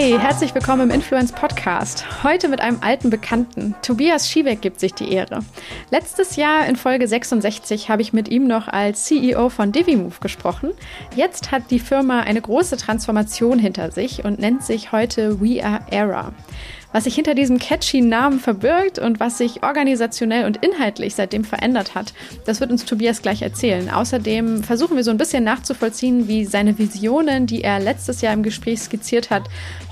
[0.00, 2.24] Hi, herzlich willkommen im Influence Podcast.
[2.24, 3.74] Heute mit einem alten Bekannten.
[3.82, 5.40] Tobias Schiebeck gibt sich die Ehre.
[5.90, 10.70] Letztes Jahr in Folge 66 habe ich mit ihm noch als CEO von Divimove gesprochen.
[11.14, 15.82] Jetzt hat die Firma eine große Transformation hinter sich und nennt sich heute We Are
[15.90, 16.32] Era.
[16.92, 21.94] Was sich hinter diesem catchy Namen verbirgt und was sich organisationell und inhaltlich seitdem verändert
[21.94, 22.12] hat,
[22.46, 23.90] das wird uns Tobias gleich erzählen.
[23.90, 28.42] Außerdem versuchen wir so ein bisschen nachzuvollziehen, wie seine Visionen, die er letztes Jahr im
[28.42, 29.44] Gespräch skizziert hat,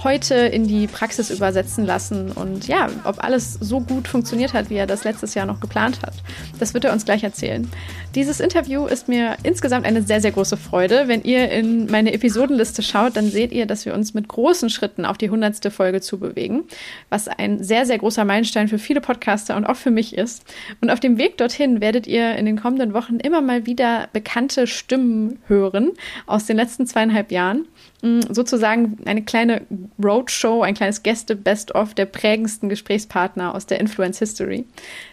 [0.05, 4.77] heute in die Praxis übersetzen lassen und ja, ob alles so gut funktioniert hat, wie
[4.77, 6.15] er das letztes Jahr noch geplant hat.
[6.59, 7.69] Das wird er uns gleich erzählen.
[8.15, 11.09] Dieses Interview ist mir insgesamt eine sehr, sehr große Freude.
[11.09, 15.05] Wenn ihr in meine Episodenliste schaut, dann seht ihr, dass wir uns mit großen Schritten
[15.05, 16.65] auf die hundertste Folge zubewegen
[17.11, 20.45] was ein sehr, sehr großer Meilenstein für viele Podcaster und auch für mich ist.
[20.81, 24.67] Und auf dem Weg dorthin werdet ihr in den kommenden Wochen immer mal wieder bekannte
[24.67, 25.93] Stimmen hören
[26.27, 27.67] aus den letzten zweieinhalb Jahren.
[28.03, 29.63] Mm, sozusagen eine kleine
[30.03, 34.65] Roadshow, ein kleines Gäste-Best-of der prägendsten Gesprächspartner aus der Influence History.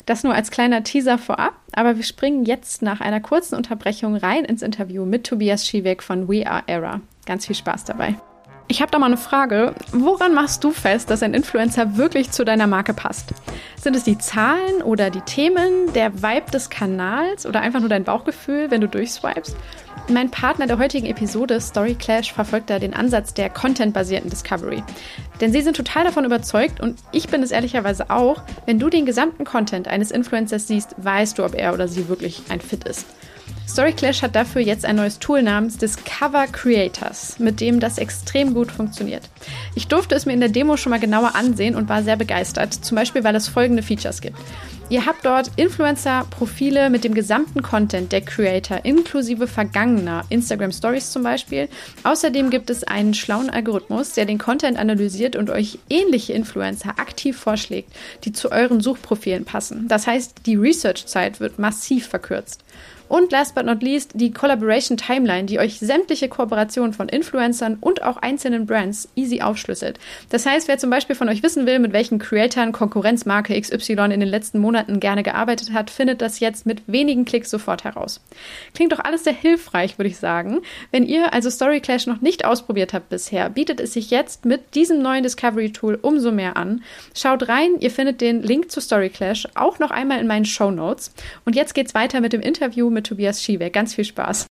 [0.06, 4.46] Das nur als kleiner Teaser vorab, aber wir springen jetzt nach einer kurzen Unterbrechung rein
[4.46, 7.02] ins Interview mit Tobias Schiewek von We Are Era.
[7.26, 8.16] Ganz viel Spaß dabei.
[8.68, 9.76] Ich habe da mal eine Frage.
[9.92, 13.30] Woran machst du fest, dass ein Influencer wirklich zu deiner Marke passt?
[13.80, 18.04] Sind es die Zahlen oder die Themen, der Vibe des Kanals oder einfach nur dein
[18.04, 19.56] Bauchgefühl, wenn du durchswipest?
[20.10, 24.84] Mein Partner der heutigen Episode, Story Clash, verfolgt da den Ansatz der contentbasierten Discovery.
[25.42, 29.06] Denn sie sind total davon überzeugt und ich bin es ehrlicherweise auch, wenn du den
[29.06, 33.06] gesamten Content eines Influencers siehst, weißt du, ob er oder sie wirklich ein Fit ist.
[33.68, 38.72] StoryClash hat dafür jetzt ein neues Tool namens Discover Creators, mit dem das extrem gut
[38.72, 39.30] funktioniert.
[39.76, 42.74] Ich durfte es mir in der Demo schon mal genauer ansehen und war sehr begeistert,
[42.74, 44.38] zum Beispiel weil es folgende Features gibt.
[44.88, 51.24] Ihr habt dort Influencer-Profile mit dem gesamten Content der Creator, inklusive vergangener Instagram Stories zum
[51.24, 51.70] Beispiel.
[52.04, 57.36] Außerdem gibt es einen schlauen Algorithmus, der den Content analysiert und euch ähnliche Influencer aktiv
[57.36, 57.92] vorschlägt,
[58.26, 59.88] die zu euren Suchprofilen passen.
[59.88, 62.65] Das heißt, die Research-Zeit wird massiv verkürzt.
[63.08, 68.04] Und last but not least die Collaboration Timeline, die euch sämtliche Kooperationen von Influencern und
[68.04, 70.00] auch einzelnen Brands easy aufschlüsselt.
[70.30, 74.20] Das heißt, wer zum Beispiel von euch wissen will, mit welchen Creatoren Konkurrenzmarke XY in
[74.20, 78.22] den letzten Monaten gerne gearbeitet hat, findet das jetzt mit wenigen Klicks sofort heraus.
[78.74, 80.62] Klingt doch alles sehr hilfreich, würde ich sagen.
[80.92, 84.76] Wenn ihr also Story Clash noch nicht ausprobiert habt bisher, bietet es sich jetzt mit
[84.76, 86.84] diesem neuen Discovery Tool umso mehr an.
[87.16, 90.72] Schaut rein, ihr findet den Link zu Story Clash auch noch einmal in meinen Show
[90.72, 91.14] Notes.
[91.46, 93.74] Und jetzt geht's weiter mit dem Interview mit Tobias Schiebeck.
[93.74, 94.48] Ganz viel Spaß.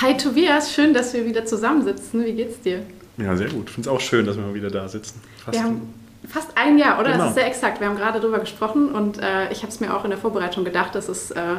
[0.00, 2.24] Hi Tobias, schön, dass wir wieder zusammensitzen.
[2.24, 2.82] Wie geht's dir?
[3.18, 3.68] Ja, sehr gut.
[3.68, 5.20] Ich finde es auch schön, dass wir mal wieder da sitzen.
[5.44, 5.94] Fast wir haben
[6.28, 7.12] fast ein Jahr, oder?
[7.12, 7.24] Genau.
[7.24, 7.80] Das ist sehr exakt.
[7.80, 10.64] Wir haben gerade darüber gesprochen und äh, ich habe es mir auch in der Vorbereitung
[10.64, 11.56] gedacht, dass es äh,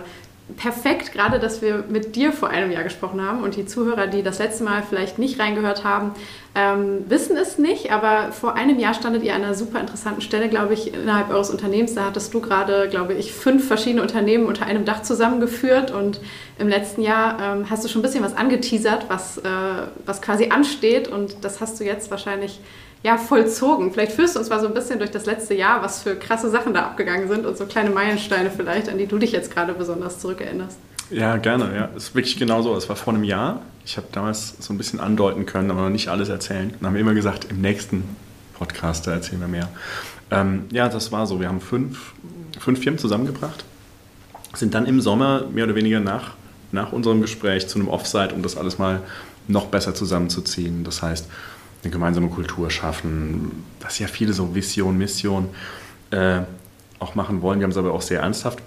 [0.57, 4.23] perfekt, gerade dass wir mit dir vor einem Jahr gesprochen haben und die Zuhörer, die
[4.23, 6.11] das letzte Mal vielleicht nicht reingehört haben,
[6.53, 10.49] ähm, wissen es nicht, aber vor einem Jahr standet ihr an einer super interessanten Stelle,
[10.49, 11.95] glaube ich, innerhalb eures Unternehmens.
[11.95, 16.19] Da hattest du gerade, glaube ich, fünf verschiedene Unternehmen unter einem Dach zusammengeführt und
[16.59, 19.41] im letzten Jahr ähm, hast du schon ein bisschen was angeteasert, was, äh,
[20.05, 22.59] was quasi ansteht und das hast du jetzt wahrscheinlich
[23.03, 23.91] ja, vollzogen.
[23.91, 26.49] Vielleicht führst du uns mal so ein bisschen durch das letzte Jahr, was für krasse
[26.49, 29.73] Sachen da abgegangen sind und so kleine Meilensteine vielleicht, an die du dich jetzt gerade
[29.73, 30.77] besonders zurückerinnerst.
[31.09, 31.75] Ja, gerne.
[31.75, 32.75] Ja, es ist wirklich genau so.
[32.75, 33.61] Es war vor einem Jahr.
[33.85, 36.73] Ich habe damals so ein bisschen andeuten können, aber noch nicht alles erzählen.
[36.79, 38.03] Dann haben wir immer gesagt, im nächsten
[38.53, 39.67] Podcast, da erzählen wir mehr.
[40.31, 41.41] Ähm, ja, das war so.
[41.41, 42.13] Wir haben fünf,
[42.57, 43.65] fünf Firmen zusammengebracht,
[44.53, 46.31] sind dann im Sommer mehr oder weniger nach,
[46.71, 49.01] nach unserem Gespräch zu einem Offsite, um das alles mal
[49.49, 50.85] noch besser zusammenzuziehen.
[50.85, 51.27] Das heißt,
[51.83, 55.49] eine gemeinsame Kultur schaffen, was ja viele so Vision, Mission
[56.11, 56.41] äh,
[56.99, 57.59] auch machen wollen.
[57.59, 58.59] Wir haben es aber auch sehr ernsthaft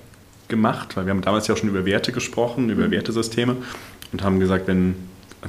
[0.49, 2.93] gemacht, weil wir haben damals ja auch schon über Werte gesprochen, über mhm.
[2.93, 3.57] Wertesysteme
[4.13, 4.95] und haben gesagt, wenn,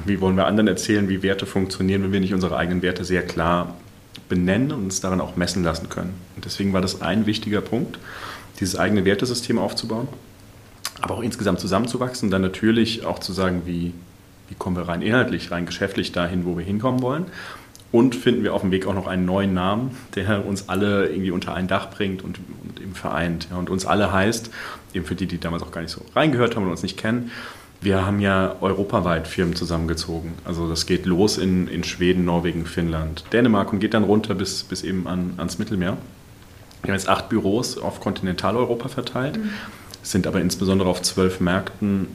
[0.06, 3.24] wie wollen wir anderen erzählen, wie Werte funktionieren, wenn wir nicht unsere eigenen Werte sehr
[3.24, 3.76] klar
[4.30, 6.14] benennen und uns daran auch messen lassen können.
[6.36, 8.00] Und deswegen war das ein wichtiger Punkt,
[8.60, 10.08] dieses eigene Wertesystem aufzubauen,
[11.02, 13.94] aber auch insgesamt zusammenzuwachsen und dann natürlich auch zu sagen, wie,
[14.50, 17.26] wie kommen wir rein inhaltlich, rein geschäftlich dahin, wo wir hinkommen wollen.
[17.92, 21.32] Und finden wir auf dem Weg auch noch einen neuen Namen, der uns alle irgendwie
[21.32, 23.48] unter ein Dach bringt und, und eben vereint.
[23.50, 24.52] Ja, und uns alle heißt,
[24.94, 27.32] eben für die, die damals auch gar nicht so reingehört haben und uns nicht kennen,
[27.80, 30.34] wir haben ja europaweit Firmen zusammengezogen.
[30.44, 34.64] Also das geht los in, in Schweden, Norwegen, Finnland, Dänemark und geht dann runter bis,
[34.64, 35.98] bis eben an, ans Mittelmeer.
[36.82, 39.50] Wir haben jetzt acht Büros auf Kontinentaleuropa verteilt, mhm.
[40.02, 42.08] sind aber insbesondere auf zwölf Märkten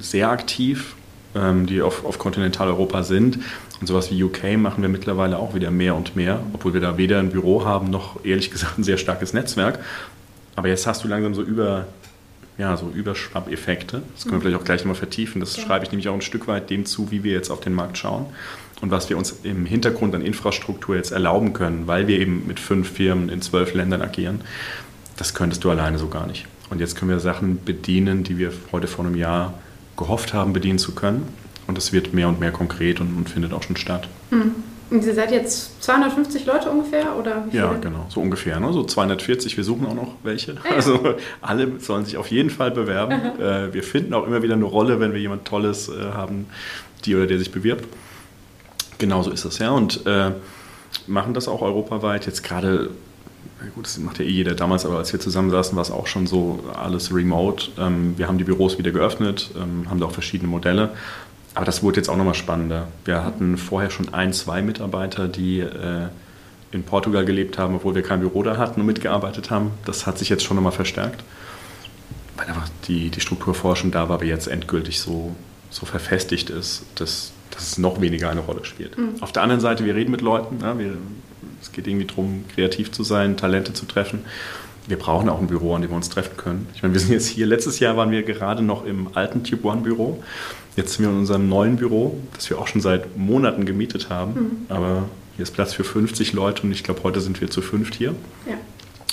[0.00, 0.96] sehr aktiv
[1.34, 3.38] die auf, auf Kontinentaleuropa sind.
[3.80, 6.98] Und sowas wie UK machen wir mittlerweile auch wieder mehr und mehr, obwohl wir da
[6.98, 9.78] weder ein Büro haben noch ehrlich gesagt ein sehr starkes Netzwerk.
[10.56, 11.86] Aber jetzt hast du langsam so über,
[12.58, 14.02] ja, so Überschwappeffekte.
[14.14, 15.40] Das können wir vielleicht auch gleich nochmal vertiefen.
[15.40, 15.62] Das ja.
[15.62, 17.96] schreibe ich nämlich auch ein Stück weit dem zu, wie wir jetzt auf den Markt
[17.96, 18.26] schauen
[18.82, 22.60] und was wir uns im Hintergrund an Infrastruktur jetzt erlauben können, weil wir eben mit
[22.60, 24.42] fünf Firmen in zwölf Ländern agieren.
[25.16, 26.46] Das könntest du alleine so gar nicht.
[26.70, 29.54] Und jetzt können wir Sachen bedienen, die wir heute vor einem Jahr
[30.00, 31.28] gehofft haben, bedienen zu können.
[31.68, 34.08] Und es wird mehr und mehr konkret und, und findet auch schon statt.
[34.30, 34.56] Mhm.
[34.90, 37.16] Und ihr seid jetzt 250 Leute ungefähr?
[37.16, 38.58] Oder ja, genau, so ungefähr.
[38.58, 38.72] Ne?
[38.72, 40.56] So 240, wir suchen auch noch welche.
[40.64, 40.74] Ah, ja.
[40.74, 43.12] Also alle sollen sich auf jeden Fall bewerben.
[43.40, 46.46] äh, wir finden auch immer wieder eine Rolle, wenn wir jemand Tolles äh, haben,
[47.04, 47.84] die oder der sich bewirbt.
[48.98, 49.70] Genauso ist es, ja.
[49.70, 50.32] Und äh,
[51.06, 52.26] machen das auch europaweit.
[52.26, 52.90] Jetzt gerade,
[53.68, 56.26] gut, das macht ja eh jeder damals, aber als wir zusammensaßen, war es auch schon
[56.26, 57.70] so alles remote.
[57.78, 60.90] Ähm, wir haben die Büros wieder geöffnet, ähm, haben da auch verschiedene Modelle.
[61.54, 62.88] Aber das wurde jetzt auch nochmal spannender.
[63.04, 66.08] Wir hatten vorher schon ein, zwei Mitarbeiter, die äh,
[66.72, 69.72] in Portugal gelebt haben, obwohl wir kein Büro da hatten und mitgearbeitet haben.
[69.84, 71.24] Das hat sich jetzt schon nochmal verstärkt,
[72.36, 73.54] weil einfach die, die Struktur
[73.90, 75.34] da war, aber jetzt endgültig so,
[75.70, 78.96] so verfestigt ist, dass, dass es noch weniger eine Rolle spielt.
[78.96, 79.14] Mhm.
[79.20, 80.60] Auf der anderen Seite, wir reden mit Leuten.
[80.62, 80.96] Ja, wir,
[81.60, 84.20] es geht irgendwie darum, kreativ zu sein, Talente zu treffen
[84.90, 86.66] wir brauchen auch ein Büro, an dem wir uns treffen können.
[86.74, 89.64] Ich meine, wir sind jetzt hier, letztes Jahr waren wir gerade noch im alten Tube
[89.64, 90.22] One Büro.
[90.76, 94.32] Jetzt sind wir in unserem neuen Büro, das wir auch schon seit Monaten gemietet haben.
[94.32, 94.50] Mhm.
[94.68, 97.94] Aber hier ist Platz für 50 Leute und ich glaube, heute sind wir zu fünft
[97.94, 98.14] hier.
[98.46, 98.54] Ja.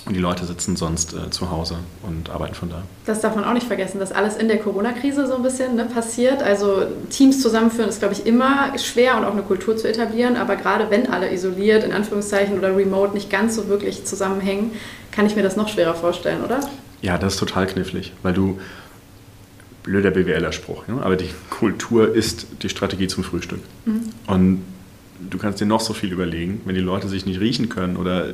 [0.08, 2.84] Und die Leute sitzen sonst äh, zu Hause und arbeiten von da.
[3.06, 5.86] Das darf man auch nicht vergessen, dass alles in der Corona-Krise so ein bisschen ne,
[5.86, 6.42] passiert.
[6.42, 10.38] Also Teams zusammenführen ist, glaube ich, immer schwer und auch eine Kultur zu etablieren.
[10.38, 14.72] Aber gerade wenn alle isoliert, in Anführungszeichen, oder remote nicht ganz so wirklich zusammenhängen,
[15.12, 16.62] kann ich mir das noch schwerer vorstellen, oder?
[17.02, 18.60] Ja, das ist total knifflig, weil du,
[19.84, 21.00] blöder BWLer-Spruch, ja?
[21.02, 23.62] aber die Kultur ist die Strategie zum Frühstück.
[23.86, 24.02] Mhm.
[24.28, 24.64] Und
[25.30, 28.34] du kannst dir noch so viel überlegen, wenn die Leute sich nicht riechen können oder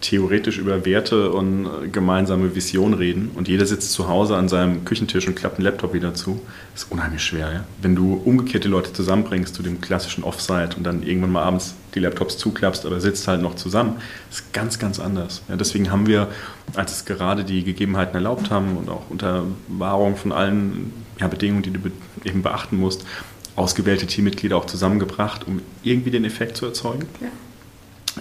[0.00, 4.84] theoretisch über Werte und äh, gemeinsame Vision reden und jeder sitzt zu Hause an seinem
[4.84, 6.40] Küchentisch und klappt einen Laptop wieder zu,
[6.74, 7.52] ist unheimlich schwer.
[7.52, 7.64] Ja?
[7.80, 11.74] Wenn du umgekehrt die Leute zusammenbringst zu dem klassischen Offsite und dann irgendwann mal abends
[11.94, 13.96] die Laptops zuklappst, aber sitzt halt noch zusammen,
[14.30, 15.42] ist ganz, ganz anders.
[15.48, 15.56] Ja?
[15.56, 16.28] Deswegen haben wir,
[16.74, 21.62] als es gerade die Gegebenheiten erlaubt haben und auch unter Wahrung von allen ja, Bedingungen,
[21.62, 21.80] die du
[22.24, 23.06] eben beachten musst,
[23.54, 27.06] ausgewählte Teammitglieder auch zusammengebracht, um irgendwie den Effekt zu erzeugen.
[27.22, 27.28] Ja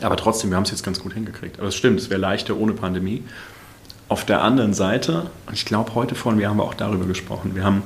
[0.01, 1.59] aber trotzdem, wir haben es jetzt ganz gut hingekriegt.
[1.59, 3.23] Aber es stimmt, es wäre leichter ohne Pandemie.
[4.07, 7.63] Auf der anderen Seite, und ich glaube, heute vorhin, wir haben auch darüber gesprochen, wir
[7.63, 7.81] haben,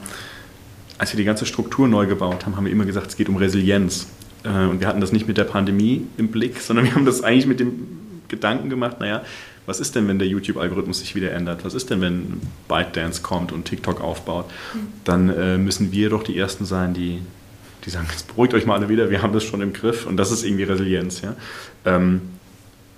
[0.97, 3.37] als wir die ganze Struktur neu gebaut haben, haben wir immer gesagt, es geht um
[3.37, 4.07] Resilienz.
[4.43, 7.23] Äh, und wir hatten das nicht mit der Pandemie im Blick, sondern wir haben das
[7.23, 9.23] eigentlich mit dem Gedanken gemacht, naja,
[9.65, 11.63] was ist denn, wenn der YouTube-Algorithmus sich wieder ändert?
[11.63, 14.45] Was ist denn, wenn ByteDance kommt und TikTok aufbaut?
[14.73, 14.79] Mhm.
[15.03, 17.21] Dann äh, müssen wir doch die Ersten sein, die,
[17.89, 20.17] die sagen, jetzt beruhigt euch mal alle wieder, wir haben das schon im Griff und
[20.17, 21.21] das ist irgendwie Resilienz.
[21.21, 21.35] Ja?
[21.85, 22.21] Ähm,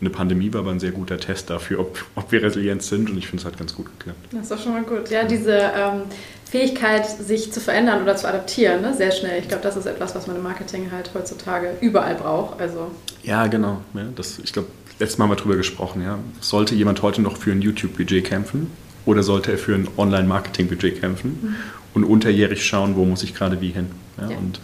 [0.02, 3.18] eine Pandemie war aber ein sehr guter Test dafür, ob, ob wir resilient sind und
[3.18, 4.20] ich finde, es hat ganz gut geklappt.
[4.32, 5.10] Das ist doch schon mal gut.
[5.10, 6.02] Ja, diese ähm,
[6.50, 8.94] Fähigkeit, sich zu verändern oder zu adaptieren, ne?
[8.96, 9.40] sehr schnell.
[9.40, 12.60] Ich glaube, das ist etwas, was man im Marketing halt heutzutage überall braucht.
[12.60, 12.92] Also.
[13.24, 13.82] Ja, genau.
[13.94, 14.68] Ja, das, ich glaube,
[15.00, 16.02] letztes Mal haben wir darüber gesprochen.
[16.04, 16.18] Ja.
[16.42, 18.72] Sollte jemand heute noch für ein YouTube-Budget kämpfen
[19.06, 21.56] oder sollte er für ein Online-Marketing-Budget kämpfen mhm.
[21.94, 23.88] und unterjährig schauen, wo muss ich gerade wie hin?
[24.30, 24.38] Ja.
[24.38, 24.60] Und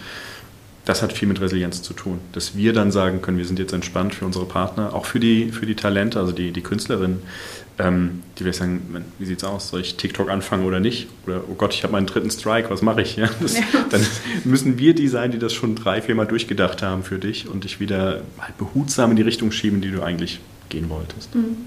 [0.86, 2.19] das hat viel mit Resilienz zu tun.
[2.31, 5.51] Dass wir dann sagen können, wir sind jetzt entspannt für unsere Partner, auch für die,
[5.51, 7.21] für die Talente, also die, die Künstlerinnen,
[7.80, 9.69] ähm, die wir sagen, wie sieht's aus?
[9.69, 11.07] Soll ich TikTok anfangen oder nicht?
[11.25, 13.18] Oder oh Gott, ich habe meinen dritten Strike, was mache ich?
[13.18, 13.63] Ja, das, ja.
[13.89, 14.06] Dann
[14.45, 17.63] müssen wir die sein, die das schon drei, vier Mal durchgedacht haben für dich und
[17.63, 21.35] dich wieder halt behutsam in die Richtung schieben, die du eigentlich gehen wolltest.
[21.35, 21.57] Mhm.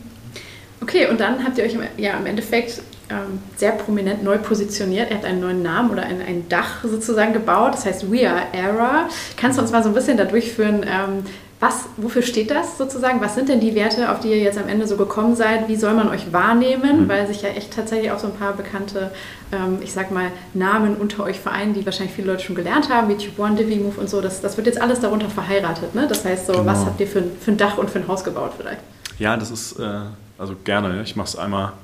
[0.80, 5.10] Okay, und dann habt ihr euch ja im Endeffekt ähm, sehr prominent neu positioniert.
[5.10, 7.74] Er hat einen neuen Namen oder ein, ein Dach sozusagen gebaut.
[7.74, 9.08] Das heißt We Are Era.
[9.36, 11.24] Kannst du uns mal so ein bisschen da durchführen, ähm,
[11.60, 13.20] was, wofür steht das sozusagen?
[13.20, 15.68] Was sind denn die Werte, auf die ihr jetzt am Ende so gekommen seid?
[15.68, 17.02] Wie soll man euch wahrnehmen?
[17.02, 17.08] Mhm.
[17.08, 19.10] Weil sich ja echt tatsächlich auch so ein paar bekannte,
[19.52, 23.10] ähm, ich sag mal, Namen unter euch vereinen, die wahrscheinlich viele Leute schon gelernt haben,
[23.10, 24.22] wie Tube One, Divi Move und so.
[24.22, 25.94] Das, das wird jetzt alles darunter verheiratet.
[25.94, 26.06] Ne?
[26.08, 26.64] Das heißt so, genau.
[26.64, 28.80] was habt ihr für, für ein Dach und für ein Haus gebaut vielleicht?
[29.18, 30.00] Ja, das ist, äh,
[30.38, 31.02] also gerne.
[31.02, 31.74] Ich mache es einmal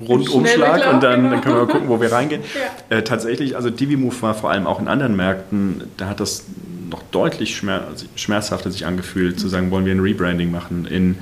[0.00, 1.30] Rundumschlag und dann, genau.
[1.30, 2.42] dann, können wir mal gucken, wo wir reingehen.
[2.90, 2.98] Ja.
[2.98, 6.44] Äh, tatsächlich, also DiviMove war vor allem auch in anderen Märkten, da hat das
[6.90, 10.86] noch deutlich schmerzhafter sich angefühlt, zu sagen, wollen wir ein Rebranding machen.
[10.86, 11.18] In,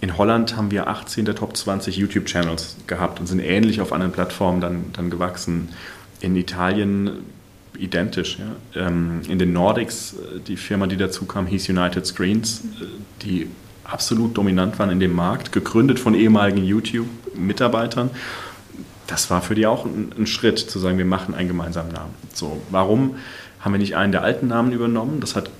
[0.00, 4.12] in Holland haben wir 18 der Top 20 YouTube-Channels gehabt und sind ähnlich auf anderen
[4.12, 5.70] Plattformen dann, dann gewachsen.
[6.20, 7.10] In Italien
[7.78, 8.38] identisch.
[8.38, 8.86] Ja.
[8.86, 12.84] Ähm, in den Nordics, äh, die Firma, die dazu kam, hieß United Screens, äh,
[13.22, 13.48] die
[13.84, 18.10] absolut dominant waren in dem Markt, gegründet von ehemaligen YouTube-Mitarbeitern.
[19.06, 22.14] Das war für die auch ein, ein, Schritt, zu sagen, wir machen einen gemeinsamen Namen.
[22.32, 23.16] So, warum
[23.60, 25.20] haben wir nicht einen der alten Namen übernommen?
[25.20, 25.50] Das hat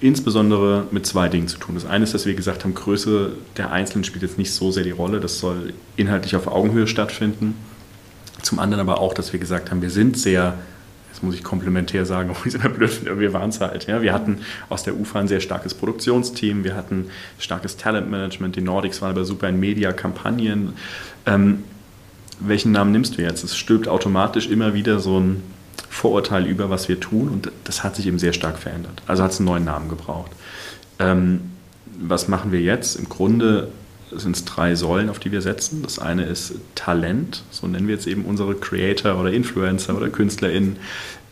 [0.00, 1.74] insbesondere mit zwei Dingen zu tun.
[1.74, 4.84] Das eine ist, dass wir gesagt haben, Größe der Einzelnen spielt jetzt nicht so sehr
[4.84, 5.20] die Rolle.
[5.20, 7.54] Das soll inhaltlich auf Augenhöhe stattfinden.
[8.42, 10.58] Zum anderen aber auch, dass wir gesagt haben, wir sind sehr
[11.14, 13.86] das muss ich komplementär sagen, ich es immer blöd wir waren es halt.
[13.86, 14.02] Ja.
[14.02, 17.06] Wir hatten aus der UFA ein sehr starkes Produktionsteam, wir hatten
[17.38, 20.74] starkes Talentmanagement, die Nordics waren aber super in Media-Kampagnen.
[21.26, 21.62] Ähm,
[22.40, 23.44] welchen Namen nimmst du jetzt?
[23.44, 25.42] Es stülpt automatisch immer wieder so ein
[25.88, 29.02] Vorurteil über, was wir tun und das hat sich eben sehr stark verändert.
[29.06, 30.32] Also hat es einen neuen Namen gebraucht.
[30.98, 31.52] Ähm,
[31.86, 32.96] was machen wir jetzt?
[32.96, 33.68] Im Grunde
[34.16, 35.82] sind es drei Säulen, auf die wir setzen.
[35.82, 40.76] Das eine ist Talent, so nennen wir jetzt eben unsere Creator oder Influencer oder KünstlerInnen,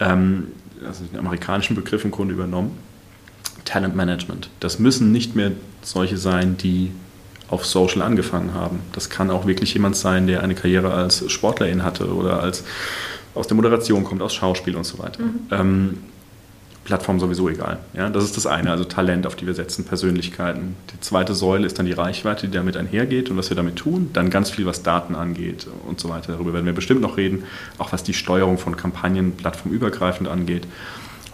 [0.01, 0.49] ähm,
[0.87, 2.77] also den amerikanischen Begriff im Grunde übernommen.
[3.65, 4.51] Talent Management.
[4.61, 6.91] Das müssen nicht mehr solche sein, die
[7.49, 8.81] auf Social angefangen haben.
[8.93, 12.65] Das kann auch wirklich jemand sein, der eine Karriere als Sportlerin hatte oder als
[13.35, 15.23] aus der Moderation kommt, aus Schauspiel und so weiter.
[15.23, 15.41] Mhm.
[15.51, 15.99] Ähm,
[16.85, 17.79] Plattform sowieso egal.
[17.95, 20.75] Ja, das ist das eine, also Talent, auf die wir setzen, Persönlichkeiten.
[20.93, 24.11] Die zweite Säule ist dann die Reichweite, die damit einhergeht und was wir damit tun.
[24.13, 26.33] Dann ganz viel, was Daten angeht und so weiter.
[26.33, 27.45] Darüber werden wir bestimmt noch reden,
[27.79, 30.67] auch was die Steuerung von Kampagnen plattformübergreifend angeht.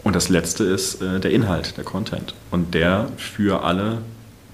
[0.05, 2.35] Und das letzte ist äh, der Inhalt, der Content.
[2.51, 3.99] Und der für alle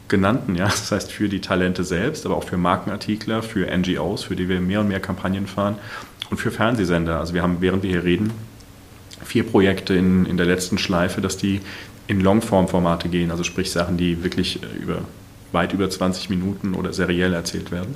[0.09, 4.37] genannten, ja, das heißt für die Talente selbst, aber auch für Markenartikler, für NGOs, für
[4.37, 5.77] die wir mehr und mehr Kampagnen fahren
[6.31, 7.19] und für Fernsehsender.
[7.19, 8.33] Also wir haben, während wir hier reden,
[9.25, 11.61] vier Projekte in, in der letzten Schleife, dass die
[12.07, 15.03] in Longform-Formate gehen, also sprich Sachen, die wirklich äh, über,
[15.53, 17.95] weit über 20 Minuten oder seriell erzählt werden.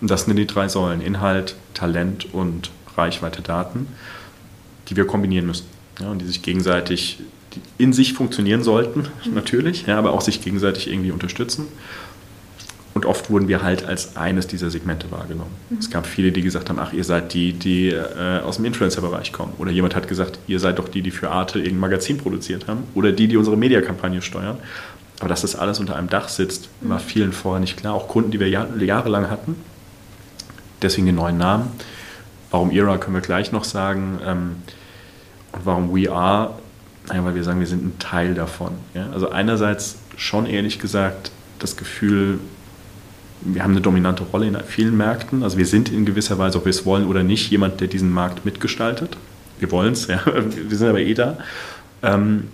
[0.00, 3.86] Und das sind die drei Säulen, Inhalt, Talent und Reichweite Daten,
[4.88, 5.66] die wir kombinieren müssen
[6.00, 7.18] ja, und die sich gegenseitig
[7.54, 11.66] die in sich funktionieren sollten, natürlich, ja, aber auch sich gegenseitig irgendwie unterstützen.
[12.94, 15.52] Und oft wurden wir halt als eines dieser Segmente wahrgenommen.
[15.70, 15.78] Mhm.
[15.78, 19.32] Es gab viele, die gesagt haben, ach, ihr seid die, die äh, aus dem Influencer-Bereich
[19.32, 19.54] kommen.
[19.58, 22.84] Oder jemand hat gesagt, ihr seid doch die, die für Arte irgendein Magazin produziert haben.
[22.94, 24.58] Oder die, die unsere Mediakampagne steuern.
[25.20, 26.90] Aber dass das alles unter einem Dach sitzt, mhm.
[26.90, 27.94] war vielen vorher nicht klar.
[27.94, 29.56] Auch Kunden, die wir jahr, jahrelang hatten.
[30.82, 31.68] Deswegen den neuen Namen.
[32.50, 34.20] Warum Era können wir gleich noch sagen.
[34.24, 34.56] Ähm,
[35.52, 36.54] und warum We Are?
[37.08, 38.72] Naja, weil wir sagen, wir sind ein Teil davon.
[38.94, 39.08] Ja?
[39.12, 42.38] Also einerseits schon ehrlich gesagt das Gefühl,
[43.44, 45.42] wir haben eine dominante Rolle in vielen Märkten.
[45.42, 48.12] Also wir sind in gewisser Weise, ob wir es wollen oder nicht, jemand, der diesen
[48.12, 49.16] Markt mitgestaltet.
[49.58, 50.20] Wir wollen es, ja.
[50.26, 51.38] wir sind aber eh da.
[52.02, 52.48] Ähm,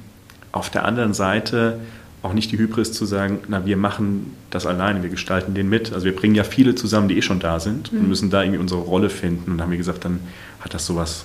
[0.52, 1.78] auf der anderen Seite
[2.23, 5.92] auch nicht die Hybris zu sagen, na, wir machen das alleine, wir gestalten den mit.
[5.92, 8.00] Also wir bringen ja viele zusammen, die eh schon da sind mhm.
[8.00, 9.52] und müssen da irgendwie unsere Rolle finden.
[9.52, 10.21] Und haben wir gesagt, dann
[10.61, 11.25] hat das sowas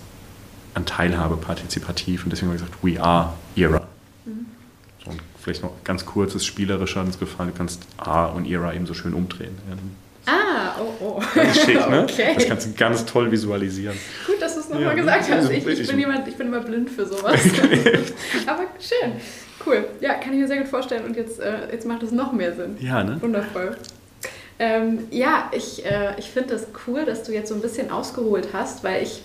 [0.75, 2.23] an Teilhabe partizipativ.
[2.23, 3.87] Und deswegen haben wir gesagt, we are ERA.
[5.43, 9.13] Vielleicht noch ganz kurzes spielerischer uns gefallen, du kannst A und Era eben so schön
[9.13, 9.57] umdrehen.
[10.25, 11.21] Ah, oh, oh.
[11.35, 12.03] Das ist schick, ne?
[12.09, 12.31] Okay.
[12.35, 13.97] Das kannst du ganz toll visualisieren.
[14.25, 15.49] Gut, dass du es nochmal ja, gesagt hast.
[15.49, 17.41] Ich, ich, bin jemand, ich bin immer blind für sowas.
[18.47, 19.11] Aber schön.
[19.65, 19.85] Cool.
[19.99, 21.03] Ja, kann ich mir sehr gut vorstellen.
[21.03, 22.77] Und jetzt, äh, jetzt macht es noch mehr Sinn.
[22.79, 23.21] Ja, ne?
[23.21, 23.75] Wundervoll.
[24.59, 28.49] Ähm, ja, ich, äh, ich finde das cool, dass du jetzt so ein bisschen ausgeholt
[28.53, 29.23] hast, weil ich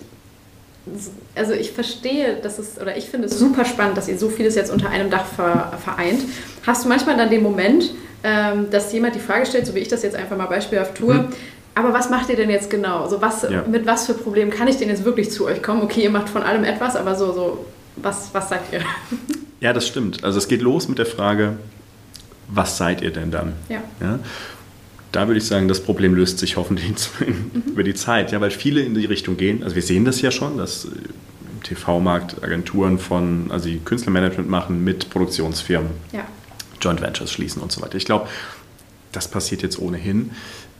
[1.35, 4.55] also ich verstehe, dass es, oder ich finde es super spannend, dass ihr so vieles
[4.55, 6.21] jetzt unter einem Dach vereint.
[6.65, 7.91] Hast du manchmal dann den Moment,
[8.23, 11.13] ähm, dass jemand die Frage stellt, so wie ich das jetzt einfach mal beispielhaft tue,
[11.13, 11.27] mhm.
[11.75, 13.07] aber was macht ihr denn jetzt genau?
[13.07, 13.63] So was, ja.
[13.67, 15.81] Mit was für Problemen kann ich denn jetzt wirklich zu euch kommen?
[15.81, 17.65] Okay, ihr macht von allem etwas, aber so, so
[17.95, 18.81] was, was sagt ihr?
[19.61, 20.23] Ja, das stimmt.
[20.23, 21.57] Also es geht los mit der Frage,
[22.47, 23.53] was seid ihr denn dann?
[23.67, 23.81] Ja.
[23.99, 24.19] ja?
[25.11, 27.63] Da würde ich sagen, das Problem löst sich hoffentlich mhm.
[27.71, 29.63] über die Zeit, ja, weil viele in die Richtung gehen.
[29.63, 34.49] Also wir sehen das ja schon, dass äh, im TV-Markt Agenturen von, also die Künstlermanagement
[34.49, 36.25] machen mit Produktionsfirmen, ja.
[36.81, 37.95] Joint Ventures schließen und so weiter.
[37.95, 38.27] Ich glaube,
[39.11, 40.31] das passiert jetzt ohnehin.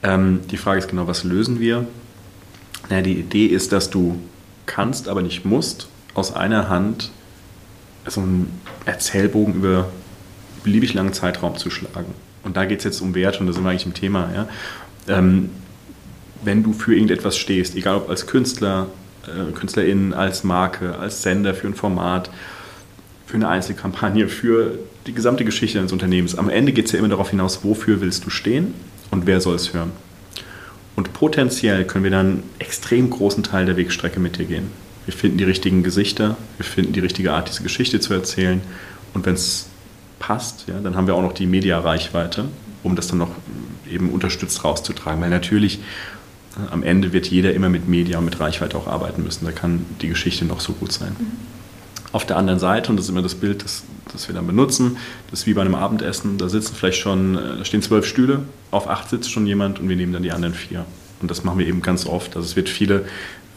[0.03, 1.85] Ähm, die Frage ist genau, was lösen wir?
[2.89, 4.19] Naja, die Idee ist, dass du
[4.65, 7.11] kannst, aber nicht musst, aus einer Hand
[8.05, 9.89] so einen Erzählbogen über
[10.63, 13.63] beliebig langen Zeitraum zu schlagen und da geht es jetzt um Werte und da sind
[13.63, 14.47] wir eigentlich im Thema, ja,
[15.07, 15.49] ähm,
[16.43, 18.87] wenn du für irgendetwas stehst, egal ob als Künstler,
[19.25, 22.29] äh, KünstlerInnen, als Marke, als Sender für ein Format,
[23.25, 27.09] für eine Einzelkampagne, für die gesamte Geschichte deines Unternehmens, am Ende geht es ja immer
[27.09, 28.73] darauf hinaus, wofür willst du stehen
[29.11, 29.91] und wer soll es hören.
[30.95, 34.71] Und potenziell können wir dann einen extrem großen Teil der Wegstrecke mit dir gehen.
[35.05, 38.61] Wir finden die richtigen Gesichter, wir finden die richtige Art, diese Geschichte zu erzählen.
[39.13, 39.68] Und wenn es
[40.19, 42.45] passt, ja, dann haben wir auch noch die Media-Reichweite,
[42.83, 43.31] um das dann noch
[43.89, 45.21] eben unterstützt rauszutragen.
[45.21, 45.79] Weil natürlich
[46.57, 49.45] äh, am Ende wird jeder immer mit Media und mit Reichweite auch arbeiten müssen.
[49.45, 51.15] Da kann die Geschichte noch so gut sein.
[51.17, 51.59] Mhm.
[52.11, 54.97] Auf der anderen Seite, und das ist immer das Bild, das, das wir dann benutzen,
[55.29, 58.41] das ist wie bei einem Abendessen, da sitzen vielleicht schon, äh, da stehen zwölf Stühle,
[58.71, 60.85] auf acht sitzt schon jemand und wir nehmen dann die anderen vier.
[61.21, 62.35] Und das machen wir eben ganz oft.
[62.35, 63.05] Also es wird viele,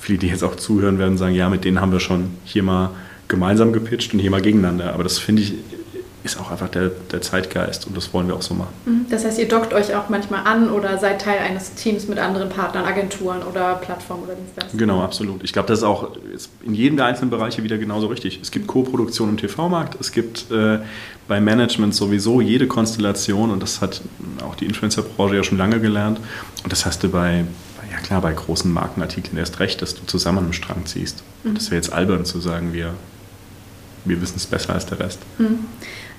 [0.01, 2.91] viele, die jetzt auch zuhören, werden sagen, ja, mit denen haben wir schon hier mal
[3.29, 4.93] gemeinsam gepitcht und hier mal gegeneinander.
[4.93, 5.55] Aber das finde ich
[6.25, 8.73] ist auch einfach der, der Zeitgeist und das wollen wir auch so machen.
[8.85, 9.07] Mhm.
[9.11, 12.49] Das heißt, ihr dockt euch auch manchmal an oder seid Teil eines Teams mit anderen
[12.49, 14.79] Partnern, Agenturen oder Plattformen oder Dienstleistungen?
[14.79, 15.43] Genau, absolut.
[15.43, 16.11] Ich glaube, das ist auch
[16.63, 18.39] in jedem der einzelnen Bereiche wieder genauso richtig.
[18.41, 20.79] Es gibt Co-Produktion im TV-Markt, es gibt äh,
[21.29, 24.03] bei Management sowieso jede Konstellation und das hat
[24.45, 26.21] auch die Influencer-Branche ja schon lange gelernt.
[26.63, 27.45] Und das hast du bei,
[27.91, 31.23] ja klar, bei großen Markenartikeln erst recht, dass du zusammen am Strang ziehst.
[31.43, 31.55] Mhm.
[31.55, 32.95] Das wäre jetzt albern zu sagen, wir,
[34.05, 35.21] wir wissen es besser als der Rest.
[35.39, 35.61] Mhm.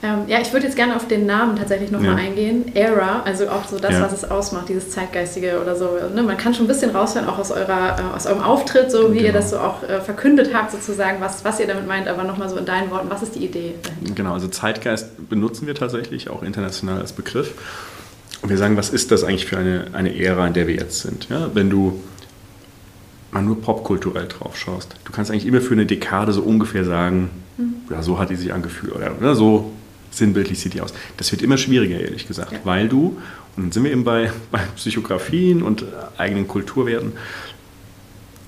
[0.04, 2.26] Ähm, ja, ich würde jetzt gerne auf den Namen tatsächlich nochmal ja.
[2.26, 2.76] eingehen.
[2.76, 4.02] Era, also auch so das, ja.
[4.02, 5.92] was es ausmacht, dieses Zeitgeistige oder so.
[6.14, 6.22] Ne?
[6.24, 9.20] Man kann schon ein bisschen raushören, auch aus, eurer, äh, aus eurem Auftritt, so wie
[9.20, 9.28] genau.
[9.28, 12.50] ihr das so auch äh, verkündet habt, sozusagen, was, was ihr damit meint, aber nochmal
[12.50, 14.14] so in deinen Worten, was ist die Idee dahinter?
[14.14, 17.54] Genau, also Zeitgeist benutzen wir tatsächlich auch international als Begriff.
[18.42, 21.00] Und wir sagen, was ist das eigentlich für eine, eine Ära, in der wir jetzt
[21.00, 21.30] sind?
[21.30, 22.02] Ja, wenn du
[23.32, 27.30] mal nur popkulturell drauf schaust, du kannst eigentlich immer für eine Dekade so ungefähr sagen,
[27.58, 27.76] mhm.
[27.90, 29.72] ja, so hat die sich angefühlt oder, oder so
[30.14, 30.94] sinnbildlich sieht die aus.
[31.18, 32.60] Das wird immer schwieriger, ehrlich gesagt, ja.
[32.64, 33.18] weil du,
[33.56, 35.86] und dann sind wir eben bei, bei Psychografien und
[36.18, 37.14] eigenen Kulturwerten,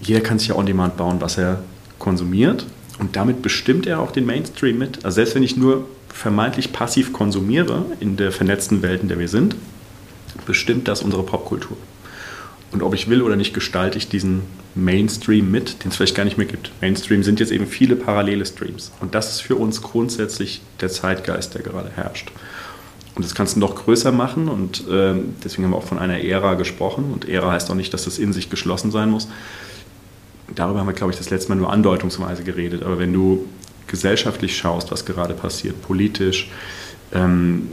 [0.02, 1.64] jeder kann sich ja on demand bauen, was er
[2.00, 2.66] konsumiert
[3.00, 5.04] und damit bestimmt er auch den Mainstream mit.
[5.06, 9.28] Also selbst wenn ich nur vermeintlich passiv konsumiere in der vernetzten Welt, in der wir
[9.28, 9.56] sind,
[10.46, 11.78] bestimmt das unsere Popkultur.
[12.72, 14.42] Und ob ich will oder nicht, gestalte ich diesen
[14.76, 16.72] Mainstream mit, den es vielleicht gar nicht mehr gibt.
[16.82, 18.92] Mainstream sind jetzt eben viele parallele Streams.
[19.00, 22.32] Und das ist für uns grundsätzlich der Zeitgeist, der gerade herrscht.
[23.16, 26.22] Und das kannst du noch größer machen und äh, deswegen haben wir auch von einer
[26.22, 27.14] Ära gesprochen.
[27.14, 29.30] Und Ära heißt auch nicht, dass das in sich geschlossen sein muss.
[30.54, 32.84] Darüber haben wir, glaube ich, das letzte Mal nur andeutungsweise geredet.
[32.84, 33.46] Aber wenn du
[33.88, 36.52] gesellschaftlich schaust, was gerade passiert, politisch,
[37.14, 37.70] ähm,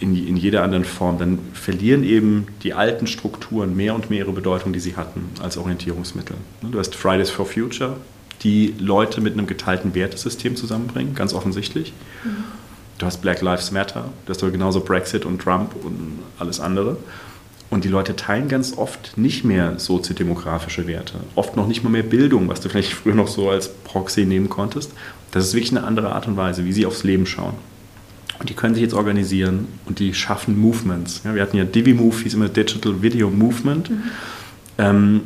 [0.00, 4.32] in, in jeder anderen Form, dann verlieren eben die alten Strukturen mehr und mehr ihre
[4.32, 6.36] Bedeutung, die sie hatten als Orientierungsmittel.
[6.62, 7.96] Du hast Fridays for Future,
[8.42, 11.92] die Leute mit einem geteilten Wertesystem zusammenbringen, ganz offensichtlich.
[12.98, 16.96] Du hast Black Lives Matter, du hast aber genauso Brexit und Trump und alles andere.
[17.68, 22.04] Und die Leute teilen ganz oft nicht mehr soziodemografische Werte, oft noch nicht mal mehr
[22.04, 24.92] Bildung, was du vielleicht früher noch so als Proxy nehmen konntest.
[25.32, 27.54] Das ist wirklich eine andere Art und Weise, wie sie aufs Leben schauen.
[28.38, 31.22] Und die können sich jetzt organisieren und die schaffen Movements.
[31.24, 33.90] Ja, wir hatten ja DiviMove, hieß immer Digital Video Movement.
[33.90, 34.02] Mhm.
[34.78, 35.20] Ähm,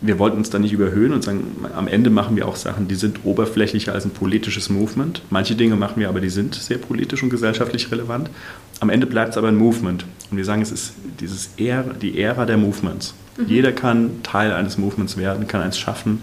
[0.00, 1.42] wir wollten uns da nicht überhöhen und sagen,
[1.74, 5.22] am Ende machen wir auch Sachen, die sind oberflächlicher als ein politisches Movement.
[5.28, 8.30] Manche Dinge machen wir aber, die sind sehr politisch und gesellschaftlich relevant.
[8.78, 10.04] Am Ende bleibt es aber ein Movement.
[10.30, 13.14] Und wir sagen, es ist dieses Ära, die Ära der Movements.
[13.36, 13.46] Mhm.
[13.48, 16.22] Jeder kann Teil eines Movements werden, kann eins schaffen.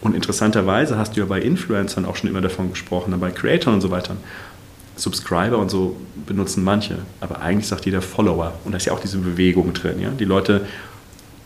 [0.00, 3.80] Und interessanterweise hast du ja bei Influencern auch schon immer davon gesprochen, bei Creatoren und
[3.80, 4.16] so weiter.
[4.96, 8.52] Subscriber und so benutzen manche, aber eigentlich sagt jeder Follower.
[8.64, 10.00] Und da ist ja auch diese Bewegung drin.
[10.00, 10.10] Ja?
[10.10, 10.66] Die Leute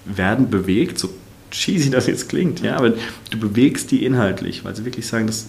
[0.04, 1.11] werden bewegt, so
[1.50, 2.94] cheesy das jetzt klingt, ja, aber
[3.30, 5.46] du bewegst die inhaltlich, weil sie wirklich sagen, das,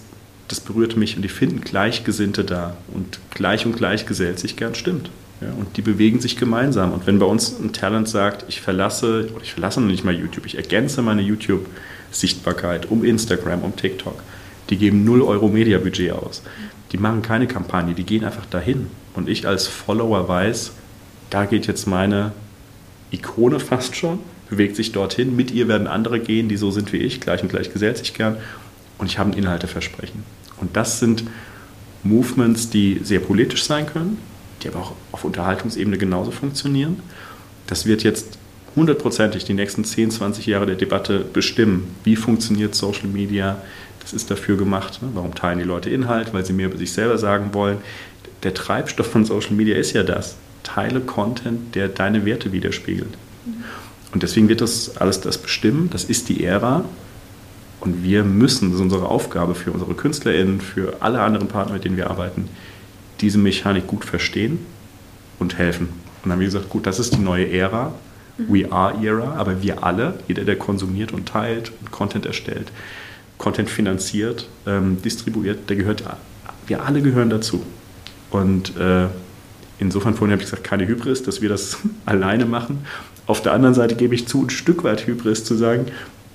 [0.47, 4.75] das berührt mich und die finden Gleichgesinnte da und gleich und gleich gesellt sich gern,
[4.75, 5.10] stimmt.
[5.41, 6.93] Ja, und die bewegen sich gemeinsam.
[6.93, 10.15] Und wenn bei uns ein Talent sagt, ich verlasse, oder ich verlasse noch nicht mal
[10.15, 14.23] YouTube, ich ergänze meine YouTube-Sichtbarkeit um Instagram, um TikTok,
[14.71, 16.41] die geben 0 Euro Mediabudget aus
[16.91, 18.88] die machen keine Kampagne, die gehen einfach dahin.
[19.13, 20.71] Und ich als Follower weiß,
[21.30, 22.32] da geht jetzt meine
[23.12, 24.19] Ikone fast schon,
[24.50, 25.36] bewegt sich dorthin.
[25.36, 28.13] Mit ihr werden andere gehen, die so sind wie ich, gleich und gleich gesellt sich
[28.13, 28.38] gern.
[28.97, 30.23] Und ich habe ein Inhalteversprechen.
[30.60, 31.23] Und das sind
[32.04, 34.17] Movements, die sehr politisch sein können,
[34.63, 37.00] die aber auch auf Unterhaltungsebene genauso funktionieren.
[37.67, 38.38] Das wird jetzt
[38.76, 41.95] hundertprozentig die nächsten 10, 20 Jahre der Debatte bestimmen.
[42.04, 43.62] Wie funktioniert Social Media?
[44.07, 45.01] Das ist dafür gemacht.
[45.01, 45.09] Ne?
[45.15, 46.33] Warum teilen die Leute Inhalt?
[46.33, 47.79] Weil sie mehr über sich selber sagen wollen.
[48.43, 50.37] Der Treibstoff von Social Media ist ja das.
[50.63, 53.17] Teile Content, der deine Werte widerspiegelt.
[54.13, 55.89] Und deswegen wird das alles das bestimmen.
[55.91, 56.85] Das ist die Ära.
[57.81, 61.83] Und wir müssen, das ist unsere Aufgabe für unsere KünstlerInnen, für alle anderen Partner, mit
[61.83, 62.47] denen wir arbeiten,
[63.19, 64.59] diese Mechanik gut verstehen
[65.37, 65.87] und helfen.
[65.87, 67.93] Und dann haben wir gesagt, gut, das ist die neue Ära.
[68.37, 72.71] We are Era, aber wir alle, jeder, der konsumiert und teilt und Content erstellt,
[73.38, 76.04] Content finanziert, ähm, distribuiert, der gehört,
[76.65, 77.63] wir alle gehören dazu.
[78.32, 79.08] Und äh,
[79.80, 82.86] insofern vorhin habe ich gesagt, keine Hybris, dass wir das alleine machen.
[83.26, 85.88] Auf der anderen Seite gebe ich zu, ein Stück weit Hybris zu sagen,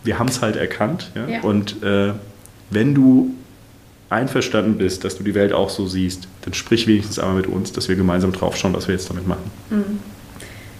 [0.05, 1.11] wir haben es halt erkannt.
[1.15, 1.29] Ja?
[1.29, 1.41] Ja.
[1.43, 2.13] Und äh,
[2.71, 3.35] wenn du
[4.11, 7.73] einverstanden bist, dass du die Welt auch so siehst, dann sprich wenigstens einmal mit uns,
[7.73, 9.51] dass wir gemeinsam drauf schauen, was wir jetzt damit machen.
[9.71, 10.01] Mhm.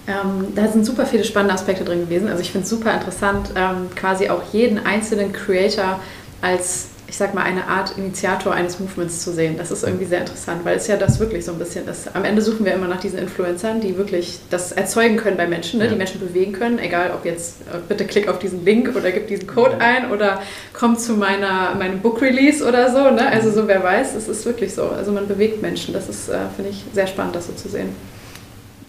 [0.07, 2.27] Ähm, da sind super viele spannende Aspekte drin gewesen.
[2.27, 5.99] Also ich finde es super interessant, ähm, quasi auch jeden einzelnen Creator
[6.41, 9.55] als ich sag mal, eine Art Initiator eines Movements zu sehen.
[9.55, 12.15] Das ist irgendwie sehr interessant, weil es ja das wirklich so ein bisschen ist.
[12.15, 15.79] Am Ende suchen wir immer nach diesen Influencern, die wirklich das erzeugen können bei Menschen,
[15.79, 15.87] ne?
[15.87, 19.27] die Menschen bewegen können, egal ob jetzt, äh, bitte klick auf diesen Link oder gib
[19.27, 20.41] diesen Code ein oder
[20.73, 23.11] komm zu meiner, meinem Book Release oder so.
[23.11, 23.27] Ne?
[23.27, 24.85] Also so, wer weiß, es ist wirklich so.
[24.85, 25.93] Also man bewegt Menschen.
[25.93, 27.89] Das ist, äh, finde ich, sehr spannend, das so zu sehen.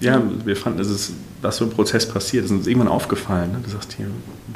[0.05, 3.53] Ja, wir fanden, es ist, was so ein Prozess passiert, das ist uns irgendwann aufgefallen.
[3.53, 3.61] Ne?
[3.65, 4.07] Du sagst hier,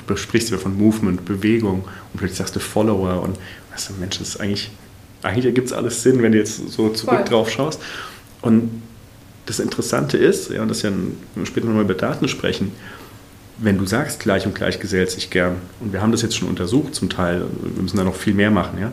[0.07, 3.39] du sprichst über von Movement, Bewegung und plötzlich sagst du Follower und
[3.73, 4.71] weißt du, Mensch, das ist eigentlich,
[5.23, 7.25] eigentlich ergibt es alles Sinn, wenn du jetzt so zurück Voll.
[7.25, 7.81] drauf schaust.
[8.43, 8.83] Und
[9.47, 10.91] das Interessante ist, ja, und das ja
[11.45, 12.73] später nochmal über Daten sprechen,
[13.57, 16.49] wenn du sagst, gleich und gleich gesellt sich gern, und wir haben das jetzt schon
[16.49, 18.93] untersucht zum Teil, wir müssen da noch viel mehr machen, ja,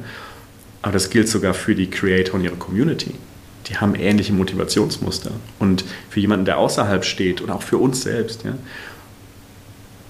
[0.82, 3.14] aber das gilt sogar für die Creator und ihre Community
[3.68, 5.32] die haben ähnliche Motivationsmuster.
[5.60, 8.54] Und für jemanden, der außerhalb steht und auch für uns selbst, ja,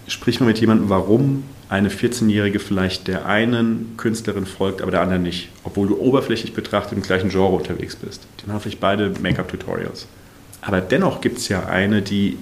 [0.08, 5.24] sprich mal mit jemandem, warum eine 14-Jährige vielleicht der einen Künstlerin folgt, aber der anderen
[5.24, 5.50] nicht.
[5.63, 8.28] Obwohl du oberflächlich betrachtet im gleichen Genre unterwegs bist.
[8.41, 10.08] Die machen vielleicht beide Make-up-Tutorials.
[10.62, 12.38] Aber dennoch gibt es ja eine, die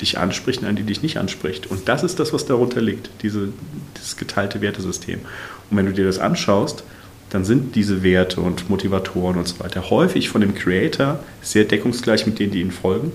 [0.00, 1.66] dich anspricht und eine, die dich nicht anspricht.
[1.66, 3.48] Und das ist das, was darunter liegt, diese,
[3.96, 5.20] dieses geteilte Wertesystem.
[5.70, 6.84] Und wenn du dir das anschaust,
[7.30, 12.26] dann sind diese Werte und Motivatoren und so weiter häufig von dem Creator sehr deckungsgleich
[12.26, 13.12] mit denen, die ihnen folgen.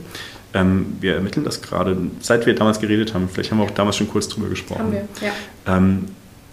[0.54, 3.28] Ähm, wir ermitteln das gerade, seit wir damals geredet haben.
[3.28, 4.82] Vielleicht haben wir auch damals schon kurz drüber gesprochen.
[4.82, 5.78] Haben wir, ja.
[5.78, 6.06] Ähm,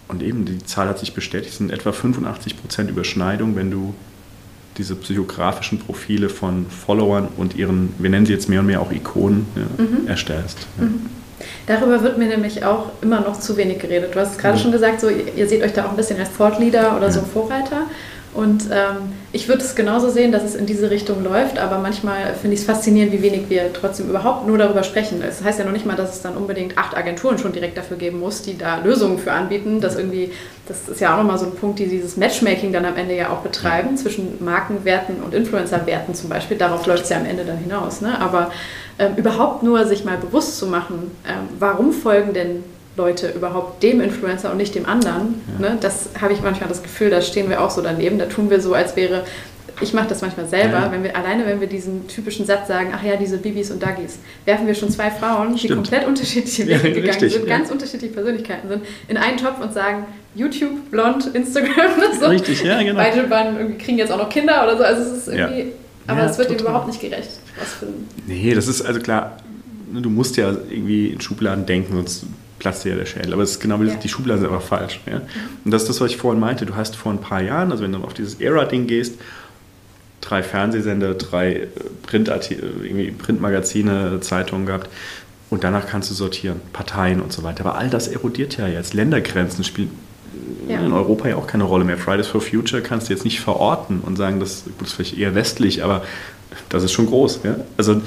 [0.08, 3.94] und eben, die Zahl hat sich bestätigt, es sind etwa 85 Prozent Überschneidung, wenn du
[4.76, 8.90] diese psychografischen Profile von Followern und ihren, wir nennen sie jetzt mehr und mehr auch
[8.90, 10.06] Ikonen, ja, mhm.
[10.08, 10.66] erstellst.
[10.78, 10.86] Ja.
[10.86, 11.00] Mhm.
[11.66, 14.14] Darüber wird mir nämlich auch immer noch zu wenig geredet.
[14.14, 14.62] Du hast es gerade mhm.
[14.62, 17.20] schon gesagt, so, ihr seht euch da auch ein bisschen als Thought Leader oder so
[17.20, 17.82] Vorreiter.
[18.32, 22.34] Und ähm, ich würde es genauso sehen, dass es in diese Richtung läuft, aber manchmal
[22.40, 25.20] finde ich es faszinierend, wie wenig wir trotzdem überhaupt nur darüber sprechen.
[25.20, 27.76] Es das heißt ja noch nicht mal, dass es dann unbedingt acht Agenturen schon direkt
[27.76, 29.80] dafür geben muss, die da Lösungen für anbieten.
[29.80, 30.30] Das irgendwie,
[30.68, 33.30] das ist ja auch nochmal so ein Punkt, die dieses Matchmaking dann am Ende ja
[33.30, 36.56] auch betreiben, zwischen Markenwerten und Influencerwerten zum Beispiel.
[36.56, 38.00] Darauf läuft es ja am Ende dann hinaus.
[38.00, 38.16] Ne?
[38.20, 38.52] Aber
[39.00, 42.62] ähm, überhaupt nur sich mal bewusst zu machen, ähm, warum folgen denn
[42.96, 45.42] Leute überhaupt dem Influencer und nicht dem anderen.
[45.60, 45.70] Ja.
[45.70, 45.78] Ne?
[45.80, 48.18] Das habe ich manchmal das Gefühl, da stehen wir auch so daneben.
[48.18, 49.24] Da tun wir so, als wäre,
[49.80, 50.92] ich mache das manchmal selber, ja.
[50.92, 54.18] wenn wir alleine, wenn wir diesen typischen Satz sagen, ach ja, diese Bibis und Duggies,
[54.44, 58.12] werfen wir schon zwei Frauen, die komplett unterschiedliche Wege ja, gegangen richtig, sind, ganz unterschiedliche
[58.12, 62.26] Persönlichkeiten sind, in einen Topf und sagen, YouTube, blond, Instagram, so.
[62.26, 62.96] Richtig, ja, genau.
[62.96, 64.84] Beide waren, kriegen jetzt auch noch Kinder oder so.
[64.84, 65.72] Also es ist irgendwie,
[66.06, 66.66] aber es wird total.
[66.66, 67.30] überhaupt nicht gerecht.
[67.58, 69.36] Was für ein nee, das ist also klar,
[69.92, 72.24] du musst ja irgendwie in Schubladen denken, sonst
[72.60, 73.32] platzt ja der Schädel.
[73.32, 73.94] Aber es ist genau wie ja.
[73.94, 75.00] die Schubladen sind einfach falsch.
[75.06, 75.22] Ja?
[75.64, 76.64] Und das ist das, was ich vorhin meinte.
[76.64, 79.14] Du hast vor ein paar Jahren, also wenn du auf dieses Era-Ding gehst,
[80.20, 81.66] drei Fernsehsender, drei äh,
[82.02, 84.88] Print irgendwie Printmagazine, Zeitungen gehabt.
[85.48, 87.66] Und danach kannst du sortieren, Parteien und so weiter.
[87.66, 88.94] Aber all das erodiert ja jetzt.
[88.94, 89.90] Ländergrenzen spielen
[90.68, 90.78] ja.
[90.78, 91.96] in Europa ja auch keine Rolle mehr.
[91.96, 95.34] Fridays for Future kannst du jetzt nicht verorten und sagen, das, das ist vielleicht eher
[95.34, 96.04] westlich, aber
[96.68, 97.40] das ist schon groß.
[97.42, 97.56] Ja?
[97.76, 98.00] Also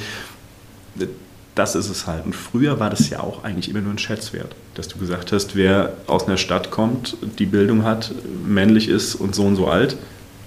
[1.55, 2.25] das ist es halt.
[2.25, 5.55] Und früher war das ja auch eigentlich immer nur ein Schätzwert, dass du gesagt hast,
[5.55, 8.13] wer aus einer Stadt kommt, die Bildung hat,
[8.45, 9.97] männlich ist und so und so alt,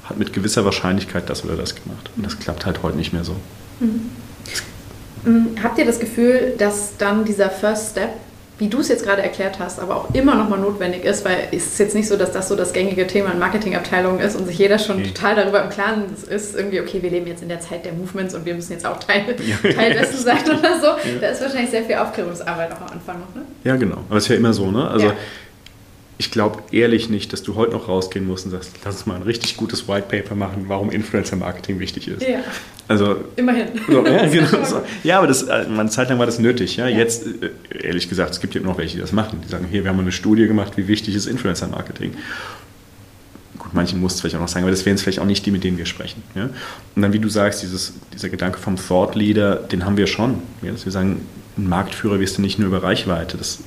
[0.05, 2.11] hat mit gewisser Wahrscheinlichkeit das oder das gemacht.
[2.17, 3.37] Und das klappt halt heute nicht mehr so.
[3.81, 4.11] Mhm.
[5.25, 5.47] mhm.
[5.63, 8.11] Habt ihr das Gefühl, dass dann dieser First Step
[8.59, 11.49] wie du es jetzt gerade erklärt hast, aber auch immer noch mal notwendig ist, weil
[11.53, 14.47] es ist jetzt nicht so, dass das so das gängige Thema in Marketingabteilungen ist und
[14.47, 15.09] sich jeder schon okay.
[15.09, 18.35] total darüber im Klaren ist, irgendwie, okay, wir leben jetzt in der Zeit der Movements
[18.35, 19.73] und wir müssen jetzt auch Teil, ja.
[19.73, 20.87] Teil dessen sein oder so.
[20.87, 21.19] Ja.
[21.21, 23.43] Da ist wahrscheinlich sehr viel Aufklärungsarbeit auch am Anfang noch, ne?
[23.65, 23.99] Ja, genau.
[24.09, 24.89] Aber es ist ja immer so, ne?
[24.89, 25.13] Also ja
[26.19, 29.17] ich glaube ehrlich nicht, dass du heute noch rausgehen musst und sagst, lass uns mal
[29.17, 32.23] ein richtig gutes White Paper machen, warum Influencer Marketing wichtig ist.
[32.23, 32.39] Ja.
[32.89, 33.69] Also, Immerhin.
[33.87, 34.83] So, ja, genau, so.
[35.05, 36.77] ja, aber das, äh, eine Zeit lang war das nötig.
[36.77, 36.89] Ja?
[36.89, 36.99] ja?
[36.99, 37.51] Jetzt, äh,
[37.83, 39.41] ehrlich gesagt, es gibt ja noch welche, die das machen.
[39.45, 42.13] Die sagen, hier, wir haben eine Studie gemacht, wie wichtig ist Influencer Marketing.
[43.59, 45.45] Gut, manche muss es vielleicht auch noch sagen, aber das wären es vielleicht auch nicht
[45.45, 46.23] die, mit denen wir sprechen.
[46.35, 46.49] Ja?
[46.95, 50.39] Und dann, wie du sagst, dieses, dieser Gedanke vom Thought Leader, den haben wir schon.
[50.63, 50.73] Ja?
[50.73, 51.27] Dass wir sagen,
[51.59, 53.37] ein Marktführer wirst du nicht nur über Reichweite.
[53.37, 53.59] Das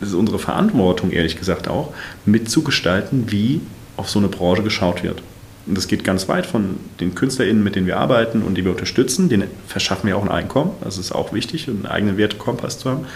[0.00, 1.92] es ist unsere Verantwortung, ehrlich gesagt auch,
[2.24, 3.60] mitzugestalten, wie
[3.96, 5.22] auf so eine Branche geschaut wird.
[5.66, 8.72] Und das geht ganz weit von den KünstlerInnen, mit denen wir arbeiten und die wir
[8.72, 9.28] unterstützen.
[9.28, 10.72] Den verschaffen wir auch ein Einkommen.
[10.82, 13.06] Das ist auch wichtig, einen eigenen Wertekompass zu haben,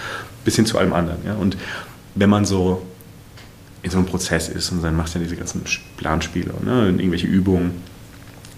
[0.44, 1.18] bis hin zu allem anderen.
[1.24, 1.34] Ja.
[1.34, 1.56] Und
[2.14, 2.82] wenn man so
[3.82, 5.62] in so einem Prozess ist und dann machst du ja diese ganzen
[5.96, 7.82] Planspiele, ne, irgendwelche Übungen.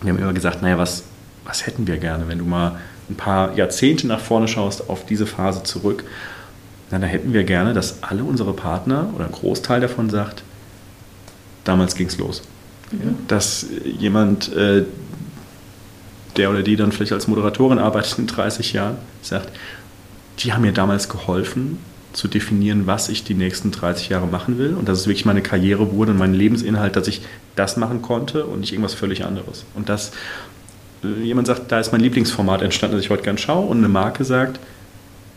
[0.02, 1.02] Wir haben immer gesagt, naja, was,
[1.44, 2.78] was hätten wir gerne, wenn du mal
[3.10, 6.04] ein paar Jahrzehnte nach vorne schaust, auf diese Phase zurück
[6.90, 10.42] na, da hätten wir gerne, dass alle unsere Partner oder ein Großteil davon sagt,
[11.64, 12.42] damals ging es los.
[12.92, 13.16] Mhm.
[13.26, 14.84] Dass jemand, äh,
[16.36, 19.50] der oder die dann vielleicht als Moderatorin arbeitet in 30 Jahren, sagt,
[20.38, 21.78] die haben mir damals geholfen
[22.12, 25.42] zu definieren, was ich die nächsten 30 Jahre machen will und dass es wirklich meine
[25.42, 27.22] Karriere wurde und mein Lebensinhalt, dass ich
[27.56, 29.64] das machen konnte und nicht irgendwas völlig anderes.
[29.74, 30.12] Und dass
[31.02, 33.88] äh, jemand sagt, da ist mein Lieblingsformat entstanden, das ich heute gern schaue und eine
[33.88, 34.60] Marke sagt,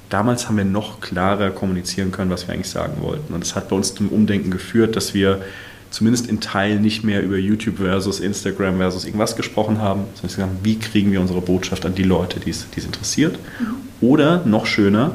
[0.09, 3.33] damals haben wir noch klarer kommunizieren können, was wir eigentlich sagen wollten.
[3.33, 5.41] Und das hat bei uns zum Umdenken geführt, dass wir
[5.89, 10.51] zumindest in Teilen nicht mehr über YouTube versus Instagram versus irgendwas gesprochen haben, sondern gesagt,
[10.63, 13.39] wie kriegen wir unsere Botschaft an die Leute, die es, die es interessiert.
[14.01, 15.11] Oder noch schöner,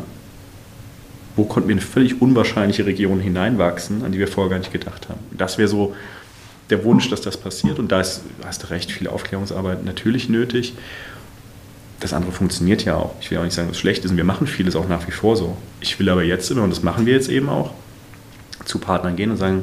[1.37, 4.73] wo konnten wir in eine völlig unwahrscheinliche Region hineinwachsen, an die wir vorher gar nicht
[4.73, 5.21] gedacht haben.
[5.37, 5.95] Das wäre so
[6.71, 7.79] der Wunsch, dass das passiert.
[7.79, 10.75] Und da ist, hast du recht, viel Aufklärungsarbeit natürlich nötig.
[12.05, 13.15] Das andere funktioniert ja auch.
[13.23, 14.11] Ich will auch nicht sagen, dass es schlecht ist.
[14.11, 15.57] Und wir machen vieles auch nach wie vor so.
[15.81, 17.71] Ich will aber jetzt immer, und das machen wir jetzt eben auch,
[18.67, 19.63] zu Partnern gehen und sagen,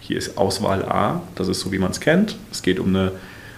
[0.00, 2.36] hier ist Auswahl A, das ist so, wie man es kennt.
[2.50, 3.12] Es geht um eine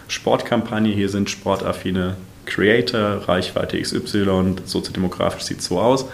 [0.09, 6.05] Sportkampagne, hier sind sportaffine Creator, Reichweite XY, soziodemografisch sieht es so aus.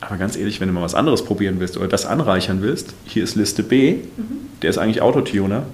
[0.00, 3.22] Aber ganz ehrlich, wenn du mal was anderes probieren willst oder das anreichern willst, hier
[3.22, 4.48] ist Liste B, mhm.
[4.62, 5.66] der ist eigentlich Autotuner,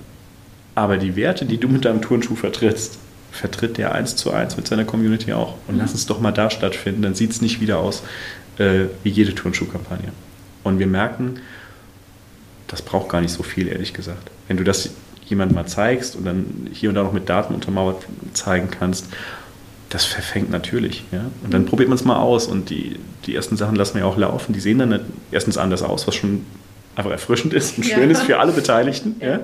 [0.75, 2.99] aber die Werte, die du mit deinem Turnschuh vertrittst,
[3.33, 5.55] vertritt der eins zu eins mit seiner Community auch.
[5.67, 5.81] Und mhm.
[5.81, 8.03] lass es doch mal da stattfinden, dann sieht es nicht wieder aus
[8.59, 10.13] äh, wie jede Turnschuhkampagne.
[10.63, 11.41] Und wir merken,
[12.69, 14.31] das braucht gar nicht so viel, ehrlich gesagt.
[14.49, 14.91] Wenn du das
[15.27, 19.07] jemandem mal zeigst und dann hier und da noch mit Daten untermauert zeigen kannst,
[19.89, 21.05] das verfängt natürlich.
[21.11, 21.25] Ja?
[21.43, 24.07] Und dann probiert man es mal aus und die, die ersten Sachen lassen wir ja
[24.07, 24.53] auch laufen.
[24.53, 26.45] Die sehen dann erstens anders aus, was schon
[26.97, 28.11] einfach erfrischend ist und schön ja.
[28.11, 29.17] ist für alle Beteiligten.
[29.21, 29.41] Ja.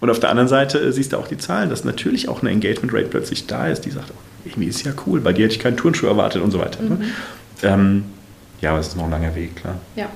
[0.00, 2.50] Und auf der anderen Seite äh, siehst du auch die Zahlen, dass natürlich auch eine
[2.50, 5.54] Engagement Rate plötzlich da ist, die sagt, oh, irgendwie ist ja cool, bei dir hätte
[5.54, 6.82] ich keinen Turnschuh erwartet und so weiter.
[6.82, 6.90] Ne?
[6.90, 7.04] Mhm.
[7.62, 8.04] Ähm,
[8.60, 9.76] ja, aber es ist noch ein langer Weg, klar.
[9.96, 10.06] Ja.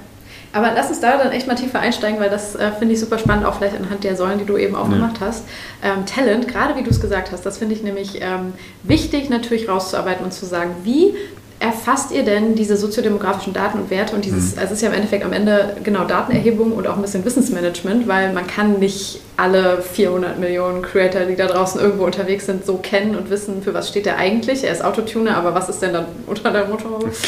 [0.53, 3.19] Aber lass uns da dann echt mal tiefer einsteigen, weil das äh, finde ich super
[3.19, 4.95] spannend, auch vielleicht anhand der Säulen, die du eben auch ja.
[4.95, 5.45] gemacht hast.
[5.81, 9.69] Ähm, Talent, gerade wie du es gesagt hast, das finde ich nämlich ähm, wichtig, natürlich
[9.69, 11.15] rauszuarbeiten und zu sagen, wie
[11.61, 14.61] erfasst ihr denn diese soziodemografischen Daten und Werte und dieses, mhm.
[14.61, 18.09] also es ist ja im Endeffekt am Ende genau Datenerhebung und auch ein bisschen Wissensmanagement,
[18.09, 22.79] weil man kann nicht alle 400 Millionen Creator, die da draußen irgendwo unterwegs sind, so
[22.79, 24.65] kennen und wissen, für was steht der eigentlich.
[24.65, 27.11] Er ist Autotuner, aber was ist denn dann unter der Motorhaube?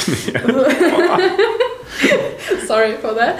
[2.67, 3.37] Sorry for that.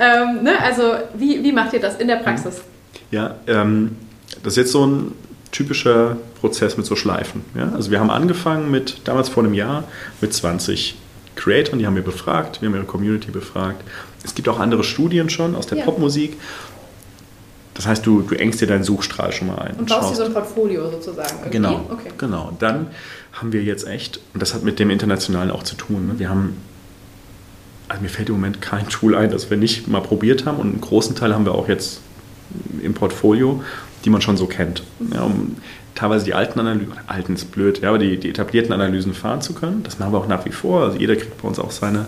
[0.00, 0.60] Ähm, ne?
[0.62, 2.62] Also wie, wie macht ihr das in der Praxis?
[3.10, 3.96] Ja, ähm,
[4.44, 5.12] das ist jetzt so ein
[5.50, 7.42] typischer Prozess mit so Schleifen.
[7.56, 7.72] Ja?
[7.74, 9.82] Also wir haben angefangen mit, damals vor einem Jahr,
[10.20, 10.96] mit 20
[11.34, 13.82] Creatoren, die haben wir befragt, wir haben ihre Community befragt.
[14.24, 15.84] Es gibt auch andere Studien schon aus der ja.
[15.84, 16.38] Popmusik.
[17.74, 19.72] Das heißt, du, du engst dir deinen Suchstrahl schon mal ein.
[19.72, 21.34] Und, und baust dir so ein Portfolio sozusagen.
[21.38, 21.50] Irgendwie?
[21.50, 22.10] Genau, okay.
[22.16, 22.52] genau.
[22.58, 22.86] Dann
[23.32, 26.18] haben wir jetzt echt, und das hat mit dem Internationalen auch zu tun, ne?
[26.18, 26.56] wir haben,
[27.88, 30.68] also mir fällt im Moment kein Tool ein, das wir nicht mal probiert haben und
[30.68, 32.00] einen großen Teil haben wir auch jetzt
[32.80, 33.62] im Portfolio
[34.06, 34.82] die man schon so kennt.
[35.12, 35.56] Ja, um
[35.96, 39.54] teilweise die alten Analysen, alten ist blöd, ja, aber die, die etablierten Analysen fahren zu
[39.54, 39.82] können.
[39.82, 40.84] Das machen wir auch nach wie vor.
[40.84, 42.06] Also jeder kriegt bei uns auch seine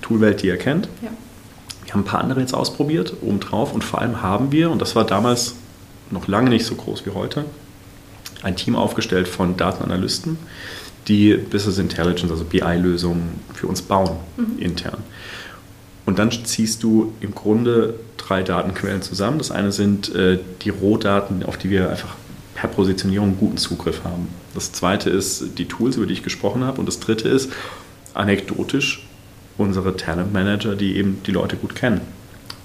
[0.00, 0.88] Toolwelt, die er kennt.
[1.02, 1.10] Ja.
[1.84, 3.72] Wir haben ein paar andere jetzt ausprobiert, obendrauf.
[3.72, 5.54] Und vor allem haben wir, und das war damals
[6.10, 7.44] noch lange nicht so groß wie heute,
[8.42, 10.38] ein Team aufgestellt von Datenanalysten,
[11.08, 14.58] die Business Intelligence, also BI-Lösungen für uns bauen, mhm.
[14.58, 14.98] intern.
[16.06, 19.38] Und dann ziehst du im Grunde drei Datenquellen zusammen.
[19.38, 22.16] Das eine sind äh, die Rohdaten, auf die wir einfach
[22.62, 24.28] per Positionierung guten Zugriff haben.
[24.54, 26.78] Das zweite ist die Tools, über die ich gesprochen habe.
[26.78, 27.50] Und das dritte ist
[28.14, 29.04] anekdotisch
[29.58, 32.02] unsere Talent Manager, die eben die Leute gut kennen.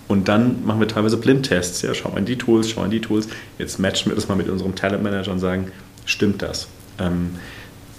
[0.07, 1.81] Und dann machen wir teilweise Blindtests.
[1.81, 3.27] Ja, schauen wir in die Tools, schauen wir in die Tools.
[3.57, 5.71] Jetzt matchen wir das mal mit unserem Talent Manager und sagen,
[6.05, 6.67] stimmt das?
[6.99, 7.31] Ähm,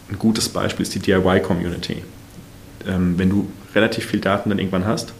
[0.08, 2.04] ein gutes Beispiel ist die DIY-Community.
[2.86, 5.14] Ähm, wenn du relativ viel Daten dann irgendwann hast,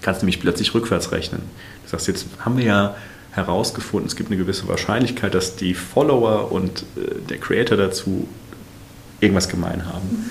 [0.00, 1.42] kannst du nämlich plötzlich rückwärts rechnen.
[1.84, 2.96] Du sagst, jetzt haben wir ja
[3.32, 8.28] herausgefunden, es gibt eine gewisse Wahrscheinlichkeit, dass die Follower und äh, der Creator dazu
[9.20, 10.06] irgendwas gemein haben.
[10.10, 10.30] Mhm.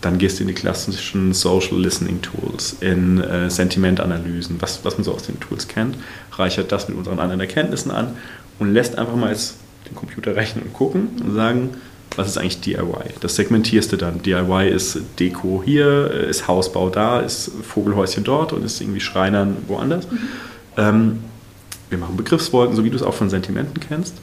[0.00, 5.04] Dann gehst du in die klassischen Social Listening Tools, in äh, Sentimentanalysen, was, was man
[5.04, 5.96] so aus den Tools kennt,
[6.32, 8.16] reichert das mit unseren anderen Erkenntnissen an
[8.58, 9.56] und lässt einfach mal jetzt
[9.88, 11.70] den Computer rechnen und gucken und sagen,
[12.16, 13.14] was ist eigentlich DIY?
[13.20, 14.22] Das segmentierst du dann.
[14.22, 20.10] DIY ist Deko hier, ist Hausbau da, ist Vogelhäuschen dort und ist irgendwie Schreinern woanders.
[20.10, 20.18] Mhm.
[20.76, 21.18] Ähm,
[21.90, 24.14] wir machen Begriffswolken, so wie du es auch von Sentimenten kennst.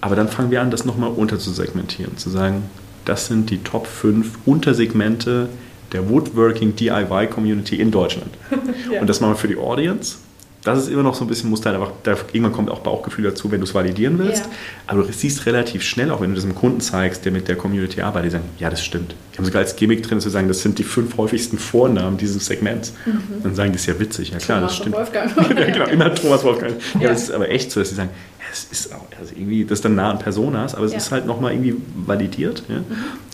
[0.00, 2.64] Aber dann fangen wir an, das nochmal unterzusegmentieren, zu sagen,
[3.04, 5.48] das sind die Top 5 Untersegmente
[5.92, 8.30] der Woodworking DIY Community in Deutschland.
[8.92, 9.00] ja.
[9.00, 10.18] Und das machen wir für die Audience
[10.64, 13.50] das ist immer noch so ein bisschen, dann einfach, da, irgendwann kommt auch Bauchgefühl dazu,
[13.50, 14.44] wenn du es validieren willst.
[14.44, 14.50] Ja.
[14.88, 17.56] Aber du siehst relativ schnell, auch wenn du das einem Kunden zeigst, der mit der
[17.56, 19.14] Community arbeitet, die sagen, ja, das stimmt.
[19.32, 22.44] Die haben sogar als Gimmick drin, zu sagen, das sind die fünf häufigsten Vornamen dieses
[22.46, 22.92] Segments.
[23.06, 23.42] Mhm.
[23.42, 24.30] Dann sagen die, das ist ja witzig.
[24.30, 24.96] Ja klar, Thomas das stimmt.
[24.96, 25.36] Wolfgang.
[25.58, 26.74] ja, genau, immer Thomas Wolfgang.
[26.94, 29.32] Ja, ja, das ist aber echt so, dass sie sagen, ja, das ist auch, also
[29.36, 30.98] irgendwie, das ist dann nah an Personas, aber es ja.
[30.98, 32.64] ist halt nochmal irgendwie validiert.
[32.68, 32.78] Ja?
[32.78, 32.84] Mhm.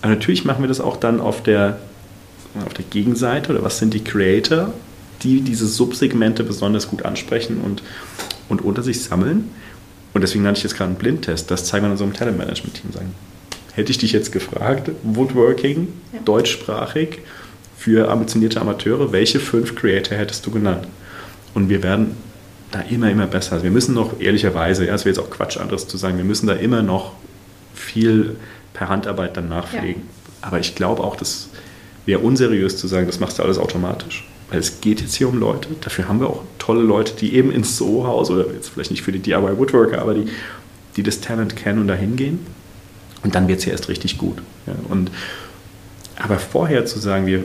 [0.03, 1.79] Aber natürlich machen wir das auch dann auf der
[2.65, 4.73] auf der Gegenseite oder was sind die Creator,
[5.25, 7.83] die diese Subsegmente besonders gut ansprechen und,
[8.49, 9.51] und unter sich sammeln.
[10.13, 11.51] Und deswegen nannte ich jetzt gerade einen Blindtest.
[11.51, 12.91] Das zeigen wir in unserem Talentmanagement-Team.
[13.73, 16.21] Hätte ich dich jetzt gefragt, Woodworking, ja.
[16.25, 17.19] deutschsprachig,
[17.77, 20.87] für ambitionierte Amateure, welche fünf Creator hättest du genannt?
[21.53, 22.17] Und wir werden
[22.71, 23.53] da immer, immer besser.
[23.55, 26.25] Also wir müssen noch ehrlicherweise, ja, es wäre jetzt auch Quatsch, anderes zu sagen, wir
[26.25, 27.13] müssen da immer noch
[27.75, 28.37] viel
[28.73, 30.03] per Handarbeit dann nachpflegen.
[30.03, 30.49] Ja.
[30.49, 31.49] Aber ich glaube auch, das
[32.07, 34.27] wäre unseriös zu sagen, das machst du alles automatisch.
[34.59, 37.77] Es geht jetzt hier um Leute, dafür haben wir auch tolle Leute, die eben ins
[37.77, 40.27] Soho-Haus oder jetzt vielleicht nicht für die DIY Woodworker, aber die,
[40.97, 42.40] die das Talent kennen und da hingehen.
[43.23, 44.38] Und dann wird es ja erst richtig gut.
[44.67, 45.11] Ja, und,
[46.17, 47.45] aber vorher zu sagen, wir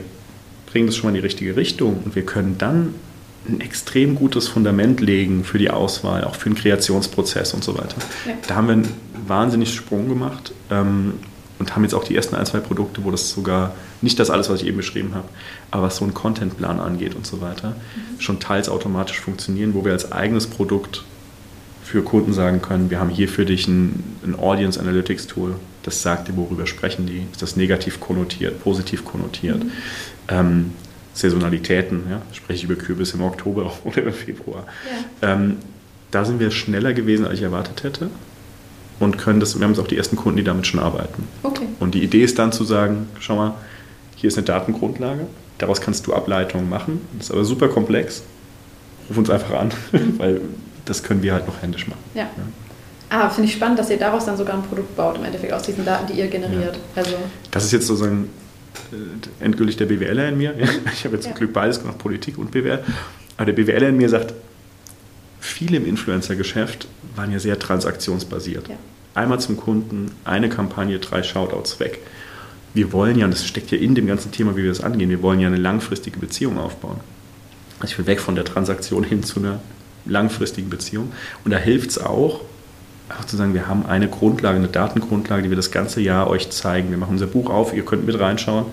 [0.66, 2.94] bringen das schon mal in die richtige Richtung und wir können dann
[3.48, 7.96] ein extrem gutes Fundament legen für die Auswahl, auch für den Kreationsprozess und so weiter.
[8.26, 8.34] Ja.
[8.46, 8.88] Da haben wir einen
[9.26, 11.14] wahnsinnig Sprung gemacht ähm,
[11.58, 14.48] und haben jetzt auch die ersten ein, zwei Produkte, wo das sogar nicht das alles,
[14.48, 15.28] was ich eben beschrieben habe,
[15.70, 18.20] aber was so einen Contentplan angeht und so weiter, mhm.
[18.20, 21.04] schon teils automatisch funktionieren, wo wir als eigenes Produkt
[21.84, 26.02] für Kunden sagen können, wir haben hier für dich ein, ein Audience Analytics Tool, das
[26.02, 29.64] sagt dir, worüber sprechen die, ist das negativ konnotiert, positiv konnotiert.
[29.64, 29.70] Mhm.
[30.28, 30.70] Ähm,
[31.12, 34.66] Saisonalitäten, ja, spreche ich über Kürbis im Oktober oder im Februar.
[35.20, 35.32] Ja.
[35.32, 35.56] Ähm,
[36.10, 38.10] da sind wir schneller gewesen, als ich erwartet hätte
[39.00, 41.26] und können das, wir haben jetzt auch die ersten Kunden, die damit schon arbeiten.
[41.42, 41.66] Okay.
[41.80, 43.54] Und die Idee ist dann zu sagen, schau mal,
[44.20, 48.22] hier ist eine Datengrundlage, daraus kannst du Ableitungen machen, das ist aber super komplex,
[49.08, 49.70] ruf uns einfach an,
[50.18, 50.42] weil
[50.84, 52.00] das können wir halt noch händisch machen.
[52.14, 52.22] Ja.
[52.22, 52.28] ja.
[53.08, 55.62] Ah, finde ich spannend, dass ihr daraus dann sogar ein Produkt baut, im Endeffekt aus
[55.62, 56.76] diesen Daten, die ihr generiert.
[56.76, 57.02] Ja.
[57.02, 57.16] Also
[57.50, 58.28] das ist jetzt sozusagen
[58.92, 60.54] äh, endgültig der BWLer in mir.
[60.92, 62.84] Ich habe jetzt zum Glück beides gemacht, Politik und BWL.
[63.36, 64.34] Aber der BWLer in mir sagt,
[65.40, 68.68] viele im Influencer-Geschäft waren ja sehr transaktionsbasiert.
[68.68, 68.76] Ja.
[69.14, 71.98] Einmal zum Kunden, eine Kampagne, drei Shoutouts weg.
[72.74, 75.10] Wir wollen ja, und das steckt ja in dem ganzen Thema, wie wir das angehen,
[75.10, 77.00] wir wollen ja eine langfristige Beziehung aufbauen.
[77.80, 79.60] Also ich will weg von der Transaktion hin zu einer
[80.06, 81.12] langfristigen Beziehung.
[81.44, 82.40] Und da hilft es auch,
[83.08, 86.50] einfach zu sagen, wir haben eine Grundlage, eine Datengrundlage, die wir das ganze Jahr euch
[86.50, 86.90] zeigen.
[86.90, 88.66] Wir machen unser Buch auf, ihr könnt mit reinschauen.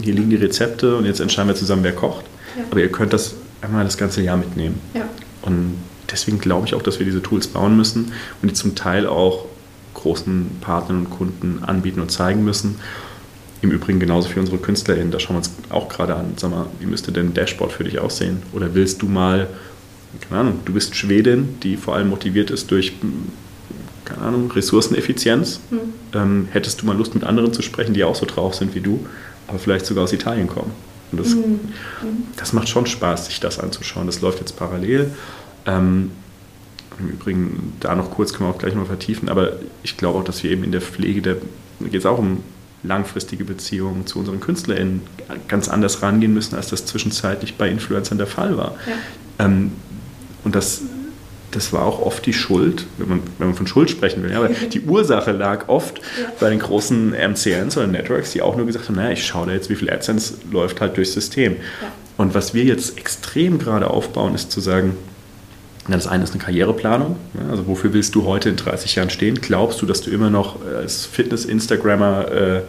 [0.00, 2.24] Hier liegen die Rezepte und jetzt entscheiden wir zusammen, wer kocht.
[2.56, 2.64] Ja.
[2.70, 4.80] Aber ihr könnt das einmal das ganze Jahr mitnehmen.
[4.92, 5.02] Ja.
[5.42, 5.76] Und
[6.10, 9.44] deswegen glaube ich auch, dass wir diese Tools bauen müssen und die zum Teil auch
[9.94, 12.76] großen Partnern und Kunden anbieten und zeigen müssen.
[13.64, 16.34] Im Übrigen genauso für unsere KünstlerInnen, da schauen wir uns auch gerade an.
[16.36, 18.42] Sag mal, wie müsste denn ein Dashboard für dich aussehen?
[18.52, 19.48] Oder willst du mal,
[20.28, 22.92] keine Ahnung, du bist Schwedin, die vor allem motiviert ist durch
[24.04, 25.60] keine Ahnung, Ressourceneffizienz.
[25.70, 25.78] Mhm.
[26.12, 28.80] Ähm, hättest du mal Lust, mit anderen zu sprechen, die auch so drauf sind wie
[28.80, 29.06] du,
[29.48, 30.72] aber vielleicht sogar aus Italien kommen?
[31.10, 31.60] Und das, mhm.
[32.36, 34.04] das macht schon Spaß, sich das anzuschauen.
[34.04, 35.10] Das läuft jetzt parallel.
[35.64, 36.10] Ähm,
[36.98, 40.24] Im Übrigen, da noch kurz können wir auch gleich mal vertiefen, aber ich glaube auch,
[40.24, 41.34] dass wir eben in der Pflege, da
[41.80, 42.42] geht es auch um
[42.84, 45.02] langfristige Beziehungen zu unseren KünstlerInnen
[45.48, 48.76] ganz anders rangehen müssen, als das zwischenzeitlich bei Influencern der Fall war.
[48.86, 49.46] Ja.
[49.46, 49.72] Ähm,
[50.44, 50.82] und das
[51.54, 54.32] das war auch oft die Schuld, wenn man, wenn man von Schuld sprechen will.
[54.32, 56.32] Ja, aber die Ursache lag oft ja.
[56.40, 59.52] bei den großen MCNs oder Networks, die auch nur gesagt haben, naja, ich schaue da
[59.52, 61.56] jetzt, wie viel AdSense läuft halt durchs System.
[62.16, 64.96] Und was wir jetzt extrem gerade aufbauen, ist zu sagen,
[65.86, 67.16] na, das eine ist eine Karriereplanung.
[67.34, 69.40] Ja, also wofür willst du heute in 30 Jahren stehen?
[69.40, 72.62] Glaubst du, dass du immer noch als Fitness-Instagrammer äh,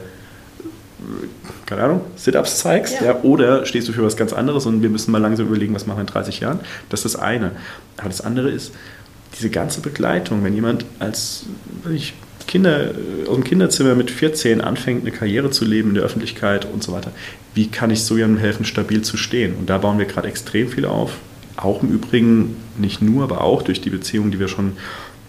[1.66, 3.08] keine Ahnung, Sit-Ups zeigst, ja.
[3.08, 3.22] ja.
[3.24, 5.98] oder stehst du für was ganz anderes und wir müssen mal langsam überlegen, was machen
[5.98, 6.60] wir in 30 Jahren.
[6.90, 7.52] Das ist das eine.
[7.98, 8.74] Aber das andere ist,
[9.38, 11.46] diese ganze Begleitung, wenn jemand als
[11.92, 12.14] ich,
[12.48, 12.92] Kinder
[13.28, 16.92] aus dem Kinderzimmer mit 14 anfängt, eine Karriere zu leben in der Öffentlichkeit und so
[16.92, 17.12] weiter,
[17.56, 19.56] wie kann ich so jemandem helfen, stabil zu stehen?
[19.56, 21.14] Und da bauen wir gerade extrem viel auf.
[21.58, 24.74] Auch im Übrigen, nicht nur, aber auch durch die Beziehungen, die wir schon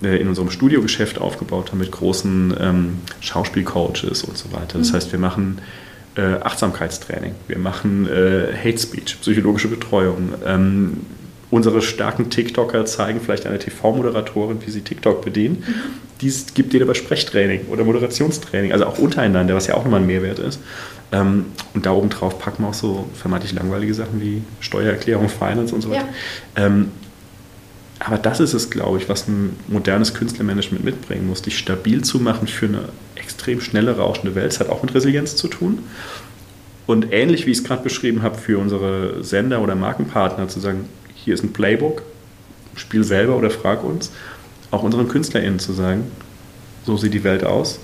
[0.02, 4.78] äh, in unserem Studiogeschäft aufgebaut haben mit großen ähm, Schauspielcoaches und so weiter.
[4.78, 4.96] Das mhm.
[4.96, 5.58] heißt, wir machen
[6.16, 10.34] äh, Achtsamkeitstraining, wir machen äh, Hate Speech, psychologische Betreuung.
[10.44, 10.98] Ähm,
[11.50, 15.64] unsere starken TikToker zeigen vielleicht einer TV-Moderatorin, wie sie TikTok bedienen.
[15.66, 15.74] Mhm.
[16.20, 20.06] Dies gibt dir aber Sprechtraining oder Moderationstraining, also auch untereinander, was ja auch nochmal ein
[20.06, 20.60] Mehrwert ist.
[21.12, 25.74] Ähm, und da oben drauf packen wir auch so vermeintlich langweilige Sachen wie Steuererklärung, Finance
[25.74, 26.08] und so weiter.
[26.56, 26.66] Ja.
[26.66, 26.90] Ähm,
[27.98, 32.18] aber das ist es, glaube ich, was ein modernes Künstlermanagement mitbringen muss, dich stabil zu
[32.20, 34.52] machen für eine extrem schnelle, rauschende Welt.
[34.52, 35.78] Es hat auch mit Resilienz zu tun.
[36.86, 40.88] Und ähnlich wie ich es gerade beschrieben habe, für unsere Sender oder Markenpartner zu sagen,
[41.14, 42.02] hier ist ein Playbook,
[42.76, 44.12] spiel selber oder frag uns,
[44.70, 46.04] auch unseren KünstlerInnen zu sagen,
[46.84, 47.80] so sieht die Welt aus,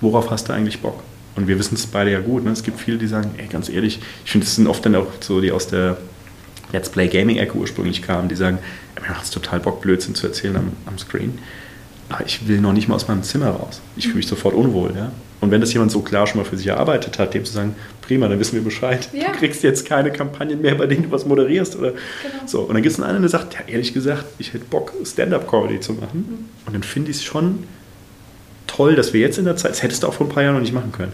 [0.00, 1.02] worauf hast du eigentlich Bock?
[1.34, 2.44] Und wir wissen es beide ja gut.
[2.44, 2.50] Ne?
[2.50, 5.06] Es gibt viele, die sagen, ey, ganz ehrlich, ich finde, es sind oft dann auch
[5.20, 5.96] so, die aus der
[6.72, 8.58] Let's Play Gaming Ecke ursprünglich kamen, die sagen,
[9.00, 11.38] mir macht es total Bock, Blödsinn zu erzählen am, am Screen.
[12.08, 13.80] aber ich will noch nicht mal aus meinem Zimmer raus.
[13.96, 14.92] Ich fühle mich sofort unwohl.
[14.94, 15.12] Ja?
[15.40, 17.74] Und wenn das jemand so klar schon mal für sich erarbeitet hat, dem zu sagen,
[18.00, 19.08] prima, dann wissen wir Bescheid.
[19.12, 19.32] Ja.
[19.32, 21.76] Du kriegst jetzt keine Kampagnen mehr, bei denen du was moderierst.
[21.76, 22.46] Oder genau.
[22.46, 22.60] so.
[22.60, 25.94] Und dann gibt es einen, der sagt, ja, ehrlich gesagt, ich hätte Bock, Stand-up-Comedy zu
[25.94, 26.26] machen.
[26.28, 26.66] Mhm.
[26.66, 27.64] Und dann finde ich es schon
[28.76, 30.54] toll, dass wir jetzt in der Zeit, das hättest du auch vor ein paar Jahren
[30.54, 31.12] noch nicht machen können.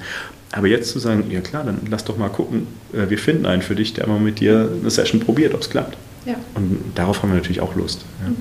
[0.52, 3.62] Aber jetzt zu sagen, ja klar, dann lass doch mal gucken, äh, wir finden einen
[3.62, 5.96] für dich, der mal mit dir eine Session probiert, ob es klappt.
[6.24, 6.34] Ja.
[6.54, 8.04] Und darauf haben wir natürlich auch Lust.
[8.22, 8.32] Ja.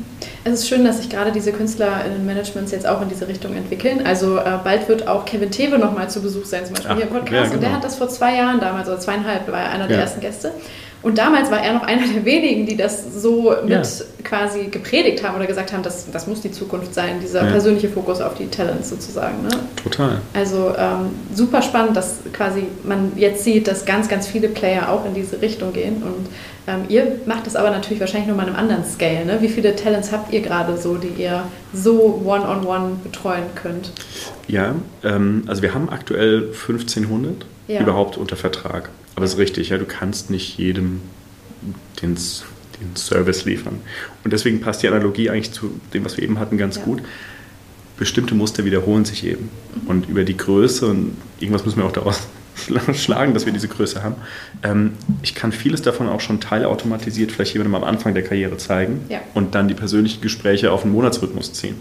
[0.43, 3.55] Es ist schön, dass sich gerade diese Künstler in Managements jetzt auch in diese Richtung
[3.55, 4.05] entwickeln.
[4.05, 7.05] Also äh, bald wird auch Kevin Tewe nochmal zu Besuch sein, zum Beispiel Ach, hier
[7.05, 7.33] im Podcast.
[7.33, 7.53] Ja, genau.
[7.53, 7.75] Und der genau.
[7.77, 10.51] hat das vor zwei Jahren damals, oder zweieinhalb, war er einer der ersten Gäste.
[11.07, 13.81] Und damals war er noch einer der wenigen, die das so mit ja.
[14.25, 17.49] quasi gepredigt haben oder gesagt haben, das, das muss die Zukunft sein, dieser ja.
[17.49, 19.41] persönliche Fokus auf die Talents sozusagen.
[19.41, 19.49] Ne?
[19.81, 20.19] Total.
[20.33, 25.05] Also ähm, super spannend, dass quasi man jetzt sieht, dass ganz, ganz viele Player auch
[25.05, 26.03] in diese Richtung gehen.
[26.03, 26.27] Und
[26.67, 29.23] ähm, ihr macht das aber natürlich wahrscheinlich nur mal in einem anderen Scale.
[29.23, 29.37] Ne?
[29.39, 31.43] Wie viele Talents habt ihr gerade so, die ihr
[31.73, 33.93] so one-on-one -on -one betreuen könnt?
[34.49, 37.81] Ja, ähm, also wir haben aktuell 1500 ja.
[37.81, 38.89] überhaupt unter Vertrag.
[39.15, 41.01] Aber es ist richtig, ja, du kannst nicht jedem
[42.01, 42.15] den,
[42.79, 43.79] den Service liefern.
[44.23, 46.83] Und deswegen passt die Analogie eigentlich zu dem, was wir eben hatten, ganz ja.
[46.83, 47.01] gut.
[47.97, 49.49] Bestimmte Muster wiederholen sich eben.
[49.83, 49.87] Mhm.
[49.87, 52.27] Und über die Größe, und irgendwas müssen wir auch daraus
[52.93, 54.15] schlagen, dass wir diese Größe haben.
[54.63, 59.01] Ähm, ich kann vieles davon auch schon teilautomatisiert vielleicht jemandem am Anfang der Karriere zeigen
[59.09, 59.19] ja.
[59.33, 61.75] und dann die persönlichen Gespräche auf einen Monatsrhythmus ziehen.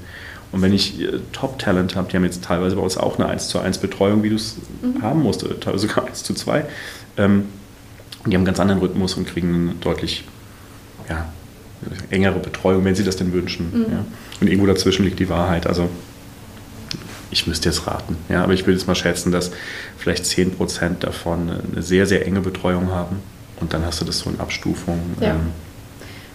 [0.52, 3.48] Und wenn ich äh, Top-Talent habe, die haben jetzt teilweise bei uns auch eine 1
[3.48, 5.02] zu 1 Betreuung, wie du es mhm.
[5.02, 6.64] haben musst, teilweise sogar 1 zu 2.
[7.16, 7.44] Ähm,
[8.24, 10.24] die haben einen ganz anderen Rhythmus und kriegen eine deutlich
[11.08, 11.28] ja,
[12.10, 13.70] engere Betreuung, wenn sie das denn wünschen.
[13.72, 13.92] Mhm.
[13.92, 14.04] Ja.
[14.40, 15.66] Und irgendwo dazwischen liegt die Wahrheit.
[15.66, 15.88] Also
[17.30, 19.50] ich müsste jetzt raten, ja, aber ich würde jetzt mal schätzen, dass
[19.98, 23.16] vielleicht 10% davon eine sehr, sehr enge Betreuung haben.
[23.60, 25.00] Und dann hast du das so in Abstufung.
[25.20, 25.30] Ja.
[25.30, 25.52] Ähm,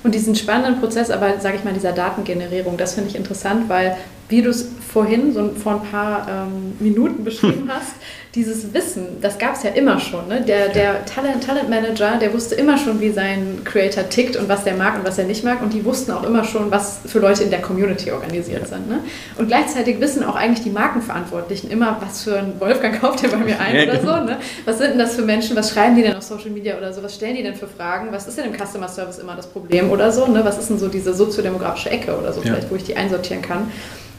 [0.04, 3.98] und diesen spannenden Prozess, aber sage ich mal, dieser Datengenerierung, das finde ich interessant, weil
[4.30, 7.94] wie du es vorhin so vor ein paar ähm, Minuten beschrieben hast,
[8.36, 10.30] dieses Wissen, das gab es ja immer schon.
[10.30, 10.42] Ne?
[10.42, 14.64] Der, der Talent, Talent Manager, der wusste immer schon, wie sein Creator tickt und was
[14.64, 15.62] der mag und was er nicht mag.
[15.62, 18.88] Und die wussten auch immer schon, was für Leute in der Community organisiert sind.
[18.88, 19.00] Ne?
[19.38, 23.38] Und gleichzeitig wissen auch eigentlich die Markenverantwortlichen immer, was für ein Wolfgang kauft der bei
[23.38, 24.24] mir ein oder so.
[24.24, 24.38] Ne?
[24.64, 25.58] Was sind denn das für Menschen?
[25.58, 27.04] Was schreiben die denn auf Social Media oder so?
[27.04, 28.08] Was stellen die denn für Fragen?
[28.12, 30.26] Was ist denn im Customer Service immer das Problem oder so?
[30.28, 30.46] Ne?
[30.46, 32.48] Was ist denn so diese soziodemografische Ecke oder so, ja.
[32.48, 33.70] vielleicht, wo ich die einsortieren kann?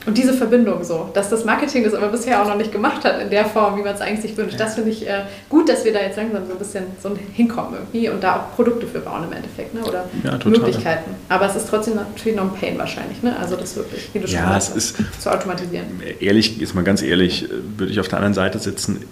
[0.05, 3.21] Und diese Verbindung so, dass das Marketing das aber bisher auch noch nicht gemacht hat
[3.21, 4.65] in der Form, wie man es eigentlich sich wünscht, ja.
[4.65, 7.75] das finde ich äh, gut, dass wir da jetzt langsam so ein bisschen so hinkommen
[7.75, 9.83] irgendwie und da auch Produkte für bauen im Endeffekt ne?
[9.85, 11.15] oder ja, Möglichkeiten.
[11.29, 13.37] Aber es ist trotzdem natürlich noch ein Pain wahrscheinlich, ne?
[13.39, 15.87] also das wirklich, wie du schon ja, es ist, zu automatisieren.
[16.21, 19.05] Ehrlich, jetzt mal ganz ehrlich, würde ich auf der anderen Seite sitzen,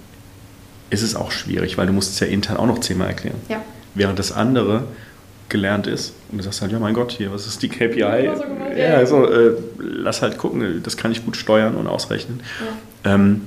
[0.91, 3.37] ist es auch schwierig, weil du musst es ja intern auch noch zehnmal erklären.
[3.49, 3.63] Ja.
[3.95, 4.85] Während das andere
[5.51, 6.15] gelernt ist.
[6.31, 7.99] Und du sagst halt, ja mein Gott, hier, was ist die KPI?
[7.99, 8.45] Ja, so
[8.77, 12.41] ja also äh, lass halt gucken, das kann ich gut steuern und ausrechnen.
[13.05, 13.15] Ja.
[13.15, 13.43] Ähm,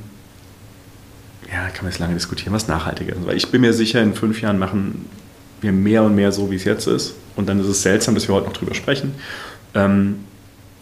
[1.52, 3.26] ja, kann man jetzt lange diskutieren, was nachhaltiger ist.
[3.26, 5.06] Weil ich bin mir sicher, in fünf Jahren machen
[5.62, 7.16] wir mehr und mehr so, wie es jetzt ist.
[7.36, 9.14] Und dann ist es seltsam, dass wir heute noch drüber sprechen.
[9.76, 10.26] Ähm,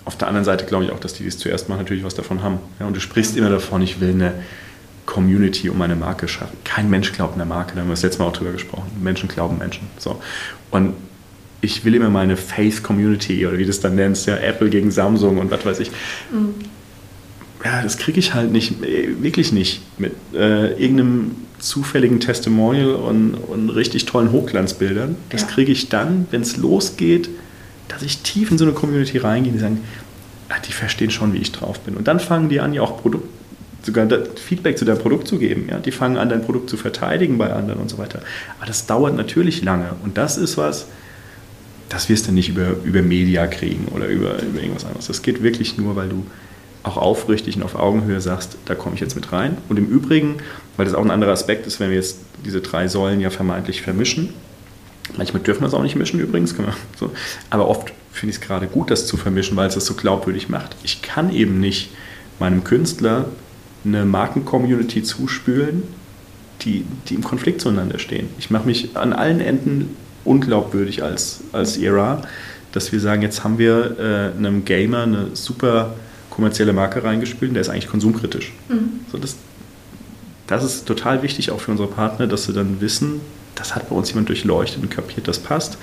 [0.05, 2.15] auf der anderen Seite glaube ich auch, dass die, die es zuerst machen, natürlich was
[2.15, 2.59] davon haben.
[2.80, 4.34] Ja, und du sprichst immer davon, ich will eine
[5.05, 6.57] Community um eine Marke schaffen.
[6.63, 8.89] Kein Mensch glaubt eine Marke, da haben wir das letzte Mal auch drüber gesprochen.
[9.01, 9.88] Menschen glauben Menschen.
[9.97, 10.22] So.
[10.72, 10.93] Und
[11.62, 14.91] ich will immer meine Faith Community oder wie du es dann nennst, ja, Apple gegen
[14.91, 15.91] Samsung und was weiß ich.
[16.32, 16.55] Mhm.
[17.64, 23.36] Ja, das kriege ich halt nicht, äh, wirklich nicht mit äh, irgendeinem zufälligen Testimonial und,
[23.36, 25.16] und richtig tollen Hochglanzbildern.
[25.30, 25.47] Das ja.
[25.47, 27.30] kriege ich dann, wenn es losgeht,
[27.88, 29.82] dass ich tief in so eine Community reingehe, die sagen,
[30.49, 31.95] ach, die verstehen schon, wie ich drauf bin.
[31.95, 33.28] Und dann fangen die an, ja auch Produkt,
[33.84, 35.68] sogar Feedback zu deinem Produkt zu geben.
[35.70, 35.78] Ja?
[35.78, 38.22] Die fangen an, dein Produkt zu verteidigen bei anderen und so weiter.
[38.57, 39.91] Aber das dauert natürlich lange.
[40.03, 40.88] Und das ist was,
[41.91, 45.07] das wirst du nicht über, über Media kriegen oder über, über irgendwas anderes.
[45.07, 46.25] Das geht wirklich nur, weil du
[46.83, 49.57] auch aufrichtig und auf Augenhöhe sagst, da komme ich jetzt mit rein.
[49.67, 50.37] Und im Übrigen,
[50.77, 53.81] weil das auch ein anderer Aspekt ist, wenn wir jetzt diese drei Säulen ja vermeintlich
[53.81, 54.33] vermischen,
[55.17, 56.55] manchmal dürfen wir es auch nicht mischen übrigens,
[56.99, 57.11] so.
[57.49, 60.47] aber oft finde ich es gerade gut, das zu vermischen, weil es das so glaubwürdig
[60.47, 60.75] macht.
[60.83, 61.91] Ich kann eben nicht
[62.39, 63.25] meinem Künstler
[63.83, 65.83] eine Marken-Community zuspülen,
[66.61, 68.29] die, die im Konflikt zueinander stehen.
[68.39, 72.22] Ich mache mich an allen Enden unglaubwürdig als, als Era,
[72.72, 75.93] dass wir sagen, jetzt haben wir äh, einem Gamer eine super
[76.30, 78.53] kommerzielle Marke reingespielt, der ist eigentlich konsumkritisch.
[78.69, 79.01] Mhm.
[79.11, 79.36] So, das,
[80.47, 83.22] das ist total wichtig auch für unsere Partner, dass sie dann wissen,
[83.55, 85.78] das hat bei uns jemand durchleuchtet und kapiert, das passt.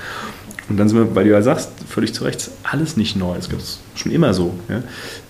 [0.69, 3.37] Und dann sind wir, weil du ja sagst, völlig zu Recht, alles nicht neu.
[3.37, 4.55] Es gibt es schon immer so.
[4.69, 4.83] Ja?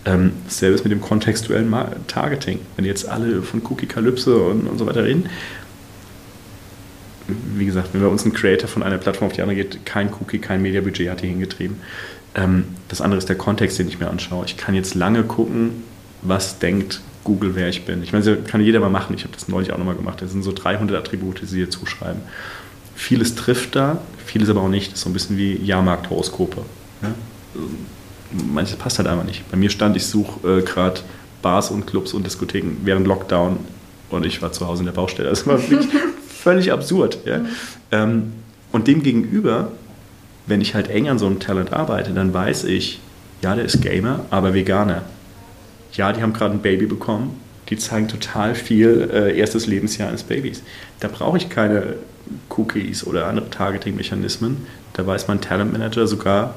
[0.04, 1.72] Ähm, dasselbe ist mit dem kontextuellen
[2.09, 2.59] Targeting.
[2.74, 5.28] Wenn jetzt alle von Cookie-Kalypse und, und so weiter reden,
[7.28, 10.12] wie gesagt, wenn bei uns ein Creator von einer Plattform auf die andere geht, kein
[10.12, 11.76] Cookie, kein Mediabudget hat die hingetrieben.
[12.34, 14.44] Ähm, das andere ist der Kontext, den ich mir anschaue.
[14.46, 15.82] Ich kann jetzt lange gucken,
[16.22, 18.02] was denkt Google, wer ich bin.
[18.02, 19.14] Ich meine, das kann jeder mal machen.
[19.14, 20.22] Ich habe das neulich auch nochmal gemacht.
[20.22, 22.22] Das sind so 300 Attribute, die sie dir zuschreiben.
[22.94, 24.92] Vieles trifft da, vieles aber auch nicht.
[24.92, 26.62] Das ist so ein bisschen wie Jahrmarkthoroskope.
[27.02, 27.14] Ja?
[28.32, 29.48] Manches passt halt einfach nicht.
[29.50, 31.00] Bei mir stand, ich suche äh, gerade
[31.42, 33.58] Bars und Clubs und Diskotheken während Lockdown
[34.10, 35.28] und ich war zu Hause in der Baustelle.
[35.28, 35.88] Das war wirklich
[36.49, 37.18] völlig absurd.
[37.26, 37.38] Ja?
[37.38, 37.46] Mhm.
[37.92, 38.32] Ähm,
[38.72, 39.72] und dem gegenüber,
[40.46, 43.01] wenn ich halt eng an so einem Talent arbeite, dann weiß ich,
[43.42, 45.03] ja, der ist Gamer, aber Veganer.
[45.92, 47.38] Ja, die haben gerade ein Baby bekommen.
[47.68, 50.62] Die zeigen total viel äh, erstes Lebensjahr eines Babys.
[51.01, 51.96] Da brauche ich keine
[52.49, 54.66] Cookies oder andere Targeting-Mechanismen.
[54.94, 56.55] Da weiß mein Talent Manager sogar,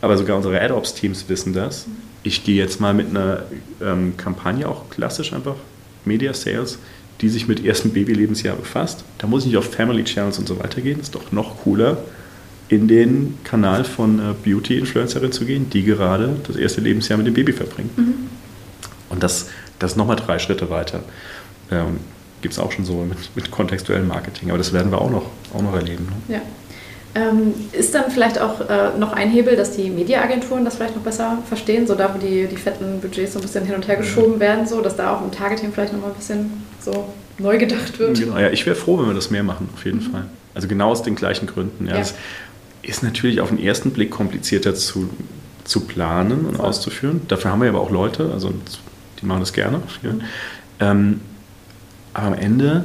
[0.00, 1.86] aber sogar unsere AdOps-Teams wissen das.
[2.22, 3.42] Ich gehe jetzt mal mit einer
[3.82, 5.56] ähm, Kampagne, auch klassisch einfach
[6.06, 6.78] Media Sales,
[7.20, 9.04] die sich mit ersten Babylebensjahr befasst.
[9.18, 11.00] Da muss ich nicht auf Family Channels und so weiter gehen.
[11.00, 11.98] Ist doch noch cooler,
[12.68, 17.34] in den Kanal von äh, Beauty-Influencerin zu gehen, die gerade das erste Lebensjahr mit dem
[17.34, 17.96] Baby verbringt.
[17.96, 18.14] Mhm.
[19.08, 19.48] Und das,
[19.78, 21.00] das nochmal drei Schritte weiter.
[21.70, 22.00] Ähm,
[22.40, 24.50] Gibt es auch schon so mit, mit kontextuellem Marketing.
[24.50, 26.06] Aber das werden wir auch noch, auch noch erleben.
[26.28, 26.36] Ne?
[26.36, 26.40] Ja.
[27.14, 31.02] Ähm, ist dann vielleicht auch äh, noch ein Hebel, dass die Mediaagenturen das vielleicht noch
[31.02, 33.96] besser verstehen, so da, wo die, die fetten Budgets so ein bisschen hin und her
[33.96, 37.58] geschoben werden, so dass da auch im Targeting vielleicht noch mal ein bisschen so neu
[37.58, 38.18] gedacht wird?
[38.18, 40.10] Genau, ja, ich wäre froh, wenn wir das mehr machen, auf jeden mhm.
[40.10, 40.24] Fall.
[40.54, 41.86] Also genau aus den gleichen Gründen.
[41.86, 41.94] Ja.
[41.94, 42.00] ja.
[42.00, 42.14] Es
[42.82, 45.08] ist natürlich auf den ersten Blick komplizierter zu,
[45.64, 46.66] zu planen und Voll.
[46.66, 47.20] auszuführen.
[47.28, 48.52] Dafür haben wir aber auch Leute, also
[49.20, 49.78] die machen das gerne.
[50.02, 50.20] Mhm.
[50.80, 51.20] Ähm,
[52.14, 52.84] aber am Ende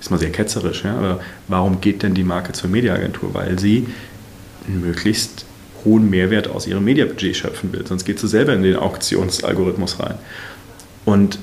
[0.00, 3.34] ist man sehr ketzerisch, ja, aber warum geht denn die Marke zur Mediaagentur?
[3.34, 3.86] Weil sie
[4.66, 5.44] einen möglichst
[5.84, 10.14] hohen Mehrwert aus ihrem Mediabudget schöpfen will, sonst geht sie selber in den Auktionsalgorithmus rein.
[11.04, 11.38] Und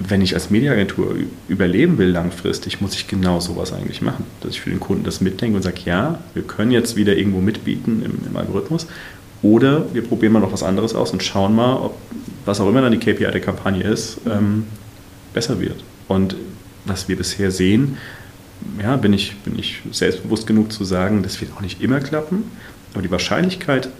[0.00, 1.14] wenn ich als Mediaagentur
[1.48, 4.24] überleben will langfristig, muss ich genau sowas eigentlich machen.
[4.40, 7.40] Dass ich für den Kunden das mitdenke und sage, ja, wir können jetzt wieder irgendwo
[7.40, 8.86] mitbieten im, im Algorithmus
[9.42, 11.98] oder wir probieren mal noch was anderes aus und schauen mal, ob
[12.46, 14.64] was auch immer dann die KPI der Kampagne ist, ähm,
[15.34, 15.84] besser wird.
[16.08, 16.34] Und
[16.86, 17.98] was wir bisher sehen,
[18.82, 22.44] ja, bin ich, bin ich selbstbewusst genug zu sagen, das wird auch nicht immer klappen,
[22.92, 23.90] aber die Wahrscheinlichkeit,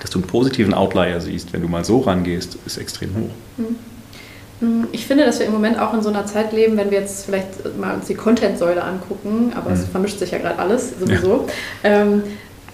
[0.00, 3.30] dass du einen positiven Outlier siehst, wenn du mal so rangehst, ist extrem hoch.
[3.56, 3.76] Hm.
[4.92, 7.24] Ich finde, dass wir im Moment auch in so einer Zeit leben, wenn wir jetzt
[7.24, 9.76] vielleicht mal uns die Content-Säule angucken, aber mhm.
[9.76, 11.46] es vermischt sich ja gerade alles sowieso,
[11.82, 12.02] ja.
[12.02, 12.22] ähm,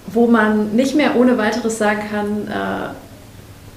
[0.09, 2.89] wo man nicht mehr ohne weiteres sagen kann, äh,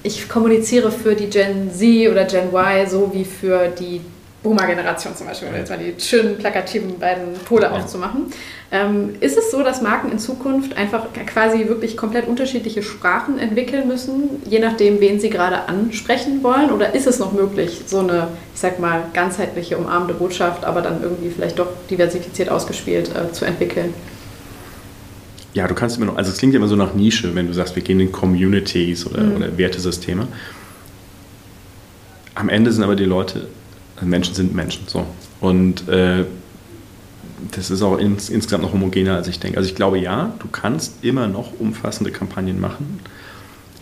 [0.02, 4.00] ich kommuniziere für die Gen Z oder Gen Y so wie für die
[4.42, 7.70] Boomer-Generation zum Beispiel, um jetzt mal die schönen plakativen beiden Pole ja.
[7.72, 8.32] aufzumachen.
[8.72, 13.88] Ähm, ist es so, dass Marken in Zukunft einfach quasi wirklich komplett unterschiedliche Sprachen entwickeln
[13.88, 16.70] müssen, je nachdem, wen sie gerade ansprechen wollen?
[16.70, 21.02] Oder ist es noch möglich, so eine, ich sag mal, ganzheitliche, umarmende Botschaft, aber dann
[21.02, 23.92] irgendwie vielleicht doch diversifiziert ausgespielt äh, zu entwickeln?
[25.52, 27.74] Ja, du kannst immer noch, also es klingt immer so nach Nische, wenn du sagst,
[27.74, 29.36] wir gehen in Communities oder, mhm.
[29.36, 30.28] oder Wertesysteme.
[32.36, 33.48] Am Ende sind aber die Leute
[34.00, 34.84] Menschen sind Menschen.
[34.86, 35.04] So.
[35.40, 36.24] Und äh,
[37.52, 39.58] das ist auch ins, insgesamt noch homogener, als ich denke.
[39.58, 43.00] Also ich glaube, ja, du kannst immer noch umfassende Kampagnen machen.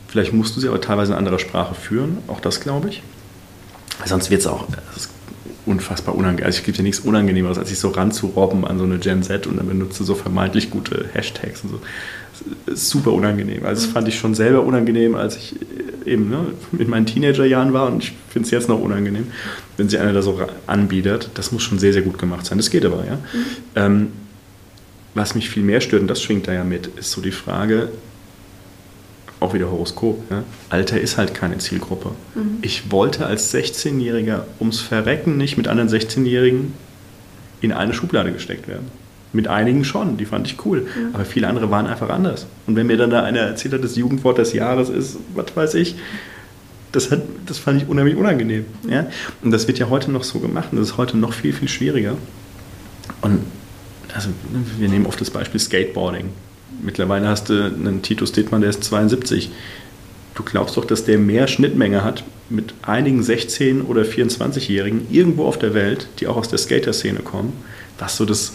[0.08, 2.18] Vielleicht musst du sie aber teilweise in anderer Sprache führen.
[2.28, 3.02] Auch das glaube ich.
[4.04, 4.66] Sonst wird es auch
[5.66, 6.46] unfassbar unangenehm.
[6.46, 9.46] Also es gibt ja nichts Unangenehmeres, als sich so ranzurobben an so eine Gen Z
[9.46, 11.80] und dann benutzt du so vermeintlich gute Hashtags und so.
[12.66, 13.64] Super unangenehm.
[13.64, 15.56] Also das fand ich schon selber unangenehm, als ich
[16.04, 16.46] eben ne,
[16.78, 19.28] in meinen Teenagerjahren war und ich finde es jetzt noch unangenehm,
[19.76, 21.30] wenn sie einer da so anbietet.
[21.34, 22.58] Das muss schon sehr, sehr gut gemacht sein.
[22.58, 23.14] Das geht aber, ja.
[23.14, 23.44] Mhm.
[23.76, 24.06] Ähm,
[25.14, 27.88] was mich viel mehr stört, und das schwingt da ja mit, ist so die Frage,
[29.40, 30.42] auch wieder Horoskop, ja?
[30.68, 32.10] Alter ist halt keine Zielgruppe.
[32.34, 32.58] Mhm.
[32.62, 36.74] Ich wollte als 16-Jähriger ums Verrecken nicht mit anderen 16-Jährigen
[37.60, 38.86] in eine Schublade gesteckt werden.
[39.32, 40.82] Mit einigen schon, die fand ich cool.
[40.82, 41.14] Mhm.
[41.14, 42.46] Aber viele andere waren einfach anders.
[42.66, 45.74] Und wenn mir dann da einer erzählt hat, das Jugendwort des Jahres ist, was weiß
[45.74, 45.96] ich,
[46.92, 48.64] das, hat, das fand ich unheimlich unangenehm.
[48.82, 48.90] Mhm.
[48.90, 49.06] Ja?
[49.42, 51.68] Und das wird ja heute noch so gemacht und das ist heute noch viel, viel
[51.68, 52.16] schwieriger.
[53.20, 53.40] Und
[54.14, 54.30] also,
[54.78, 56.30] wir nehmen oft das Beispiel Skateboarding.
[56.82, 59.50] Mittlerweile hast du einen Titus Dittmann, der ist 72.
[60.34, 65.58] Du glaubst doch, dass der mehr Schnittmenge hat mit einigen 16- oder 24-Jährigen irgendwo auf
[65.58, 67.52] der Welt, die auch aus der Skater-Szene kommen,
[67.98, 68.54] was so das,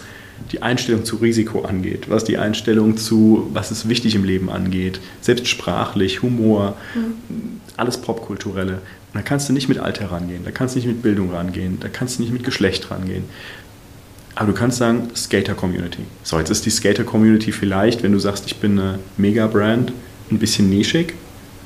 [0.51, 4.99] die Einstellung zu Risiko angeht, was die Einstellung zu, was ist wichtig im Leben angeht,
[5.21, 7.61] selbst sprachlich, Humor, mhm.
[7.77, 8.73] alles Popkulturelle.
[8.73, 11.77] Und da kannst du nicht mit Alter rangehen, da kannst du nicht mit Bildung rangehen,
[11.79, 13.25] da kannst du nicht mit Geschlecht rangehen.
[14.35, 16.01] Aber du kannst sagen, Skater-Community.
[16.23, 19.93] So, jetzt ist die Skater-Community vielleicht, wenn du sagst, ich bin eine Mega-Brand,
[20.31, 21.13] ein bisschen nischig.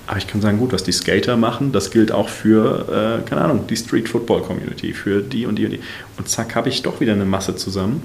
[0.05, 3.41] Aber ich kann sagen, gut, was die Skater machen, das gilt auch für, äh, keine
[3.41, 5.79] Ahnung, die Street-Football-Community, für die und die und die.
[6.17, 8.01] Und zack, habe ich doch wieder eine Masse zusammen.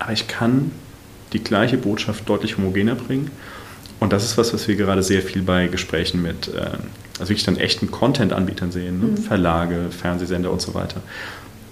[0.00, 0.72] Aber ich kann
[1.32, 3.30] die gleiche Botschaft deutlich homogener bringen.
[4.00, 6.70] Und das ist was, was wir gerade sehr viel bei Gesprächen mit, äh,
[7.18, 9.06] also wirklich dann echten Content-Anbietern sehen, ne?
[9.08, 9.16] mhm.
[9.18, 11.02] Verlage, Fernsehsender und so weiter,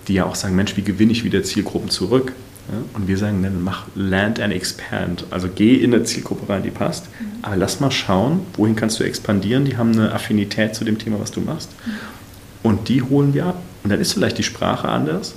[0.07, 2.35] die ja auch sagen, Mensch, wie gewinne ich wieder Zielgruppen zurück?
[2.71, 2.79] Ja?
[2.93, 6.71] Und wir sagen, dann mach Land and Expand, also geh in eine Zielgruppe rein, die
[6.71, 7.39] passt, mhm.
[7.41, 11.19] aber lass mal schauen, wohin kannst du expandieren, die haben eine Affinität zu dem Thema,
[11.19, 11.71] was du machst.
[11.87, 11.93] Mhm.
[12.63, 13.63] Und die holen wir ab.
[13.85, 15.35] Und dann ist vielleicht die Sprache anders,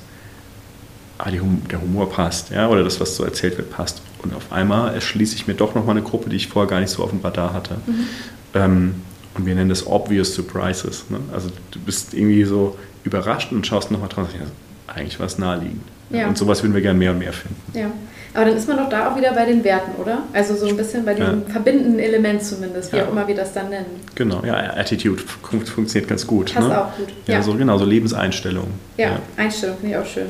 [1.21, 4.01] aber hum der Humor passt, ja, oder das, was so erzählt wird, passt.
[4.23, 6.89] Und auf einmal erschließe ich mir doch nochmal eine Gruppe, die ich vorher gar nicht
[6.89, 7.75] so auf dem Radar hatte.
[7.85, 8.07] Mhm.
[8.53, 8.95] Ähm,
[9.33, 11.05] und wir nennen das Obvious Surprises.
[11.09, 11.19] Ne?
[11.31, 14.27] Also du bist irgendwie so überrascht und schaust nochmal drauf.
[14.33, 14.45] Ja,
[14.93, 15.83] eigentlich war es naheliegend.
[16.09, 16.27] Ja.
[16.27, 17.77] Und sowas würden wir gerne mehr und mehr finden.
[17.77, 17.91] Ja.
[18.33, 20.23] Aber dann ist man doch da auch wieder bei den Werten, oder?
[20.31, 21.51] Also so ein bisschen bei dem ja.
[21.51, 23.05] verbindenden Element zumindest, wie ja.
[23.05, 23.99] auch immer wir das dann nennen.
[24.15, 26.53] Genau, ja, Attitude funktioniert ganz gut.
[26.53, 26.81] Passt ne?
[26.81, 27.09] auch gut.
[27.27, 28.67] Ja, ja, so genau, so Lebenseinstellung.
[28.97, 30.27] Ja, Einstellung finde ich auch schön.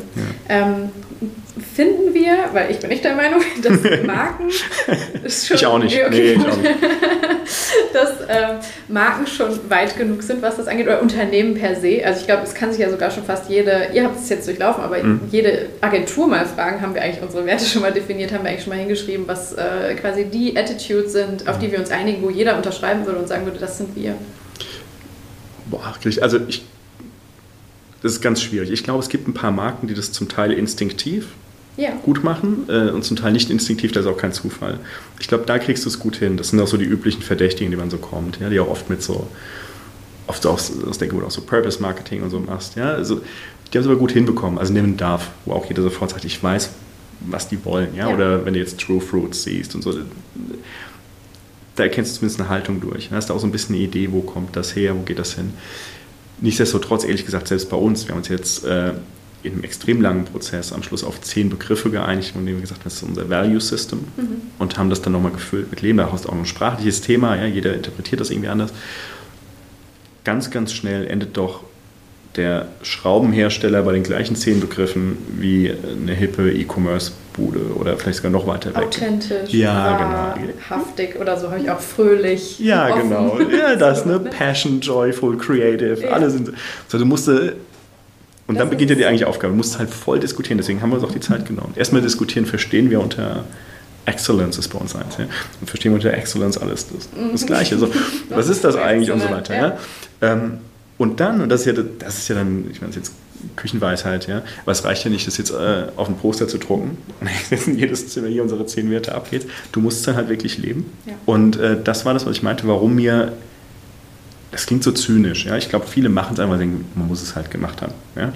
[0.50, 0.90] Ähm,
[1.76, 5.96] finden wir, weil ich bin nicht der Meinung, dass Marken schon, ich auch nicht.
[5.96, 6.10] Okay.
[6.10, 6.76] Nee, ich auch nicht.
[7.94, 12.02] dass äh, Marken schon weit genug sind, was das angeht, oder Unternehmen per se.
[12.04, 14.48] Also ich glaube, es kann sich ja sogar schon fast jede, ihr habt es jetzt
[14.48, 15.22] durchlaufen, aber mhm.
[15.32, 18.64] jede Agentur mal fragen, haben wir eigentlich unsere Werte schon mal definiert, haben wir eigentlich
[18.64, 22.30] schon mal hingeschrieben, was äh, quasi die Attitudes sind, auf die wir uns einigen, wo
[22.30, 24.16] jeder unterschreiben würde und sagen würde, das sind wir.
[25.70, 26.64] Boah, also ich,
[28.02, 28.72] das ist ganz schwierig.
[28.72, 31.28] Ich glaube, es gibt ein paar Marken, die das zum Teil instinktiv
[31.78, 31.92] ja.
[32.04, 34.80] gut machen äh, und zum Teil nicht instinktiv, das ist auch kein Zufall.
[35.20, 36.38] Ich glaube, da kriegst du es gut hin.
[36.38, 38.90] Das sind auch so die üblichen Verdächtigen, die man so kommt, ja, die auch oft
[38.90, 39.28] mit so,
[40.28, 42.76] oft auch aus der Gut auch so Purpose Marketing und so machst.
[42.76, 42.92] Ja?
[42.92, 43.22] Also,
[43.72, 44.60] die haben es aber gut hinbekommen.
[44.60, 46.72] Also nehmen darf, wo auch jeder sofort sagt, ich weiß,
[47.22, 47.96] was die wollen.
[47.96, 48.10] Ja?
[48.10, 48.16] ja?
[48.16, 49.94] Oder wenn du jetzt True Fruits siehst und so,
[51.76, 53.10] da erkennst du zumindest eine Haltung durch.
[53.10, 55.20] Da hast du auch so ein bisschen eine Idee, wo kommt das her, wo geht
[55.20, 55.54] das hin.
[56.42, 58.94] Nichtsdestotrotz, ehrlich gesagt, selbst bei uns, wir haben uns jetzt äh,
[59.44, 62.82] in einem extrem langen Prozess am Schluss auf zehn Begriffe geeinigt, von denen wir gesagt
[62.82, 64.42] haben, das ist unser Value System mhm.
[64.60, 65.98] und haben das dann nochmal gefüllt mit Leben.
[65.98, 68.74] Da hast du auch ein sprachliches Thema, ja, jeder interpretiert das irgendwie anders.
[70.24, 71.64] Ganz, ganz schnell endet doch
[72.36, 76.52] der Schraubenhersteller bei den gleichen zehn Begriffen wie eine hippe
[77.32, 78.84] E-Commerce-Bude oder vielleicht sogar noch weiter weg.
[78.84, 80.54] Authentisch, ja, genau.
[80.70, 82.60] haftig oder so habe ich auch fröhlich.
[82.60, 83.10] Ja, offen.
[83.10, 83.40] genau.
[83.40, 84.20] Ja, das, ne?
[84.20, 86.10] Passion, joyful, creative, ja.
[86.10, 86.52] alle sind
[86.88, 86.98] so.
[86.98, 87.28] Du musst
[88.48, 89.54] und das dann beginnt ja die eigentliche Aufgabe.
[89.54, 91.74] Du musst halt voll diskutieren, deswegen haben wir uns auch die Zeit genommen.
[91.76, 93.46] Erstmal diskutieren, verstehen wir unter
[94.06, 95.18] Excellence ist bei uns eins.
[95.18, 95.26] Ja?
[95.62, 97.78] Und verstehen wir unter Excellence alles das, das Gleiche.
[97.78, 97.90] So,
[98.30, 99.56] was ist das eigentlich und so weiter.
[99.56, 99.78] Ja?
[100.22, 100.58] Ähm,
[100.98, 103.14] und dann, und das ist ja, das ist ja dann, ich meine, das ist jetzt
[103.56, 106.98] Küchenweisheit, ja, aber es reicht ja nicht, das jetzt äh, auf ein Poster zu drucken
[107.20, 109.48] und in jedes Zimmer hier unsere zehn Werte abgeht.
[109.72, 110.92] Du musst es dann halt wirklich leben.
[111.06, 111.14] Ja.
[111.26, 113.34] Und äh, das war das, was ich meinte, warum mir
[114.52, 115.46] das klingt so zynisch.
[115.46, 115.58] Ja?
[115.58, 117.94] Ich glaube, viele machen es einfach, denken, man muss es halt gemacht haben.
[118.16, 118.34] Ja?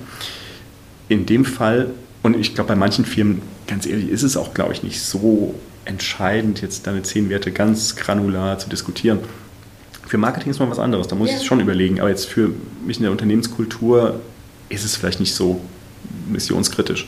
[1.10, 1.92] In dem Fall,
[2.24, 5.54] und ich glaube, bei manchen Firmen, ganz ehrlich, ist es auch, glaube ich, nicht so
[5.84, 9.20] entscheidend, jetzt deine zehn Werte ganz granular zu diskutieren.
[10.08, 11.36] Für Marketing ist mal was anderes, da muss ja.
[11.36, 12.00] ich es schon überlegen.
[12.00, 12.52] Aber jetzt für
[12.86, 14.20] mich in der Unternehmenskultur
[14.70, 15.62] ist es vielleicht nicht so
[16.30, 17.08] missionskritisch.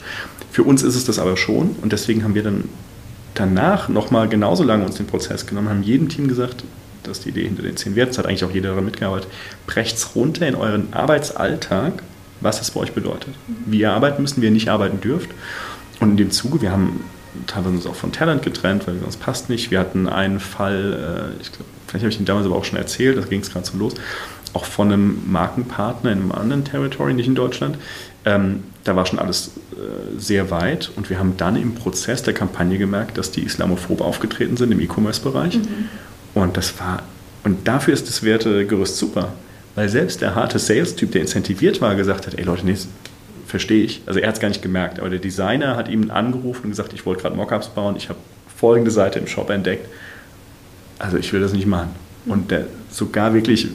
[0.52, 2.66] Für uns ist es das aber schon und deswegen haben wir dann
[3.34, 6.64] danach nochmal genauso lange uns den Prozess genommen, haben jedem Team gesagt,
[7.04, 9.30] das ist die Idee hinter den zehn Werten, das hat eigentlich auch jeder daran mitgearbeitet,
[9.68, 12.04] brecht's runter in euren Arbeitsalltag,
[12.42, 13.34] was das bei euch bedeutet.
[13.66, 15.30] Wie ihr arbeiten müsst, wie ihr nicht arbeiten dürft.
[16.00, 17.04] Und in dem Zuge, wir haben
[17.48, 19.72] teilweise uns auch von Talent getrennt, weil uns passt nicht.
[19.72, 22.78] Wir hatten einen Fall, äh, ich glaube, vielleicht habe ich ihn damals aber auch schon
[22.78, 23.94] erzählt, da ging es gerade so los,
[24.54, 27.78] auch von einem Markenpartner in einem anderen Territory, nicht in Deutschland.
[28.26, 32.34] Ähm, da war schon alles äh, sehr weit und wir haben dann im Prozess der
[32.34, 35.58] Kampagne gemerkt, dass die islamophob aufgetreten sind im E-Commerce-Bereich.
[35.58, 35.90] Mhm.
[36.34, 37.04] Und das war,
[37.44, 39.34] und dafür ist das Wertegerüst super.
[39.76, 42.76] Weil selbst der harte Sales-Typ, der incentiviert war, gesagt hat, ey Leute, nee,
[43.46, 44.02] verstehe ich.
[44.08, 46.94] Also er hat es gar nicht gemerkt, aber der Designer hat ihm angerufen und gesagt,
[46.94, 48.18] ich wollte gerade Mockups bauen, ich habe
[48.56, 49.88] folgende Seite im Shop entdeckt.
[51.00, 51.90] Also ich will das nicht machen.
[52.26, 53.68] Und der sogar wirklich,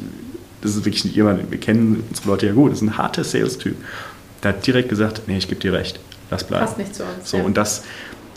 [0.61, 3.25] das ist wirklich nicht jemand, wir kennen unsere Leute ja gut, das ist ein harter
[3.25, 3.77] Sales-Typ.
[4.43, 6.01] Der hat direkt gesagt, nee, ich gebe dir recht,
[6.31, 6.67] lass bleiben.
[6.67, 7.31] Passt nicht zu uns.
[7.31, 7.45] So, ja.
[7.45, 7.85] und das,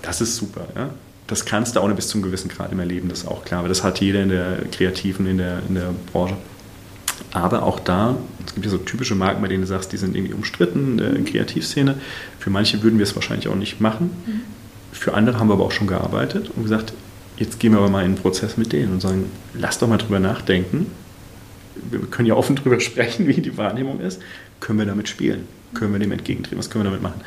[0.01, 0.67] das ist super.
[0.75, 0.89] Ja?
[1.27, 3.43] das kannst du auch nur bis zu einem gewissen Grad im Erleben, das ist auch
[3.45, 3.59] klar.
[3.59, 6.38] Aber das hat jeder in der Kreativen, in der, in der Branche.
[7.31, 8.15] Aber auch da,
[8.45, 11.23] es gibt ja so typische Marken, bei denen du sagst, die sind irgendwie umstritten in
[11.23, 11.95] der Kreativszene.
[12.39, 14.11] Für manche würden wir es wahrscheinlich auch nicht machen.
[14.25, 14.41] Mhm.
[14.91, 16.93] Für andere haben wir aber auch schon gearbeitet und gesagt,
[17.38, 19.97] jetzt gehen wir aber mal in einen Prozess mit denen und sagen, lass doch mal
[19.97, 20.88] drüber nachdenken.
[21.89, 24.21] Wir können ja offen drüber sprechen, wie die Wahrnehmung ist.
[24.59, 25.47] Können wir damit spielen?
[25.73, 26.57] Können wir dem entgegentreten?
[26.57, 27.21] Was können wir damit machen?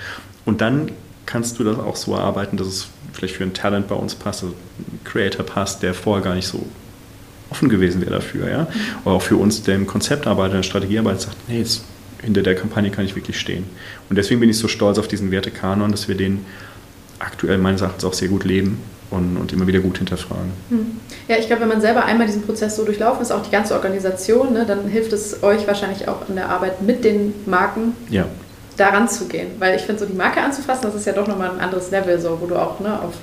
[0.45, 0.91] Und dann
[1.27, 4.45] kannst du das auch so erarbeiten, dass es vielleicht für ein Talent bei uns passt,
[4.45, 6.65] also ein Creator passt, der vorher gar nicht so
[7.51, 8.67] offen gewesen wäre dafür, ja.
[9.05, 11.85] Oder auch für uns, der im Konzept arbeitet, in der Strategie arbeitet, sagt, nee, jetzt,
[12.23, 13.65] hinter der Kampagne kann ich wirklich stehen.
[14.09, 16.45] Und deswegen bin ich so stolz auf diesen Wertekanon, dass wir den
[17.19, 18.79] aktuell meines Erachtens auch sehr gut leben.
[19.11, 20.53] Und, und immer wieder gut hinterfragen.
[20.69, 21.01] Hm.
[21.29, 23.75] Ja, ich glaube, wenn man selber einmal diesen Prozess so durchlaufen ist, auch die ganze
[23.75, 27.95] Organisation, ne, dann hilft es euch wahrscheinlich auch in der Arbeit mit den Marken.
[28.11, 28.27] Ja.
[28.77, 29.49] daran zu gehen.
[29.59, 32.21] Weil ich finde, so die Marke anzufassen, das ist ja doch nochmal ein anderes Level,
[32.21, 33.15] so, wo du auch ne, auf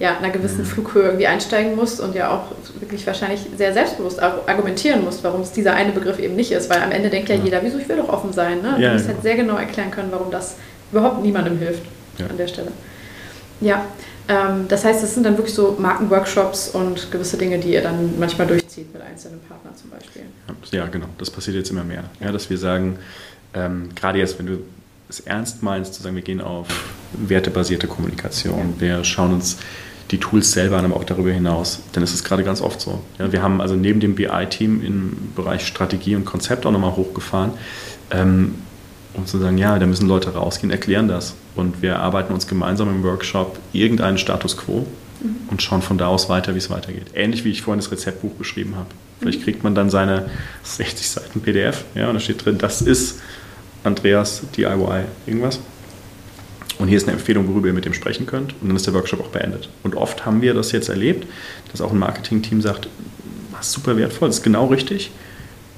[0.00, 0.64] ja, einer gewissen.
[0.64, 2.44] Flughöhe irgendwie einsteigen musst und ja auch
[2.80, 6.70] wirklich wahrscheinlich sehr selbstbewusst argumentieren musst, warum es dieser eine Begriff eben nicht ist.
[6.70, 7.44] Weil am Ende denkt ja, ja.
[7.44, 8.62] jeder, wieso ich will doch offen sein.
[8.62, 8.76] Ne?
[8.78, 10.56] Ja, du musst halt sehr genau erklären können, warum das
[10.90, 11.82] überhaupt niemandem hilft
[12.18, 12.26] ja.
[12.26, 12.72] an der Stelle.
[13.60, 13.84] Ja,
[14.68, 18.46] das heißt, es sind dann wirklich so Markenworkshops und gewisse Dinge, die ihr dann manchmal
[18.46, 20.22] durchzieht mit einzelnen Partnern zum Beispiel.
[20.70, 21.06] Ja, genau.
[21.18, 22.04] Das passiert jetzt immer mehr.
[22.20, 22.98] Ja, dass wir sagen,
[23.54, 24.58] ähm, gerade jetzt, wenn du
[25.08, 26.68] es ernst meinst, zu sagen, wir gehen auf
[27.12, 29.58] wertebasierte Kommunikation, wir schauen uns
[30.10, 33.00] die Tools selber an, aber auch darüber hinaus, dann ist es gerade ganz oft so.
[33.18, 37.52] Ja, wir haben also neben dem BI-Team im Bereich Strategie und Konzept auch nochmal hochgefahren,
[38.10, 38.56] ähm,
[39.20, 41.34] um zu sagen, ja, da müssen Leute rausgehen, erklären das.
[41.54, 44.86] Und wir arbeiten uns gemeinsam im Workshop irgendeinen Status quo
[45.20, 45.36] mhm.
[45.50, 47.06] und schauen von da aus weiter, wie es weitergeht.
[47.14, 48.88] Ähnlich wie ich vorhin das Rezeptbuch beschrieben habe.
[49.20, 49.44] Vielleicht mhm.
[49.44, 50.30] kriegt man dann seine
[50.64, 53.20] 60 Seiten PDF, ja, und da steht drin, das ist
[53.84, 55.60] Andreas DIY irgendwas.
[56.78, 58.54] Und hier ist eine Empfehlung, worüber ihr mit dem sprechen könnt.
[58.60, 59.68] Und dann ist der Workshop auch beendet.
[59.82, 61.26] Und oft haben wir das jetzt erlebt,
[61.70, 62.88] dass auch ein Marketing-Team sagt,
[63.60, 65.10] super wertvoll, das ist genau richtig.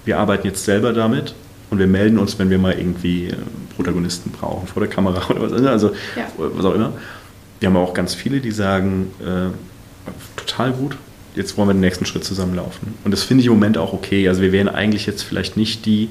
[0.04, 1.34] Wir arbeiten jetzt selber damit
[1.72, 3.36] und wir melden uns, wenn wir mal irgendwie äh,
[3.74, 6.26] Protagonisten brauchen vor der Kamera oder was, also ja.
[6.36, 6.92] was auch immer.
[7.60, 9.48] Wir haben auch ganz viele, die sagen, äh,
[10.36, 10.98] total gut,
[11.34, 12.92] jetzt wollen wir den nächsten Schritt zusammenlaufen.
[13.04, 14.28] Und das finde ich im Moment auch okay.
[14.28, 16.10] Also wir wären eigentlich jetzt vielleicht nicht die,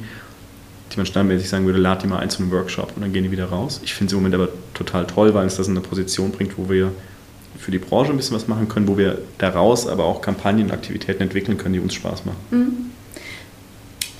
[0.91, 3.23] die man standardmäßig sagen würde, lad die mal ein zu einem Workshop und dann gehen
[3.23, 3.81] die wieder raus.
[3.83, 6.57] Ich finde es im Moment aber total toll, weil uns das in eine Position bringt,
[6.57, 6.91] wo wir
[7.59, 10.71] für die Branche ein bisschen was machen können, wo wir daraus aber auch Kampagnen und
[10.71, 12.39] Aktivitäten entwickeln können, die uns Spaß machen.
[12.49, 12.91] Mhm.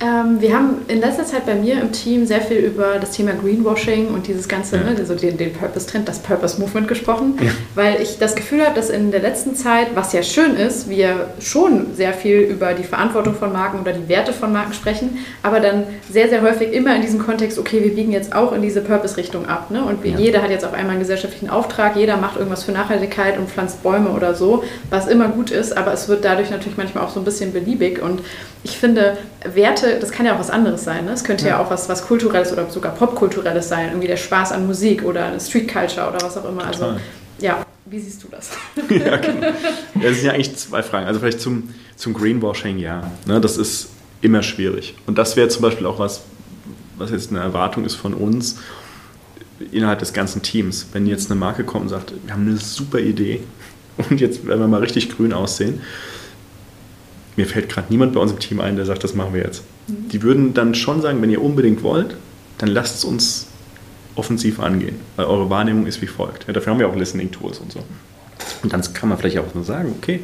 [0.02, 3.32] Ähm, wir haben in letzter Zeit bei mir im Team sehr viel über das Thema
[3.34, 4.82] Greenwashing und dieses ganze, ja.
[4.82, 7.50] ne, also den, den Purpose-Trend, das Purpose-Movement gesprochen, ja.
[7.76, 11.28] weil ich das Gefühl habe, dass in der letzten Zeit, was ja schön ist, wir
[11.40, 15.60] schon sehr viel über die Verantwortung von Marken oder die Werte von Marken sprechen, aber
[15.60, 18.80] dann sehr, sehr häufig immer in diesem Kontext, okay, wir biegen jetzt auch in diese
[18.80, 19.70] Purpose-Richtung ab.
[19.70, 19.84] Ne?
[19.84, 20.18] Und ja.
[20.18, 23.84] jeder hat jetzt auf einmal einen gesellschaftlichen Auftrag, jeder macht irgendwas für Nachhaltigkeit und pflanzt
[23.84, 27.20] Bäume oder so, was immer gut ist, aber es wird dadurch natürlich manchmal auch so
[27.20, 28.20] ein bisschen beliebig und
[28.64, 31.04] ich finde, Werte, das kann ja auch was anderes sein.
[31.04, 31.12] Ne?
[31.12, 31.50] Es könnte ja.
[31.50, 33.88] ja, auch was, was Kulturelles oder sogar Popkulturelles sein.
[33.88, 36.64] Irgendwie der Spaß an Musik oder eine Street Culture oder was auch immer.
[36.64, 36.94] Also, Total.
[36.94, 37.04] Also,
[37.40, 38.50] ja, wie siehst du das?
[38.90, 39.48] ja, genau.
[39.94, 41.06] Das sind ja eigentlich zwei Fragen.
[41.06, 43.02] Also, vielleicht zum, zum Greenwashing, ja.
[43.26, 43.88] Ne, das ist
[44.20, 44.94] immer schwierig.
[45.06, 46.22] Und das wäre zum Beispiel auch was,
[46.96, 48.58] was jetzt eine Erwartung ist von uns
[49.70, 50.86] innerhalb des ganzen Teams.
[50.92, 53.40] Wenn jetzt eine Marke kommt und sagt, wir haben eine super Idee
[54.10, 55.80] und jetzt werden wir mal richtig grün aussehen
[57.36, 59.62] mir fällt gerade niemand bei uns im Team ein, der sagt, das machen wir jetzt.
[59.88, 60.08] Mhm.
[60.08, 62.16] Die würden dann schon sagen, wenn ihr unbedingt wollt,
[62.58, 63.46] dann lasst es uns
[64.14, 66.46] offensiv angehen, weil eure Wahrnehmung ist wie folgt.
[66.46, 67.80] Ja, dafür haben wir auch Listening-Tools und so.
[68.62, 70.20] Und dann kann man vielleicht auch nur sagen, okay,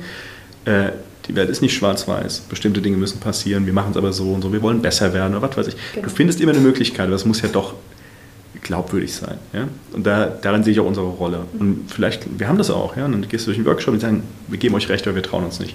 [0.66, 0.90] äh,
[1.26, 4.42] die Welt ist nicht schwarz-weiß, bestimmte Dinge müssen passieren, wir machen es aber so und
[4.42, 5.76] so, wir wollen besser werden oder was weiß ich.
[5.94, 6.08] Genau.
[6.08, 7.74] Du findest immer eine Möglichkeit, aber es muss ja doch
[8.62, 9.38] glaubwürdig sein.
[9.52, 9.68] Ja?
[9.92, 11.40] Und da, darin sehe ich auch unsere Rolle.
[11.58, 13.04] Und vielleicht, wir haben das auch, ja?
[13.06, 15.22] und dann gehst du durch einen Workshop und sagen, wir geben euch recht, aber wir
[15.22, 15.74] trauen uns nicht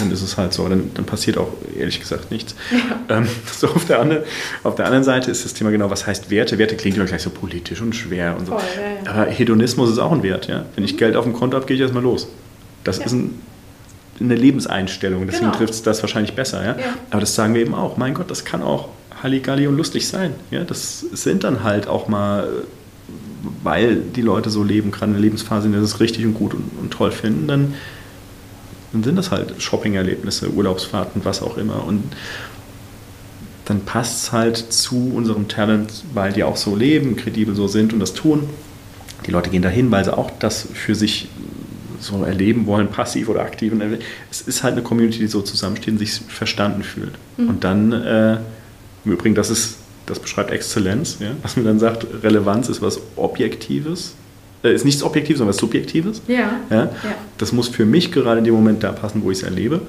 [0.00, 0.68] dann ist es halt so.
[0.68, 1.48] Dann, dann passiert auch
[1.78, 2.54] ehrlich gesagt nichts.
[2.70, 3.18] Ja.
[3.18, 4.24] Ähm, so auf der, andere,
[4.62, 6.58] auf der anderen Seite ist das Thema genau, was heißt Werte?
[6.58, 8.52] Werte klingt immer gleich so politisch und schwer und so.
[8.52, 9.22] Voll, ja, ja.
[9.22, 10.48] Aber Hedonismus ist auch ein Wert.
[10.48, 10.64] Ja?
[10.74, 10.98] Wenn ich mhm.
[10.98, 12.28] Geld auf dem Konto habe, gehe ich erstmal los.
[12.84, 13.40] Das ist ein,
[14.18, 15.26] eine Lebenseinstellung.
[15.26, 15.56] Deswegen genau.
[15.56, 16.64] trifft es das wahrscheinlich besser.
[16.64, 16.76] Ja?
[17.10, 17.96] Aber das sagen wir eben auch.
[17.96, 18.88] Mein Gott, das kann auch
[19.22, 20.34] Halligalli und lustig sein.
[20.50, 20.64] Ja?
[20.64, 22.48] Das sind dann halt auch mal
[23.62, 26.34] weil die Leute so leben, gerade in der Lebensphase, in der sie es richtig und
[26.34, 27.74] gut und, und toll finden, dann
[28.92, 31.84] dann sind das halt Shopping-Erlebnisse, Urlaubsfahrten, was auch immer.
[31.84, 32.02] Und
[33.66, 37.92] dann passt es halt zu unserem Talent, weil die auch so leben, kredibel so sind
[37.92, 38.48] und das tun.
[39.26, 41.28] Die Leute gehen dahin, weil sie auch das für sich
[42.00, 43.72] so erleben wollen, passiv oder aktiv.
[44.30, 47.12] Es ist halt eine Community, die so zusammensteht und sich verstanden fühlt.
[47.36, 47.48] Mhm.
[47.48, 48.38] Und dann, äh,
[49.04, 49.76] im Übrigen, das ist,
[50.06, 51.32] das beschreibt Exzellenz, ja?
[51.42, 54.14] was man dann sagt, Relevanz ist was Objektives,
[54.62, 56.22] ist nichts Objektives, sondern was Subjektives.
[56.28, 56.60] Ja.
[56.70, 56.76] ja.
[56.84, 56.90] ja.
[57.38, 59.80] Das muss für mich gerade in dem Moment da passen, wo ich es erlebe.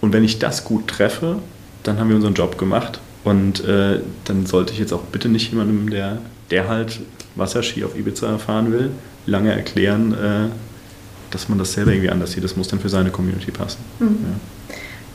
[0.00, 1.36] Und wenn ich das gut treffe,
[1.82, 3.00] dann haben wir unseren Job gemacht.
[3.24, 6.18] Und äh, dann sollte ich jetzt auch bitte nicht jemandem, der,
[6.50, 7.00] der halt
[7.36, 8.90] Wasserski auf Ibiza erfahren will,
[9.26, 10.48] lange erklären, äh,
[11.30, 12.44] dass man das selber irgendwie anders sieht.
[12.44, 13.78] Das muss dann für seine Community passen.
[14.00, 14.06] Mhm.
[14.06, 14.36] Ja.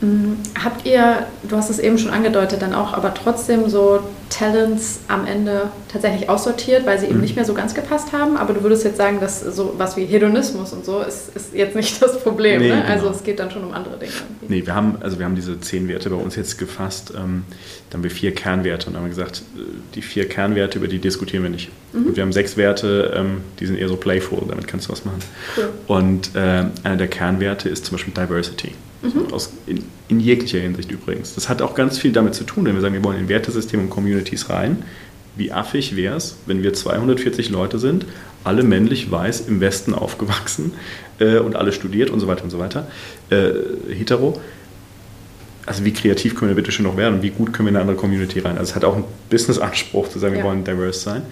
[0.00, 5.00] Mm, habt ihr, du hast es eben schon angedeutet, dann auch aber trotzdem so Talents
[5.08, 7.22] am Ende tatsächlich aussortiert, weil sie eben mhm.
[7.22, 8.36] nicht mehr so ganz gepasst haben?
[8.36, 11.74] Aber du würdest jetzt sagen, dass so was wie Hedonismus und so ist, ist jetzt
[11.74, 12.60] nicht das Problem.
[12.60, 12.74] Nee, ne?
[12.74, 13.08] Also genau.
[13.08, 14.12] Also es geht dann schon um andere Dinge.
[14.12, 14.54] Irgendwie.
[14.54, 17.12] Nee, wir haben, also wir haben diese zehn Werte bei uns jetzt gefasst.
[17.16, 17.44] Ähm,
[17.90, 19.60] dann haben wir vier Kernwerte und haben gesagt, äh,
[19.94, 21.70] die vier Kernwerte, über die diskutieren wir nicht.
[21.92, 22.06] Mhm.
[22.06, 25.04] Und wir haben sechs Werte, ähm, die sind eher so playful, damit kannst du was
[25.04, 25.20] machen.
[25.56, 25.68] Cool.
[25.86, 28.72] Und äh, einer der Kernwerte ist zum Beispiel Diversity.
[29.02, 29.32] Mhm.
[29.32, 31.34] Aus, in, in, jeglicher Hinsicht übrigens.
[31.34, 33.84] Das hat auch ganz viel damit zu tun, wenn wir sagen, wir wollen in Wertesysteme
[33.84, 34.82] und Communities rein.
[35.36, 38.06] Wie affig wäre es, wenn wir 240 Leute sind,
[38.42, 40.72] alle männlich, weiß, im Westen aufgewachsen
[41.20, 42.88] äh, und alle studiert und so weiter und so weiter,
[43.30, 43.50] äh,
[43.94, 44.40] hetero.
[45.64, 47.76] Also wie kreativ können wir bitte schon noch werden und wie gut können wir in
[47.76, 48.56] eine andere Community rein?
[48.56, 51.22] Also es hat auch einen Business-Anspruch zu sagen, wir wollen diverse sein.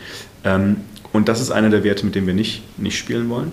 [0.44, 0.76] Ähm,
[1.12, 3.50] und das ist einer der Werte, mit dem wir nicht, nicht spielen wollen.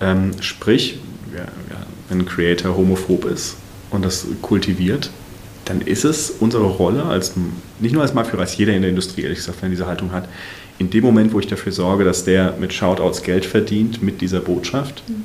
[0.00, 1.00] Ähm, sprich,
[1.34, 3.56] ja, ja, wenn ein Creator homophob ist
[3.90, 5.10] und das kultiviert,
[5.64, 7.32] dann ist es unsere Rolle, als,
[7.78, 10.28] nicht nur als Marktführer, als jeder in der Industrie, ehrlich gesagt, wenn diese Haltung hat,
[10.78, 14.40] in dem Moment, wo ich dafür sorge, dass der mit Shoutouts Geld verdient, mit dieser
[14.40, 15.24] Botschaft, mhm.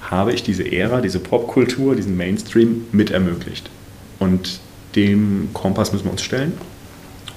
[0.00, 3.68] habe ich diese Ära, diese Popkultur, diesen Mainstream mit ermöglicht.
[4.18, 4.60] Und
[4.96, 6.52] dem Kompass müssen wir uns stellen.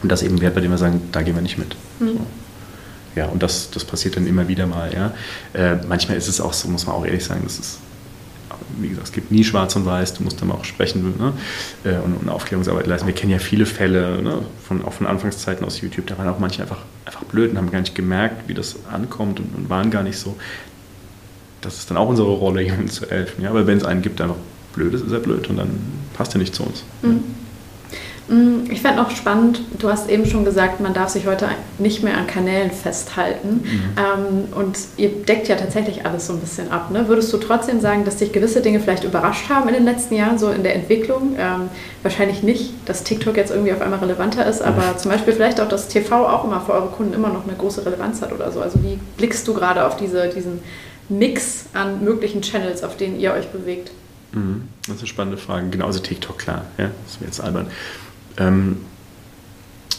[0.02, 1.76] Und das eben Wert, bei dem wir sagen, da gehen wir nicht mit.
[2.00, 2.08] Mhm.
[2.08, 2.20] So.
[3.16, 4.93] Ja, und das, das passiert dann immer wieder mal.
[4.93, 5.14] Ja.
[5.54, 7.80] Äh, manchmal ist es auch so, muss man auch ehrlich sagen, das ist
[8.80, 11.34] wie gesagt, es gibt nie schwarz und weiß, du musst dann auch sprechen ne?
[11.84, 13.08] Äh, und, und, Aufklärungsarbeit leisten.
[13.08, 14.43] Wir kennen ja viele Fälle, ne?
[14.68, 17.72] von, auch von Anfangszeiten aus YouTube, da waren auch manche einfach, einfach blöd und haben
[17.72, 20.36] gar nicht gemerkt, wie das ankommt und, und waren gar nicht so.
[21.62, 23.43] Das ist dann auch unsere Rolle, jemandem zu helfen.
[23.43, 23.50] Ja?
[23.50, 24.39] Aber wenn es einen gibt, der einfach
[24.74, 25.70] blöd ist, ist er blöd und dann
[26.14, 26.84] passt er nicht zu uns.
[27.02, 27.24] Mhm.
[28.30, 31.47] Mm, ich fände noch spannend, du hast eben schon gesagt, man darf sich heute
[31.78, 33.61] nicht mehr an Kanälen festhalten.
[33.63, 33.82] Mhm.
[33.97, 36.91] Ähm, und ihr deckt ja tatsächlich alles so ein bisschen ab.
[36.91, 37.07] Ne?
[37.07, 40.38] Würdest du trotzdem sagen, dass dich gewisse Dinge vielleicht überrascht haben in den letzten Jahren,
[40.38, 41.36] so in der Entwicklung?
[41.38, 41.69] Ähm,
[42.03, 44.97] wahrscheinlich nicht, dass TikTok jetzt irgendwie auf einmal relevanter ist, aber mhm.
[44.97, 47.86] zum Beispiel vielleicht auch, dass TV auch immer für eure Kunden immer noch eine große
[47.86, 48.59] Relevanz hat oder so.
[48.59, 50.59] Also wie blickst du gerade auf diese, diesen
[51.07, 53.91] Mix an möglichen Channels, auf denen ihr euch bewegt?
[54.34, 54.63] Mhm.
[54.86, 55.69] Das ist eine spannende Frage.
[55.69, 56.65] Genauso TikTok, klar.
[56.78, 57.67] Ja, das ist mir jetzt albern
[58.38, 58.77] ähm,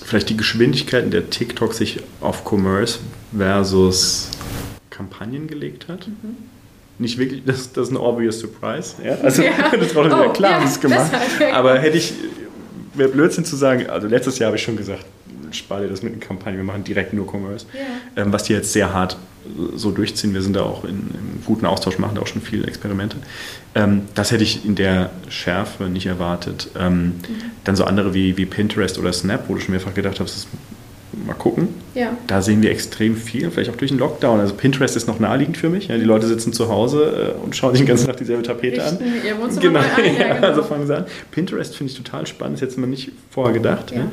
[0.05, 3.01] vielleicht die Geschwindigkeiten der TikTok sich auf Commerce
[3.37, 4.31] versus
[4.91, 6.09] Kampagnen gelegt hat.
[6.09, 6.37] Mhm.
[6.99, 8.95] Nicht wirklich, das, das ist ein obvious surprise.
[9.05, 9.17] Ja?
[9.23, 9.53] Also ja.
[9.79, 11.13] das war oh, klar, ja, das gemacht.
[11.53, 12.13] Aber hätte ich,
[12.95, 15.05] wäre Blödsinn zu sagen, also letztes Jahr habe ich schon gesagt,
[15.53, 17.67] spare dir das mit einer Kampagne, wir machen direkt nur Commerce.
[17.73, 18.23] Ja.
[18.23, 19.17] Ähm, was die jetzt sehr hart
[19.75, 22.67] so durchziehen, wir sind da auch in, im guten Austausch, machen da auch schon viele
[22.67, 23.17] Experimente.
[23.75, 26.69] Ähm, das hätte ich in der Schärfe nicht erwartet.
[26.79, 27.15] Ähm, mhm.
[27.65, 30.49] Dann so andere wie, wie Pinterest oder Snap, wo du schon mehrfach gedacht hast,
[31.27, 31.69] mal gucken.
[31.95, 32.17] Ja.
[32.27, 34.41] Da sehen wir extrem viel, vielleicht auch durch den Lockdown.
[34.41, 35.89] Also Pinterest ist noch naheliegend für mich.
[35.89, 38.85] Ja, die Leute sitzen zu Hause äh, und schauen sich den ganzen Tag dieselbe Tapete
[38.85, 38.99] an.
[39.25, 39.81] Ihr genau.
[39.81, 39.87] An,
[40.19, 40.47] ja, genau.
[40.47, 41.07] Also fangen sie an.
[41.31, 43.93] Pinterest finde ich total spannend, das hätte man nicht vorher gedacht.
[43.93, 44.11] Ja.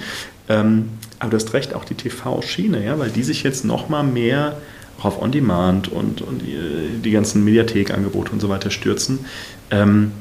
[0.50, 0.90] Ähm,
[1.20, 4.58] aber du hast recht, auch die TV-Schiene, ja, weil die sich jetzt noch mal mehr
[5.02, 9.20] auf On-Demand und, und die, die ganzen Mediathek-Angebote und so weiter stürzen.
[9.72, 10.12] Ähm,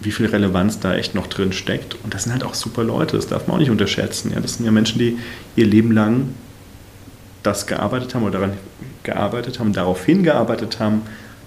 [0.00, 1.96] wie viel Relevanz da echt noch drin steckt.
[2.04, 4.32] Und das sind halt auch super Leute, das darf man auch nicht unterschätzen.
[4.34, 5.18] Ja, das sind ja Menschen, die
[5.56, 6.34] ihr Leben lang
[7.42, 8.52] das gearbeitet haben oder daran
[9.04, 11.02] gearbeitet haben, darauf hingearbeitet haben,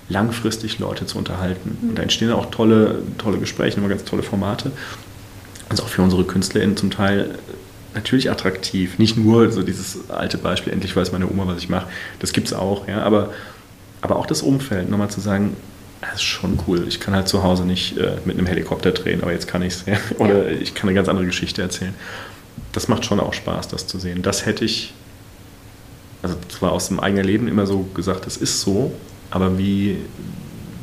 [0.08, 1.78] langfristig Leute zu unterhalten.
[1.82, 4.72] Und da entstehen auch tolle, tolle Gespräche, immer ganz tolle Formate.
[5.68, 7.38] Also auch für unsere KünstlerInnen zum Teil
[7.94, 9.00] natürlich attraktiv.
[9.00, 11.88] Nicht nur so dieses alte Beispiel, endlich weiß meine Oma, was ich mache.
[12.20, 13.02] Das gibt es auch, ja.
[13.02, 13.34] Aber,
[14.02, 15.56] aber auch das Umfeld, nochmal zu sagen,
[16.02, 16.86] das ist schon cool.
[16.88, 19.74] Ich kann halt zu Hause nicht äh, mit einem Helikopter drehen, aber jetzt kann ich
[19.74, 19.86] es.
[19.86, 19.98] Ja?
[20.18, 21.94] Oder ich kann eine ganz andere Geschichte erzählen.
[22.72, 24.22] Das macht schon auch Spaß, das zu sehen.
[24.22, 24.94] Das hätte ich,
[26.22, 28.94] also zwar aus dem eigenen Leben immer so gesagt, das ist so,
[29.32, 29.98] aber wie,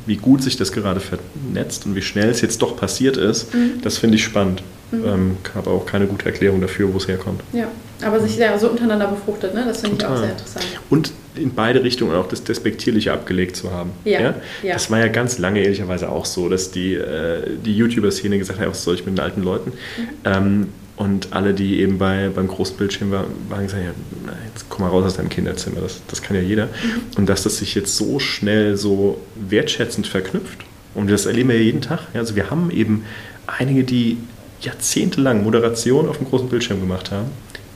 [0.05, 3.81] wie gut sich das gerade vernetzt und wie schnell es jetzt doch passiert ist, mhm.
[3.81, 4.61] das finde ich spannend.
[4.91, 5.05] Mhm.
[5.05, 7.41] Ähm, habe auch keine gute Erklärung dafür, wo es herkommt.
[7.51, 7.67] Ja,
[8.01, 9.65] aber sich ja so untereinander befruchtet, ne?
[9.67, 10.65] das finde ich auch sehr interessant.
[10.89, 13.91] Und in beide Richtungen auch das Despektierliche abgelegt zu haben.
[14.05, 14.35] Ja, ja?
[14.63, 14.73] ja.
[14.73, 18.67] Das war ja ganz lange ehrlicherweise auch so, dass die, äh, die YouTuber-Szene gesagt hat,
[18.67, 19.71] was soll ich mit den alten Leuten?
[19.71, 20.07] Mhm.
[20.25, 24.81] Ähm, und alle, die eben bei, beim großen Bildschirm waren, waren gesagt, ja, jetzt komm
[24.81, 26.65] mal raus aus deinem Kinderzimmer, das, das kann ja jeder.
[26.65, 27.01] Mhm.
[27.17, 30.65] Und dass das sich jetzt so schnell so wertschätzend verknüpft.
[30.95, 31.99] Und das erleben wir ja jeden Tag.
[32.15, 33.05] Also wir haben eben
[33.45, 34.17] einige, die
[34.61, 37.29] jahrzehntelang Moderation auf dem großen Bildschirm gemacht haben,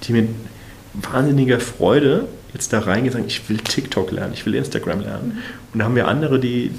[0.04, 0.30] die mit
[0.94, 5.38] wahnsinniger Freude jetzt da reingehen und sagen, ich will TikTok lernen, ich will Instagram lernen.
[5.74, 6.72] Und da haben wir andere, die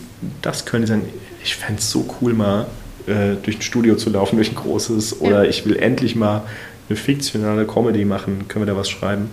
[0.43, 1.09] das können, die sagen,
[1.43, 2.67] ich fände es so cool, mal
[3.07, 5.51] äh, durch ein Studio zu laufen, durch ein großes, oder ja.
[5.51, 6.43] ich will endlich mal
[6.89, 9.31] eine fiktionale Comedy machen, können wir da was schreiben?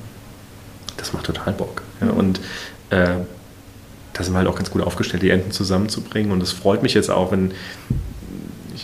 [0.97, 1.81] Das macht total Bock.
[2.01, 2.13] Ja, mhm.
[2.13, 2.39] Und
[2.89, 3.15] äh,
[4.13, 6.31] da sind wir halt auch ganz gut aufgestellt, die Enden zusammenzubringen.
[6.31, 7.51] Und es freut mich jetzt auch, wenn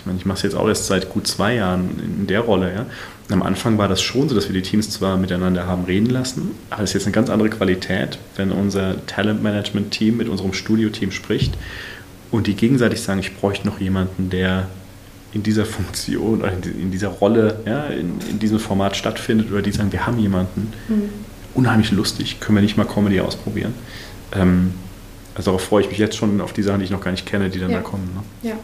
[0.05, 2.71] ich meine, ich mache es jetzt auch erst seit gut zwei Jahren in der Rolle.
[2.71, 2.85] Ja.
[3.31, 6.51] Am Anfang war das schon so, dass wir die Teams zwar miteinander haben reden lassen,
[6.69, 11.55] aber es ist jetzt eine ganz andere Qualität, wenn unser Talent-Management-Team mit unserem Studio-Team spricht
[12.29, 14.67] und die gegenseitig sagen, ich bräuchte noch jemanden, der
[15.33, 19.71] in dieser Funktion oder in dieser Rolle, ja, in, in diesem Format stattfindet oder die
[19.71, 21.09] sagen, wir haben jemanden, mhm.
[21.55, 23.73] unheimlich lustig, können wir nicht mal Comedy ausprobieren.
[24.33, 24.75] Ähm,
[25.33, 27.25] also darauf freue ich mich jetzt schon auf die Sachen, die ich noch gar nicht
[27.25, 27.77] kenne, die dann ja.
[27.77, 28.07] da kommen.
[28.13, 28.49] Ne?
[28.51, 28.55] Ja.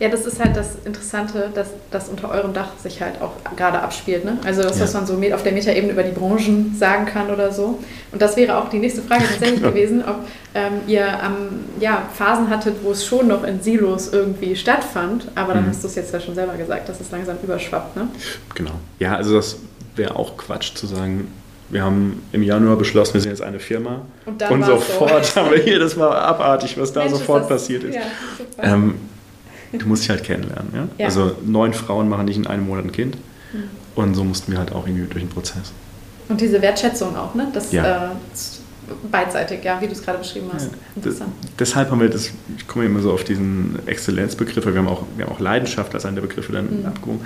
[0.00, 3.80] Ja, das ist halt das Interessante, dass das unter eurem Dach sich halt auch gerade
[3.80, 4.24] abspielt.
[4.24, 4.38] Ne?
[4.46, 4.84] Also das, ja.
[4.84, 7.78] was man so auf der Metaebene über die Branchen sagen kann oder so.
[8.10, 9.72] Und das wäre auch die nächste Frage tatsächlich genau.
[9.72, 10.20] gewesen, ob
[10.54, 15.28] ähm, ihr ähm, ja, Phasen hattet, wo es schon noch in Silos irgendwie stattfand.
[15.34, 15.68] Aber dann mhm.
[15.68, 17.94] hast du es jetzt ja schon selber gesagt, dass es langsam überschwappt.
[17.94, 18.08] Ne?
[18.54, 18.72] Genau.
[19.00, 19.58] Ja, also das
[19.96, 21.30] wäre auch Quatsch zu sagen,
[21.68, 24.00] wir haben im Januar beschlossen, wir sind jetzt eine Firma.
[24.24, 25.36] Und, und sofort so.
[25.40, 27.96] haben wir hier, das war abartig, was da Mensch, sofort das, passiert ist.
[27.96, 28.02] Ja,
[28.62, 28.94] ähm,
[29.72, 30.70] du musst dich halt kennenlernen.
[30.74, 30.88] Ja?
[30.98, 31.06] ja?
[31.06, 33.16] Also neun Frauen machen nicht in einem Monat ein Kind.
[33.52, 33.62] Mhm.
[33.94, 35.72] Und so mussten wir halt auch irgendwie durch den Prozess.
[36.28, 37.48] Und diese Wertschätzung auch, ne?
[37.52, 38.06] Das ja.
[38.06, 38.08] äh,
[39.10, 40.70] beidseitig, ja, wie du es gerade beschrieben hast.
[40.94, 41.32] Interessant.
[41.42, 45.04] Das, deshalb haben wir das, ich komme immer so auf diesen Exzellenzbegriff, wir haben auch,
[45.16, 46.86] wir haben auch Leidenschaft als einen der Begriffe dann mhm.
[46.86, 47.20] abgehoben.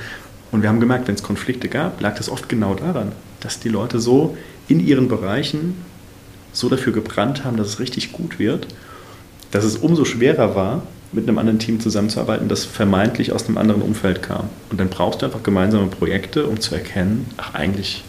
[0.52, 3.68] Und wir haben gemerkt, wenn es Konflikte gab, lag das oft genau daran, dass die
[3.68, 4.36] Leute so
[4.68, 5.74] in ihren Bereichen
[6.52, 8.68] so dafür gebrannt haben, dass es richtig gut wird,
[9.50, 10.82] dass es umso schwerer war,
[11.14, 14.48] mit einem anderen Team zusammenzuarbeiten, das vermeintlich aus einem anderen Umfeld kam.
[14.70, 18.04] Und dann brauchst du einfach gemeinsame Projekte, um zu erkennen, ach, eigentlich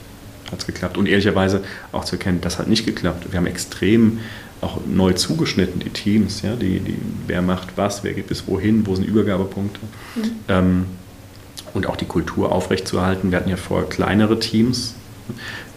[0.51, 0.97] hat es geklappt.
[0.97, 3.27] Und ehrlicherweise auch zu erkennen, das hat nicht geklappt.
[3.31, 4.19] Wir haben extrem
[4.61, 6.97] auch neu zugeschnitten, die Teams, ja, die, die,
[7.27, 9.79] wer macht was, wer geht bis wohin, wo sind Übergabepunkte.
[10.15, 10.21] Mhm.
[10.47, 10.85] Ähm,
[11.73, 13.31] und auch die Kultur aufrechtzuerhalten.
[13.31, 14.95] Wir hatten ja vorher kleinere Teams,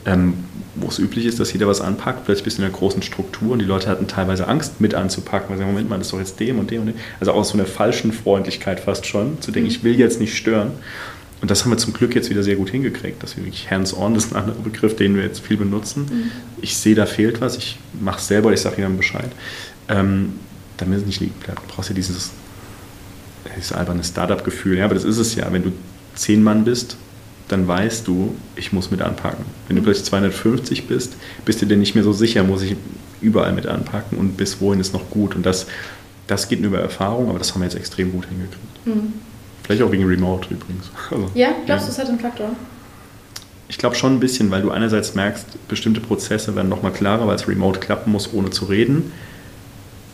[0.04, 0.34] ähm,
[0.74, 3.52] wo es üblich ist, dass jeder was anpackt, plötzlich bist du in einer großen Struktur
[3.52, 6.12] und die Leute hatten teilweise Angst mit anzupacken, weil sie sagen, Moment mal, das ist
[6.12, 6.96] doch jetzt dem und dem und dem.
[7.20, 9.74] Also aus so einer falschen Freundlichkeit fast schon, zu denken, mhm.
[9.74, 10.72] ich will jetzt nicht stören.
[11.40, 14.14] Und das haben wir zum Glück jetzt wieder sehr gut hingekriegt, dass wir wirklich hands-on,
[14.14, 16.06] das ist ein anderer Begriff, den wir jetzt viel benutzen.
[16.10, 16.30] Mhm.
[16.62, 19.30] Ich sehe, da fehlt was, ich mache es selber, ich sage jemandem Bescheid.
[19.88, 20.34] Ähm,
[20.78, 21.60] damit es nicht liegen bleibt.
[21.60, 22.30] Du brauchst ja dieses,
[23.56, 24.78] dieses alberne Startup-Gefühl.
[24.78, 25.52] Ja, aber das ist es ja.
[25.52, 25.72] Wenn du
[26.14, 26.96] zehn Mann bist,
[27.48, 29.44] dann weißt du, ich muss mit anpacken.
[29.66, 32.76] Wenn du plötzlich 250 bist, bist du dir nicht mehr so sicher, muss ich
[33.20, 35.34] überall mit anpacken und bis wohin ist noch gut.
[35.34, 35.66] Und das,
[36.26, 38.86] das geht nur über Erfahrung, aber das haben wir jetzt extrem gut hingekriegt.
[38.86, 39.14] Mhm.
[39.64, 40.90] Vielleicht auch wegen Remote übrigens.
[41.10, 42.50] Also, ja, glaubst du, es hat einen Faktor?
[43.68, 47.36] Ich glaube schon ein bisschen, weil du einerseits merkst, bestimmte Prozesse werden nochmal klarer, weil
[47.36, 49.12] es remote klappen muss, ohne zu reden.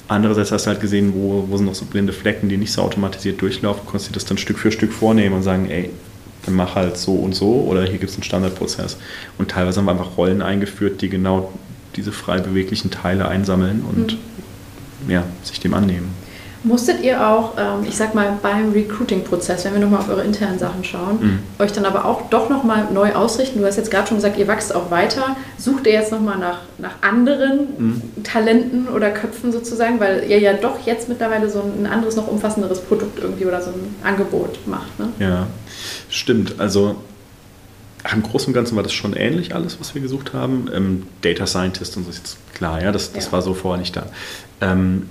[0.08, 2.82] Andererseits hast du halt gesehen, wo, wo sind noch so blinde Flecken, die nicht so
[2.82, 5.90] automatisiert durchlaufen, du konntest dir das dann Stück für Stück vornehmen und sagen, ey,
[6.44, 8.96] dann mach halt so und so oder hier gibt es einen Standardprozess.
[9.38, 11.52] Und teilweise haben wir einfach Rollen eingeführt, die genau
[11.96, 15.10] diese frei beweglichen Teile einsammeln und mhm.
[15.10, 16.23] ja, sich dem annehmen.
[16.64, 20.58] Musstet ihr auch, ähm, ich sag mal, beim Recruiting-Prozess, wenn wir nochmal auf eure internen
[20.58, 21.38] Sachen schauen, mhm.
[21.58, 23.60] euch dann aber auch doch nochmal neu ausrichten?
[23.60, 25.36] Du hast jetzt gerade schon gesagt, ihr wächst auch weiter.
[25.58, 28.02] Sucht ihr jetzt nochmal nach, nach anderen mhm.
[28.24, 32.80] Talenten oder Köpfen sozusagen, weil ihr ja doch jetzt mittlerweile so ein anderes, noch umfassenderes
[32.80, 34.98] Produkt irgendwie oder so ein Angebot macht?
[34.98, 35.08] Ne?
[35.18, 35.46] Ja,
[36.08, 36.54] stimmt.
[36.58, 36.96] Also
[38.10, 40.70] im Großen und Ganzen war das schon ähnlich alles, was wir gesucht haben.
[40.74, 43.32] Ähm, Data Scientist und so ist jetzt klar, ja, das, das ja.
[43.32, 44.06] war so vorher nicht da.
[44.60, 45.08] Ähm,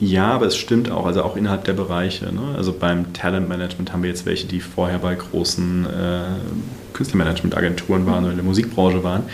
[0.00, 2.26] ja, aber es stimmt auch, also auch innerhalb der Bereiche.
[2.32, 2.54] Ne?
[2.56, 6.22] Also beim Talentmanagement haben wir jetzt welche, die vorher bei großen äh,
[6.92, 9.24] Künstlermanagementagenturen waren oder in der Musikbranche waren.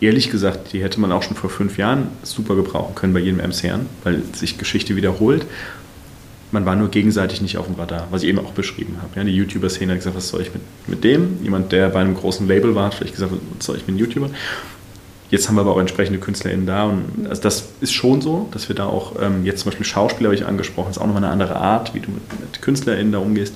[0.00, 3.38] Ehrlich gesagt, die hätte man auch schon vor fünf Jahren super gebrauchen können bei jedem
[3.38, 5.46] MCN, weil sich Geschichte wiederholt.
[6.52, 9.10] Man war nur gegenseitig nicht auf dem Radar, was ich eben auch beschrieben habe.
[9.16, 11.42] Ja, die YouTuber-Szene hat gesagt, was soll ich mit, mit dem?
[11.42, 13.98] Jemand, der bei einem großen Label war, hat vielleicht gesagt, was soll ich mit einem
[13.98, 14.30] YouTuber?
[15.34, 18.68] Jetzt haben wir aber auch entsprechende KünstlerInnen da und also das ist schon so, dass
[18.68, 21.32] wir da auch, ähm, jetzt zum Beispiel Schauspieler habe ich angesprochen, ist auch nochmal eine
[21.32, 23.52] andere Art, wie du mit, mit KünstlerInnen da umgehst.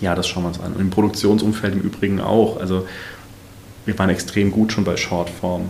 [0.00, 0.74] Ja, das schauen wir uns an.
[0.74, 2.60] Und im Produktionsumfeld im Übrigen auch.
[2.60, 2.86] Also
[3.86, 5.62] wir waren extrem gut schon bei Shortform.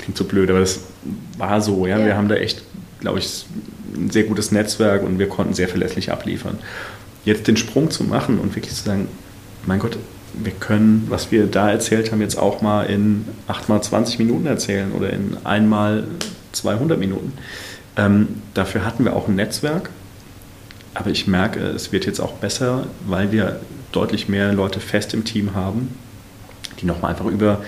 [0.00, 0.80] Klingt so blöd, aber das
[1.38, 1.86] war so.
[1.86, 1.96] Ja?
[2.00, 2.06] ja.
[2.06, 2.64] Wir haben da echt,
[2.98, 3.46] glaube ich,
[3.94, 6.58] ein sehr gutes Netzwerk und wir konnten sehr verlässlich abliefern.
[7.24, 9.06] Jetzt den Sprung zu machen und wirklich zu sagen,
[9.66, 9.96] mein Gott,
[10.36, 14.46] wir können, was wir da erzählt haben, jetzt auch mal in 8 mal 20 Minuten
[14.46, 16.04] erzählen oder in einmal
[16.52, 17.32] 200 Minuten.
[17.96, 19.90] Ähm, dafür hatten wir auch ein Netzwerk,
[20.94, 23.60] aber ich merke, es wird jetzt auch besser, weil wir
[23.92, 25.94] deutlich mehr Leute fest im Team haben,
[26.80, 27.62] die nochmal einfach über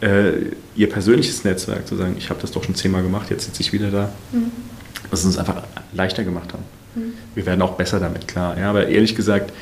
[0.00, 3.60] äh, ihr persönliches Netzwerk zu sagen, ich habe das doch schon zehnmal gemacht, jetzt sitze
[3.60, 4.50] ich wieder da, mhm.
[5.10, 5.62] dass es uns einfach
[5.92, 6.64] leichter gemacht haben.
[6.94, 7.12] Mhm.
[7.34, 8.58] Wir werden auch besser damit, klar.
[8.58, 9.52] Ja, aber ehrlich gesagt,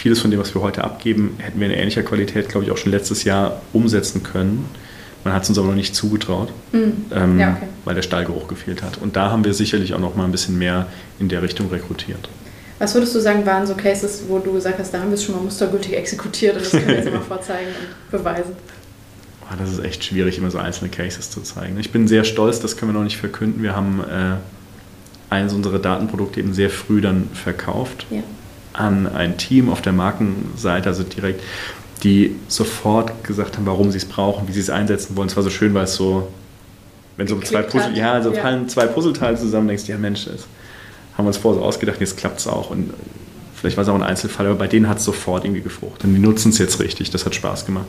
[0.00, 2.78] vieles von dem, was wir heute abgeben, hätten wir in ähnlicher Qualität, glaube ich, auch
[2.78, 4.64] schon letztes Jahr umsetzen können.
[5.24, 7.04] Man hat es uns aber noch nicht zugetraut, mhm.
[7.14, 7.66] ähm, ja, okay.
[7.84, 8.96] weil der Stallgeruch gefehlt hat.
[8.96, 10.86] Und da haben wir sicherlich auch noch mal ein bisschen mehr
[11.18, 12.30] in der Richtung rekrutiert.
[12.78, 15.24] Was würdest du sagen, waren so Cases, wo du gesagt hast, da haben wir es
[15.24, 18.54] schon mal mustergültig exekutiert und das können wir jetzt mal vorzeigen und beweisen?
[19.42, 21.78] Oh, das ist echt schwierig, immer so einzelne Cases zu zeigen.
[21.78, 23.62] Ich bin sehr stolz, das können wir noch nicht verkünden.
[23.62, 24.36] Wir haben äh,
[25.28, 28.22] eines unserer Datenprodukte eben sehr früh dann verkauft ja.
[28.72, 31.42] An ein Team auf der Markenseite, also direkt,
[32.02, 35.28] die sofort gesagt haben, warum sie es brauchen, wie sie es einsetzen wollen.
[35.28, 36.28] Es war so schön, weil es so,
[37.16, 38.40] wenn so zwei Puzzle, ja, also ja.
[38.40, 40.46] fallen zwei Puzzleteile zusammen, denkst du, ja Mensch, das
[41.16, 42.70] haben wir uns vorher so ausgedacht, jetzt klappt es auch.
[42.70, 42.94] Und
[43.54, 46.04] vielleicht war es auch ein Einzelfall, aber bei denen hat es sofort irgendwie gefruchtet.
[46.04, 47.86] Und die nutzen es jetzt richtig, das hat Spaß gemacht.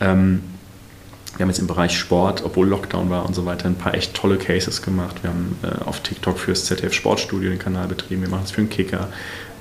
[0.00, 0.42] Ähm,
[1.36, 4.14] wir haben jetzt im Bereich Sport, obwohl Lockdown war und so weiter, ein paar echt
[4.14, 5.16] tolle Cases gemacht.
[5.22, 8.22] Wir haben äh, auf TikTok fürs ZDF Sportstudio den Kanal betrieben.
[8.22, 9.08] Wir machen es für den Kicker.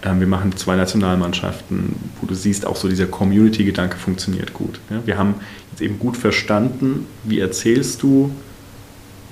[0.04, 4.80] Ähm, wir machen zwei Nationalmannschaften, wo du siehst, auch so dieser Community-Gedanke funktioniert gut.
[5.06, 5.36] Wir haben
[5.72, 8.32] jetzt eben gut verstanden, wie erzählst du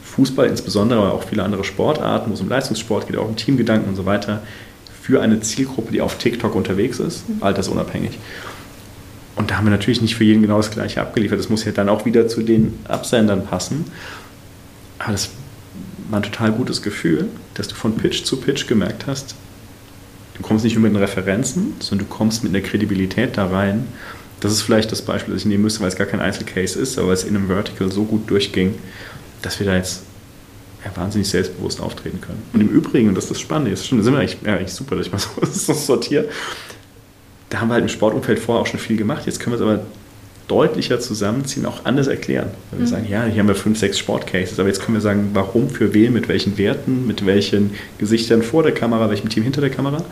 [0.04, 3.90] Fußball insbesondere, aber auch viele andere Sportarten, wo es um Leistungssport geht, auch um Teamgedanken
[3.90, 4.42] und so weiter,
[5.02, 7.42] für eine Zielgruppe, die auf TikTok unterwegs ist, mhm.
[7.42, 8.18] altersunabhängig.
[9.36, 11.40] Und da haben wir natürlich nicht für jeden genau das Gleiche abgeliefert.
[11.40, 13.86] Das muss ja dann auch wieder zu den Absendern passen.
[14.98, 15.30] Aber das
[16.10, 19.36] war ein total gutes Gefühl, dass du von Pitch zu Pitch gemerkt hast,
[20.38, 23.88] du kommst nicht nur mit den Referenzen, sondern du kommst mit einer Kredibilität da rein.
[24.40, 27.00] Das ist vielleicht das Beispiel, das ich nehmen müsste, weil es gar kein Einzelcase ist,
[27.00, 28.76] aber es in einem Vertical so gut durchging,
[29.42, 30.04] dass wir da jetzt
[30.86, 32.44] ja, wahnsinnig selbstbewusst auftreten können.
[32.54, 34.96] Und im Übrigen, und das ist das Spannende, das sind wir eigentlich, ja, eigentlich super,
[34.96, 36.30] dass ich mal so, so sortiere,
[37.50, 39.26] da haben wir halt im Sportumfeld vorher auch schon viel gemacht.
[39.26, 39.86] Jetzt können wir es aber
[40.48, 42.52] deutlicher zusammenziehen, auch anders erklären.
[42.72, 42.90] Weil wir mhm.
[42.90, 45.94] sagen, ja, hier haben wir fünf, sechs Sportcases, aber jetzt können wir sagen, warum, für
[45.94, 50.04] wen, mit welchen Werten, mit welchen Gesichtern vor der Kamera, welchem Team hinter der Kamera.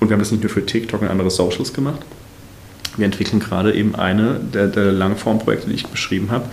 [0.00, 2.00] Und wir haben das nicht nur für TikTok und andere Socials gemacht.
[2.96, 6.46] Wir entwickeln gerade eben eine der, der Langformprojekte, die ich beschrieben habe,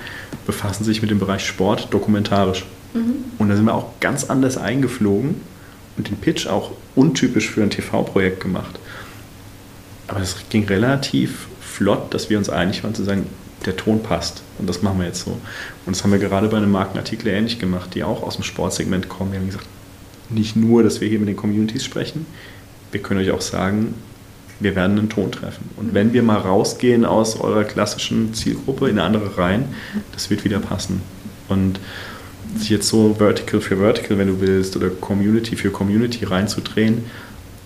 [0.46, 2.66] befassen sich mit dem Bereich Sport dokumentarisch.
[2.94, 3.16] Mhm.
[3.38, 5.36] Und da sind wir auch ganz anders eingeflogen
[5.98, 8.80] und den Pitch auch untypisch für ein TV-Projekt gemacht.
[10.08, 11.48] Aber es ging relativ
[11.80, 13.26] flott, dass wir uns einig waren zu sagen,
[13.66, 14.44] der Ton passt.
[14.58, 15.32] Und das machen wir jetzt so.
[15.32, 19.08] Und das haben wir gerade bei einem Markenartikel ähnlich gemacht, die auch aus dem Sportsegment
[19.08, 19.32] kommen.
[19.32, 19.66] Wir haben gesagt,
[20.30, 22.26] nicht nur, dass wir hier mit den Communities sprechen,
[22.92, 23.96] wir können euch auch sagen,
[24.60, 25.70] wir werden einen Ton treffen.
[25.78, 29.70] Und wenn wir mal rausgehen aus eurer klassischen Zielgruppe in eine andere rein,
[30.12, 31.02] das wird wieder passen.
[31.48, 31.80] Und
[32.58, 37.06] sich jetzt so Vertical für Vertical, wenn du willst, oder Community für Community reinzudrehen,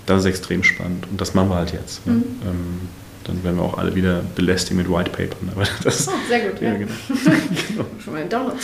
[0.06, 2.06] das ist extrem spannend und das machen wir halt jetzt.
[2.06, 2.24] Mhm.
[2.46, 2.82] Ähm,
[3.26, 5.50] dann werden wir auch alle wieder belästigen mit White Papern.
[5.56, 6.70] Aber das, oh, sehr gut, ja.
[6.70, 6.74] ja.
[6.76, 6.92] Genau.
[7.68, 7.86] genau.
[8.04, 8.58] Schon mal einen Download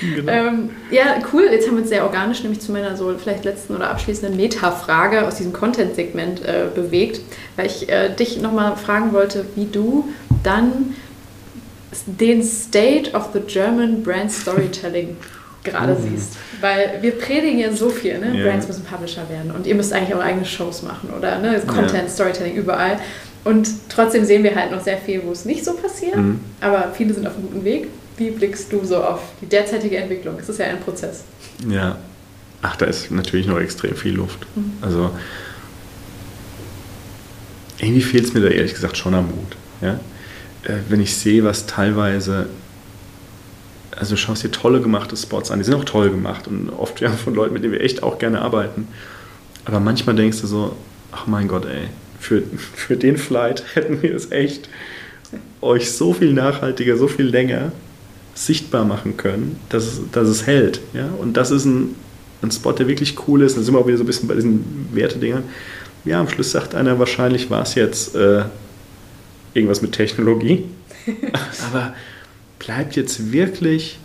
[0.00, 0.32] genau.
[0.32, 1.48] ähm, Ja, cool.
[1.50, 5.26] Jetzt haben wir uns sehr organisch nämlich zu meiner so vielleicht letzten oder abschließenden Meta-Frage
[5.26, 7.20] aus diesem Content-Segment äh, bewegt,
[7.56, 10.08] weil ich äh, dich nochmal fragen wollte, wie du
[10.42, 10.94] dann
[12.06, 15.16] den State of the German Brand Storytelling
[15.64, 16.16] gerade mhm.
[16.16, 16.36] siehst.
[16.60, 18.34] Weil wir predigen ja so viel, ne?
[18.34, 18.48] Yeah.
[18.48, 21.60] Brands müssen Publisher werden und ihr müsst eigentlich eure eigenen Shows machen oder ne?
[21.66, 22.08] Content, yeah.
[22.08, 22.98] Storytelling überall.
[23.44, 26.40] Und trotzdem sehen wir halt noch sehr viel, wo es nicht so passiert, mhm.
[26.60, 27.88] aber viele sind auf einem guten Weg.
[28.16, 30.36] Wie blickst du so auf die derzeitige Entwicklung?
[30.38, 31.24] Es ist ja ein Prozess.
[31.66, 31.96] Ja,
[32.60, 34.46] ach, da ist natürlich noch extrem viel Luft.
[34.54, 34.72] Mhm.
[34.82, 35.10] Also
[37.78, 39.56] irgendwie fehlt es mir da ehrlich gesagt schon am Mut.
[39.80, 39.94] Ja?
[40.64, 42.48] Äh, wenn ich sehe, was teilweise
[44.00, 47.00] also du schaust dir tolle gemachte Spots an, die sind auch toll gemacht und oft
[47.00, 48.88] ja von Leuten, mit denen wir echt auch gerne arbeiten.
[49.66, 50.76] Aber manchmal denkst du so,
[51.12, 51.88] ach mein Gott, ey,
[52.20, 52.42] für,
[52.74, 54.68] für den Flight hätten wir es echt
[55.60, 57.72] euch so viel nachhaltiger, so viel länger
[58.34, 60.80] sichtbar machen können, dass es, dass es hält.
[60.94, 61.08] Ja?
[61.18, 61.94] Und das ist ein,
[62.42, 63.56] ein Spot, der wirklich cool ist.
[63.56, 65.44] Da sind wir auch wieder so ein bisschen bei diesen Wertedingern.
[66.04, 68.44] Ja, am Schluss sagt einer, wahrscheinlich war es jetzt äh,
[69.52, 70.64] irgendwas mit Technologie.
[71.70, 71.94] Aber
[72.58, 73.98] bleibt jetzt wirklich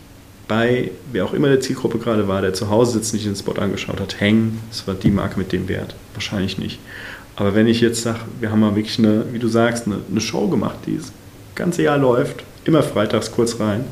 [0.48, 3.54] bei, wer auch immer der Zielgruppe gerade war, der zu Hause sitzt, nicht den Spot
[3.54, 4.62] angeschaut hat, hängen.
[4.70, 5.96] Das war die Marke mit dem Wert.
[6.14, 6.80] Wahrscheinlich nicht.
[7.36, 10.22] Aber wenn ich jetzt sage, wir haben mal wirklich eine, wie du sagst, eine, eine
[10.22, 11.12] Show gemacht, die das
[11.56, 13.84] ganze Jahr läuft, immer freitags kurz rein,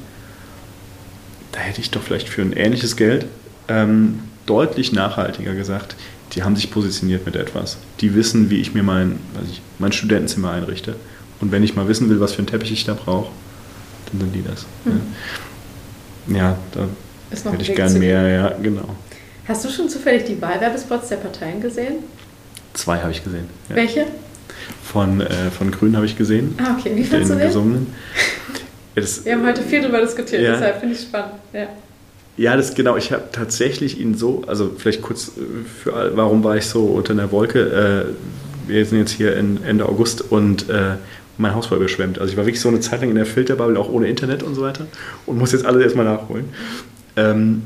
[1.51, 3.25] da hätte ich doch vielleicht für ein ähnliches Geld
[3.67, 5.95] ähm, deutlich nachhaltiger gesagt,
[6.33, 7.77] die haben sich positioniert mit etwas.
[8.01, 9.19] Die wissen, wie ich mir mein,
[9.49, 10.95] ich, mein Studentenzimmer einrichte.
[11.39, 13.31] Und wenn ich mal wissen will, was für einen Teppich ich da brauche,
[14.11, 14.65] dann sind die das.
[14.85, 16.35] Mhm.
[16.35, 16.87] Ja, da
[17.51, 18.95] hätte ich gern mehr, ja, genau.
[19.47, 21.95] Hast du schon zufällig die Wahlwerbespots der Parteien gesehen?
[22.73, 23.49] Zwei habe ich gesehen.
[23.69, 23.75] Ja.
[23.75, 24.05] Welche?
[24.83, 26.55] Von, äh, von Grün habe ich gesehen.
[26.57, 26.91] Ah, okay.
[26.95, 27.47] Wie fandest du den?
[27.47, 27.87] Gesungenen.
[28.95, 30.51] Das, Wir haben heute viel darüber diskutiert, ja.
[30.51, 31.33] deshalb finde ich es spannend.
[31.51, 31.67] Ja.
[32.37, 32.95] Ja, das genau.
[32.95, 35.41] Ich habe tatsächlich ihn so, also vielleicht kurz äh,
[35.81, 38.05] für warum war ich so unter einer Wolke?
[38.67, 40.97] Äh, wir sind jetzt hier in, Ende August und äh,
[41.39, 42.19] mein Haus war überschwemmt.
[42.19, 44.53] Also ich war wirklich so eine Zeit lang in der Filterbubble, auch ohne Internet und
[44.53, 44.85] so weiter
[45.25, 46.45] und muss jetzt alles erstmal nachholen.
[47.15, 47.63] Ähm,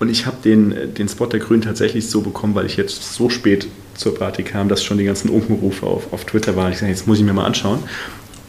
[0.00, 3.30] Und ich habe den, den Spot der Grünen tatsächlich so bekommen, weil ich jetzt so
[3.30, 6.72] spät zur Party kam, dass schon die ganzen Unkenrufe auf, auf Twitter waren.
[6.72, 7.80] Ich sage, jetzt muss ich mir mal anschauen.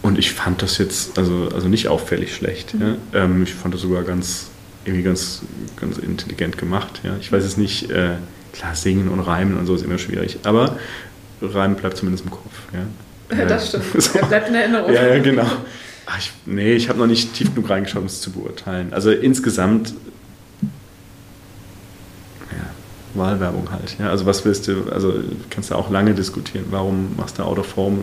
[0.02, 2.74] Und ich fand das jetzt also, also nicht auffällig schlecht.
[2.74, 2.98] Mhm.
[3.12, 3.24] Ja.
[3.24, 4.48] Ähm, ich fand das sogar ganz,
[4.84, 5.42] irgendwie ganz,
[5.80, 7.02] ganz intelligent gemacht.
[7.04, 7.16] Ja.
[7.20, 8.12] Ich weiß es nicht, äh,
[8.54, 10.78] klar, singen und reimen und so ist immer schwierig, aber
[11.42, 12.54] reimen bleibt zumindest im Kopf.
[12.74, 13.38] Ja.
[13.38, 13.86] ja das stimmt.
[14.02, 14.20] So.
[14.20, 14.94] Er bleibt in Erinnerung.
[14.94, 15.48] Ja, ja genau.
[16.06, 18.94] Ach, ich, nee, ich habe noch nicht tief genug reingeschaut, um es zu beurteilen.
[18.94, 19.94] Also insgesamt
[23.18, 23.98] Wahlwerbung halt.
[24.00, 24.10] Ja?
[24.10, 25.14] Also was willst du, also
[25.50, 27.98] kannst du auch lange diskutieren, warum machst du Out of Home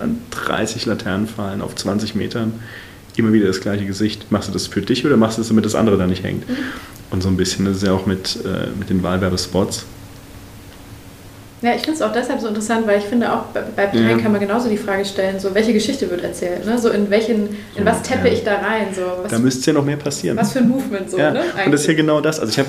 [0.00, 2.54] an 30 Laternenfallen auf 20 Metern
[3.16, 4.30] immer wieder das gleiche Gesicht?
[4.30, 6.48] Machst du das für dich oder machst du das, damit das andere da nicht hängt?
[6.48, 6.56] Mhm.
[7.10, 9.86] Und so ein bisschen, das ist ja auch mit, äh, mit den Wahlwerbespots.
[11.66, 14.18] Ja, ich finde es auch deshalb so interessant, weil ich finde, auch bei, bei Parteien
[14.18, 14.18] ja.
[14.18, 16.78] kann man genauso die Frage stellen, so welche Geschichte wird erzählt, ne?
[16.78, 18.34] so in welchen, in was teppe ja.
[18.34, 20.36] ich da rein, so was, Da müsste ja noch mehr passieren.
[20.36, 21.32] Was für ein Movement so, ja.
[21.32, 21.42] ne?
[21.64, 22.38] Und das ist ja genau das.
[22.38, 22.68] Also ich habe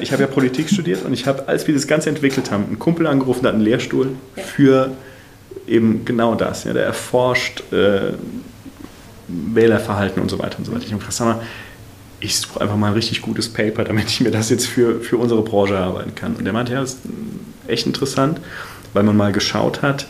[0.00, 2.78] ich habe ja Politik studiert und ich habe, als wir das Ganze entwickelt haben, einen
[2.78, 4.92] Kumpel angerufen, der hat einen Lehrstuhl für
[5.68, 6.64] eben genau das.
[6.64, 8.14] Ja, der erforscht äh,
[9.28, 10.84] Wählerverhalten und so weiter und so weiter.
[10.86, 11.42] Ich habe gesagt, sag mal,
[12.20, 15.18] ich suche einfach mal ein richtig gutes Paper, damit ich mir das jetzt für, für
[15.18, 16.36] unsere Branche erarbeiten kann.
[16.36, 17.00] Und der meinte, ja, das ist
[17.70, 18.40] echt interessant,
[18.92, 20.06] weil man mal geschaut hat,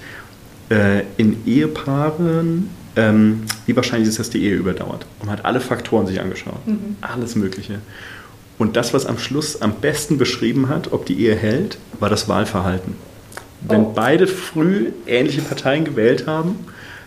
[0.71, 5.07] äh, in Ehepaaren, ähm, wie wahrscheinlich ist, dass die Ehe überdauert.
[5.21, 6.67] Und man hat alle Faktoren sich angeschaut.
[6.67, 6.97] Mhm.
[7.01, 7.81] Alles Mögliche.
[8.59, 12.29] Und das, was am Schluss am besten beschrieben hat, ob die Ehe hält, war das
[12.29, 12.95] Wahlverhalten.
[13.63, 13.93] Wenn oh.
[13.95, 16.57] beide früh ähnliche Parteien gewählt haben,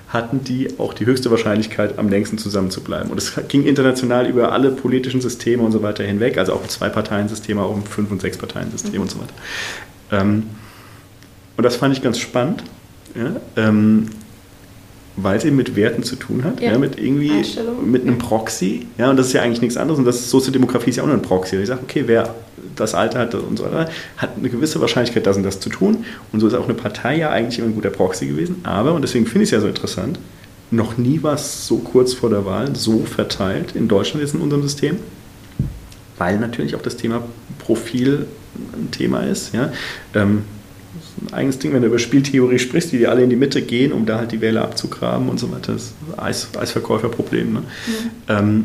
[0.08, 3.10] hatten die auch die höchste Wahrscheinlichkeit, am längsten zusammen zu bleiben.
[3.10, 6.70] Und es ging international über alle politischen Systeme und so weiter hinweg, also auch ein
[6.70, 9.02] Zwei-Parteien-System, auch ein Fünf- und Sechs-Parteien-System mhm.
[9.02, 9.34] und so weiter.
[10.14, 10.44] Ähm,
[11.58, 12.64] und das fand ich ganz spannend,
[13.16, 14.08] ja, ähm,
[15.16, 17.44] weil es eben mit Werten zu tun hat, ja, ja mit irgendwie
[17.86, 18.88] mit einem Proxy.
[18.98, 20.00] Ja, und das ist ja eigentlich nichts anderes.
[20.00, 21.58] Und das Soziodemografie ist ja auch nur ein Proxy.
[21.58, 22.34] Ich sage, okay, wer
[22.76, 26.06] das Alter hat und so weiter, hat eine gewisse Wahrscheinlichkeit, das und das zu tun.
[26.32, 28.58] Und so ist auch eine Partei ja eigentlich immer ein guter Proxy gewesen.
[28.64, 30.18] Aber, und deswegen finde ich es ja so interessant,
[30.72, 34.42] noch nie war es so kurz vor der Wahl so verteilt in Deutschland jetzt in
[34.42, 34.98] unserem System,
[36.18, 37.22] weil natürlich auch das Thema
[37.64, 39.54] Profil ein Thema ist.
[39.54, 39.72] Ja.
[40.14, 40.44] Ähm,
[40.96, 43.62] das ist ein eigenes Ding, wenn du über Spieltheorie sprichst, die alle in die Mitte
[43.62, 45.74] gehen, um da halt die Wähler abzugraben und so weiter.
[45.74, 47.54] Das ist ein Eis, Eisverkäuferproblem.
[47.54, 47.60] Ne?
[47.60, 47.66] Mhm.
[48.28, 48.64] Ähm,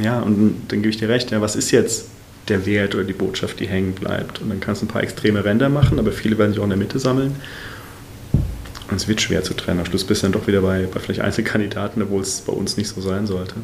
[0.00, 2.06] ja, und dann gebe ich dir recht, ja, was ist jetzt
[2.48, 4.40] der Wert oder die Botschaft, die hängen bleibt?
[4.40, 6.70] Und dann kannst du ein paar extreme Ränder machen, aber viele werden sich auch in
[6.70, 7.36] der Mitte sammeln.
[8.90, 9.80] Und es wird schwer zu trennen.
[9.80, 12.76] Am Schluss bist du dann doch wieder bei, bei vielleicht Einzelkandidaten, obwohl es bei uns
[12.76, 13.54] nicht so sein sollte.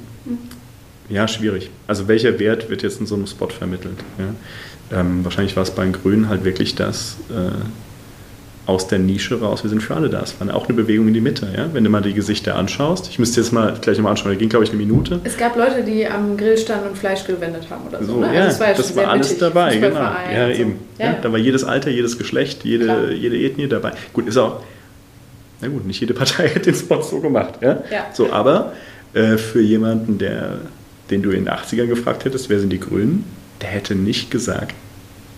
[1.09, 1.70] Ja, schwierig.
[1.87, 3.99] Also welcher Wert wird jetzt in so einem Spot vermittelt?
[4.19, 5.01] Ja?
[5.01, 7.51] Ähm, wahrscheinlich war es bei den Grünen halt wirklich das äh,
[8.66, 10.23] aus der Nische raus, wir sind für alle da.
[10.23, 11.69] Es war auch eine Bewegung in die Mitte, ja?
[11.73, 13.09] wenn du mal die Gesichter anschaust.
[13.09, 15.20] Ich müsste jetzt mal gleich nochmal anschauen, da ging glaube ich eine Minute.
[15.23, 18.15] Es gab Leute, die am Grill standen und Fleisch gewendet haben oder so.
[18.15, 18.35] so ne?
[18.35, 20.01] Ja, also das war, ja das war alles dabei, genau.
[20.01, 20.61] Ja, so.
[20.61, 20.78] eben.
[20.99, 21.19] Ja, ja.
[21.23, 23.93] Da war jedes Alter, jedes Geschlecht, jede, jede Ethnie dabei.
[24.12, 24.62] Gut, ist auch,
[25.61, 27.55] na gut, nicht jede Partei hat den Spot so gemacht.
[27.61, 27.83] Ja?
[27.91, 28.07] ja.
[28.12, 28.73] So, aber
[29.15, 30.59] äh, für jemanden, der
[31.11, 33.24] den du in den 80ern gefragt hättest, wer sind die Grünen,
[33.61, 34.74] der hätte nicht gesagt,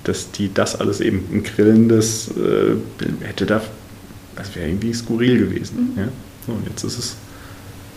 [0.05, 2.77] dass die das alles eben ein grillendes äh,
[3.24, 3.62] hätte da,
[4.36, 5.93] das wäre irgendwie skurril gewesen.
[5.95, 5.99] Mhm.
[5.99, 6.09] Ja?
[6.47, 7.16] So, und jetzt ist es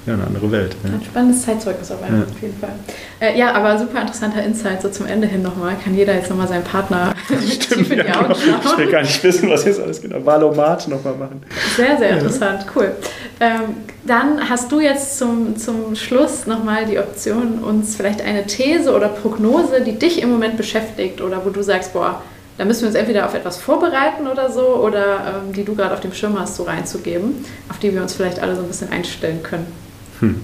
[0.05, 0.75] ja, eine andere Welt.
[0.83, 0.89] Ja.
[0.93, 2.07] Ein spannendes Zeitzeugnis auf, ja.
[2.07, 2.71] auf jeden Fall.
[3.19, 5.75] Äh, ja, aber super interessanter Insight, so zum Ende hin nochmal.
[5.83, 8.35] Kann jeder jetzt nochmal seinen Partner Stimmt, tief in die ja, genau.
[8.35, 10.25] Ich will gar nicht wissen, was jetzt alles genau.
[10.25, 11.43] Valomat nochmal machen.
[11.75, 12.93] Sehr, sehr interessant, cool.
[13.39, 18.95] Ähm, dann hast du jetzt zum, zum Schluss nochmal die Option, uns vielleicht eine These
[18.95, 22.23] oder Prognose, die dich im Moment beschäftigt oder wo du sagst, boah,
[22.57, 25.93] da müssen wir uns entweder auf etwas vorbereiten oder so, oder ähm, die du gerade
[25.93, 28.91] auf dem Schirm hast, so reinzugeben, auf die wir uns vielleicht alle so ein bisschen
[28.91, 29.67] einstellen können.
[30.21, 30.35] Hm.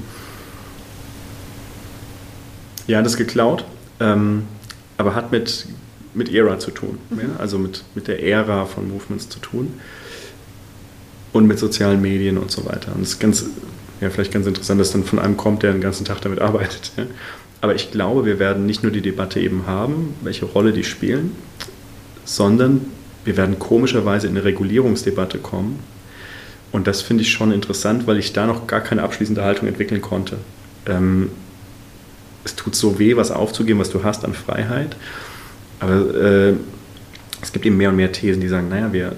[2.88, 3.66] Ja, das ist geklaut,
[3.99, 4.44] ähm,
[4.98, 5.68] aber hat mit,
[6.14, 6.98] mit Ära zu tun.
[7.10, 7.20] Mhm.
[7.20, 7.26] Ja?
[7.38, 9.74] Also mit, mit der Ära von Movements zu tun
[11.34, 12.94] und mit sozialen Medien und so weiter.
[12.95, 13.45] Und es ist ganz,
[14.02, 16.91] ja, vielleicht ganz interessant, dass dann von einem kommt, der den ganzen Tag damit arbeitet.
[16.98, 17.06] Ja?
[17.62, 21.32] Aber ich glaube, wir werden nicht nur die Debatte eben haben, welche Rolle die spielen,
[22.24, 22.86] sondern
[23.26, 25.80] wir werden komischerweise in eine Regulierungsdebatte kommen,
[26.72, 30.02] und das finde ich schon interessant, weil ich da noch gar keine abschließende Haltung entwickeln
[30.02, 30.38] konnte.
[30.85, 31.30] Ähm,
[32.44, 34.95] es tut so weh, was aufzugeben, was du hast an Freiheit.
[35.80, 36.53] Aber äh,
[37.41, 39.15] es gibt eben mehr und mehr Thesen, die sagen, naja, wir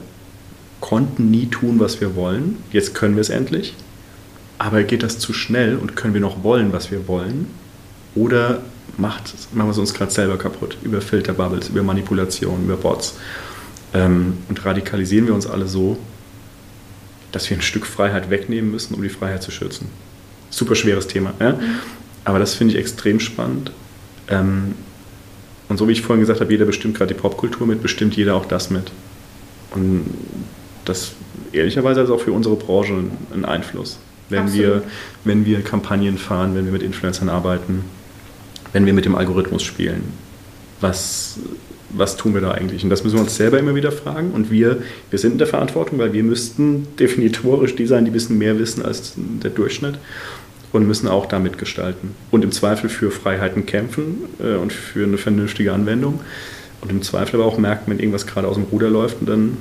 [0.80, 2.58] konnten nie tun, was wir wollen.
[2.72, 3.76] Jetzt können wir es endlich.
[4.58, 7.48] Aber geht das zu schnell und können wir noch wollen, was wir wollen?
[8.16, 8.62] Oder
[8.98, 13.16] macht, machen wir es uns gerade selber kaputt über Filterbubbles, über Manipulation, über Bots?
[13.94, 15.98] Ähm, und radikalisieren wir uns alle so,
[17.32, 19.88] dass wir ein Stück Freiheit wegnehmen müssen, um die Freiheit zu schützen.
[20.50, 21.34] Super schweres Thema.
[21.40, 21.54] Ja?
[21.54, 21.80] Mhm.
[22.26, 23.72] Aber das finde ich extrem spannend.
[24.28, 24.74] Ähm,
[25.70, 28.36] Und so wie ich vorhin gesagt habe, jeder bestimmt gerade die Popkultur mit, bestimmt jeder
[28.36, 28.92] auch das mit.
[29.72, 30.06] Und
[30.86, 31.12] das
[31.52, 33.04] ehrlicherweise ist auch für unsere Branche
[33.34, 34.00] ein Einfluss.
[34.30, 34.84] Wenn wir,
[35.24, 37.84] wenn wir Kampagnen fahren, wenn wir mit Influencern arbeiten,
[38.74, 40.04] wenn wir mit dem Algorithmus spielen,
[40.82, 41.40] was,
[41.92, 42.84] was tun wir da eigentlich?
[42.84, 44.32] Und das müssen wir uns selber immer wieder fragen.
[44.32, 48.14] Und wir, wir sind in der Verantwortung, weil wir müssten definitorisch die sein, die ein
[48.14, 50.00] bisschen mehr wissen als der Durchschnitt
[50.72, 52.12] und müssen auch da mitgestalten.
[52.32, 56.22] Und im Zweifel für Freiheiten kämpfen äh, und für eine vernünftige Anwendung.
[56.82, 59.58] Und im Zweifel aber auch merken, wenn irgendwas gerade aus dem Ruder läuft und dann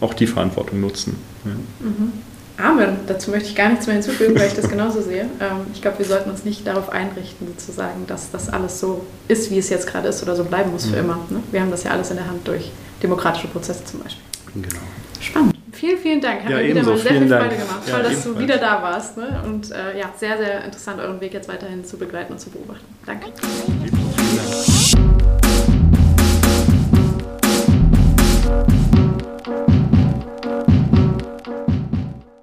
[0.00, 1.16] auch die Verantwortung nutzen.
[1.44, 1.52] Ja.
[1.86, 2.12] Mhm.
[2.58, 2.96] Amen.
[3.06, 5.22] Dazu möchte ich gar nichts mehr hinzufügen, weil ich das genauso sehe.
[5.40, 9.50] Ähm, ich glaube, wir sollten uns nicht darauf einrichten, sozusagen, dass das alles so ist,
[9.50, 11.04] wie es jetzt gerade ist oder so bleiben muss für mhm.
[11.04, 11.16] immer.
[11.30, 11.42] Ne?
[11.50, 12.70] Wir haben das ja alles in der Hand durch
[13.02, 14.22] demokratische Prozesse zum Beispiel.
[14.54, 14.82] Genau.
[15.20, 15.52] Spannend.
[15.72, 16.44] Vielen, vielen Dank.
[16.44, 17.44] Hat ja, mir wieder mal sehr viel Dank.
[17.44, 17.82] Freude gemacht.
[17.86, 18.36] Ja, Toll, dass ebenfalls.
[18.36, 19.16] du wieder da warst.
[19.16, 19.42] Ne?
[19.44, 22.84] Und äh, ja, sehr, sehr interessant, euren Weg jetzt weiterhin zu begleiten und zu beobachten.
[23.06, 23.26] Danke.
[23.66, 24.01] Vielen Dank.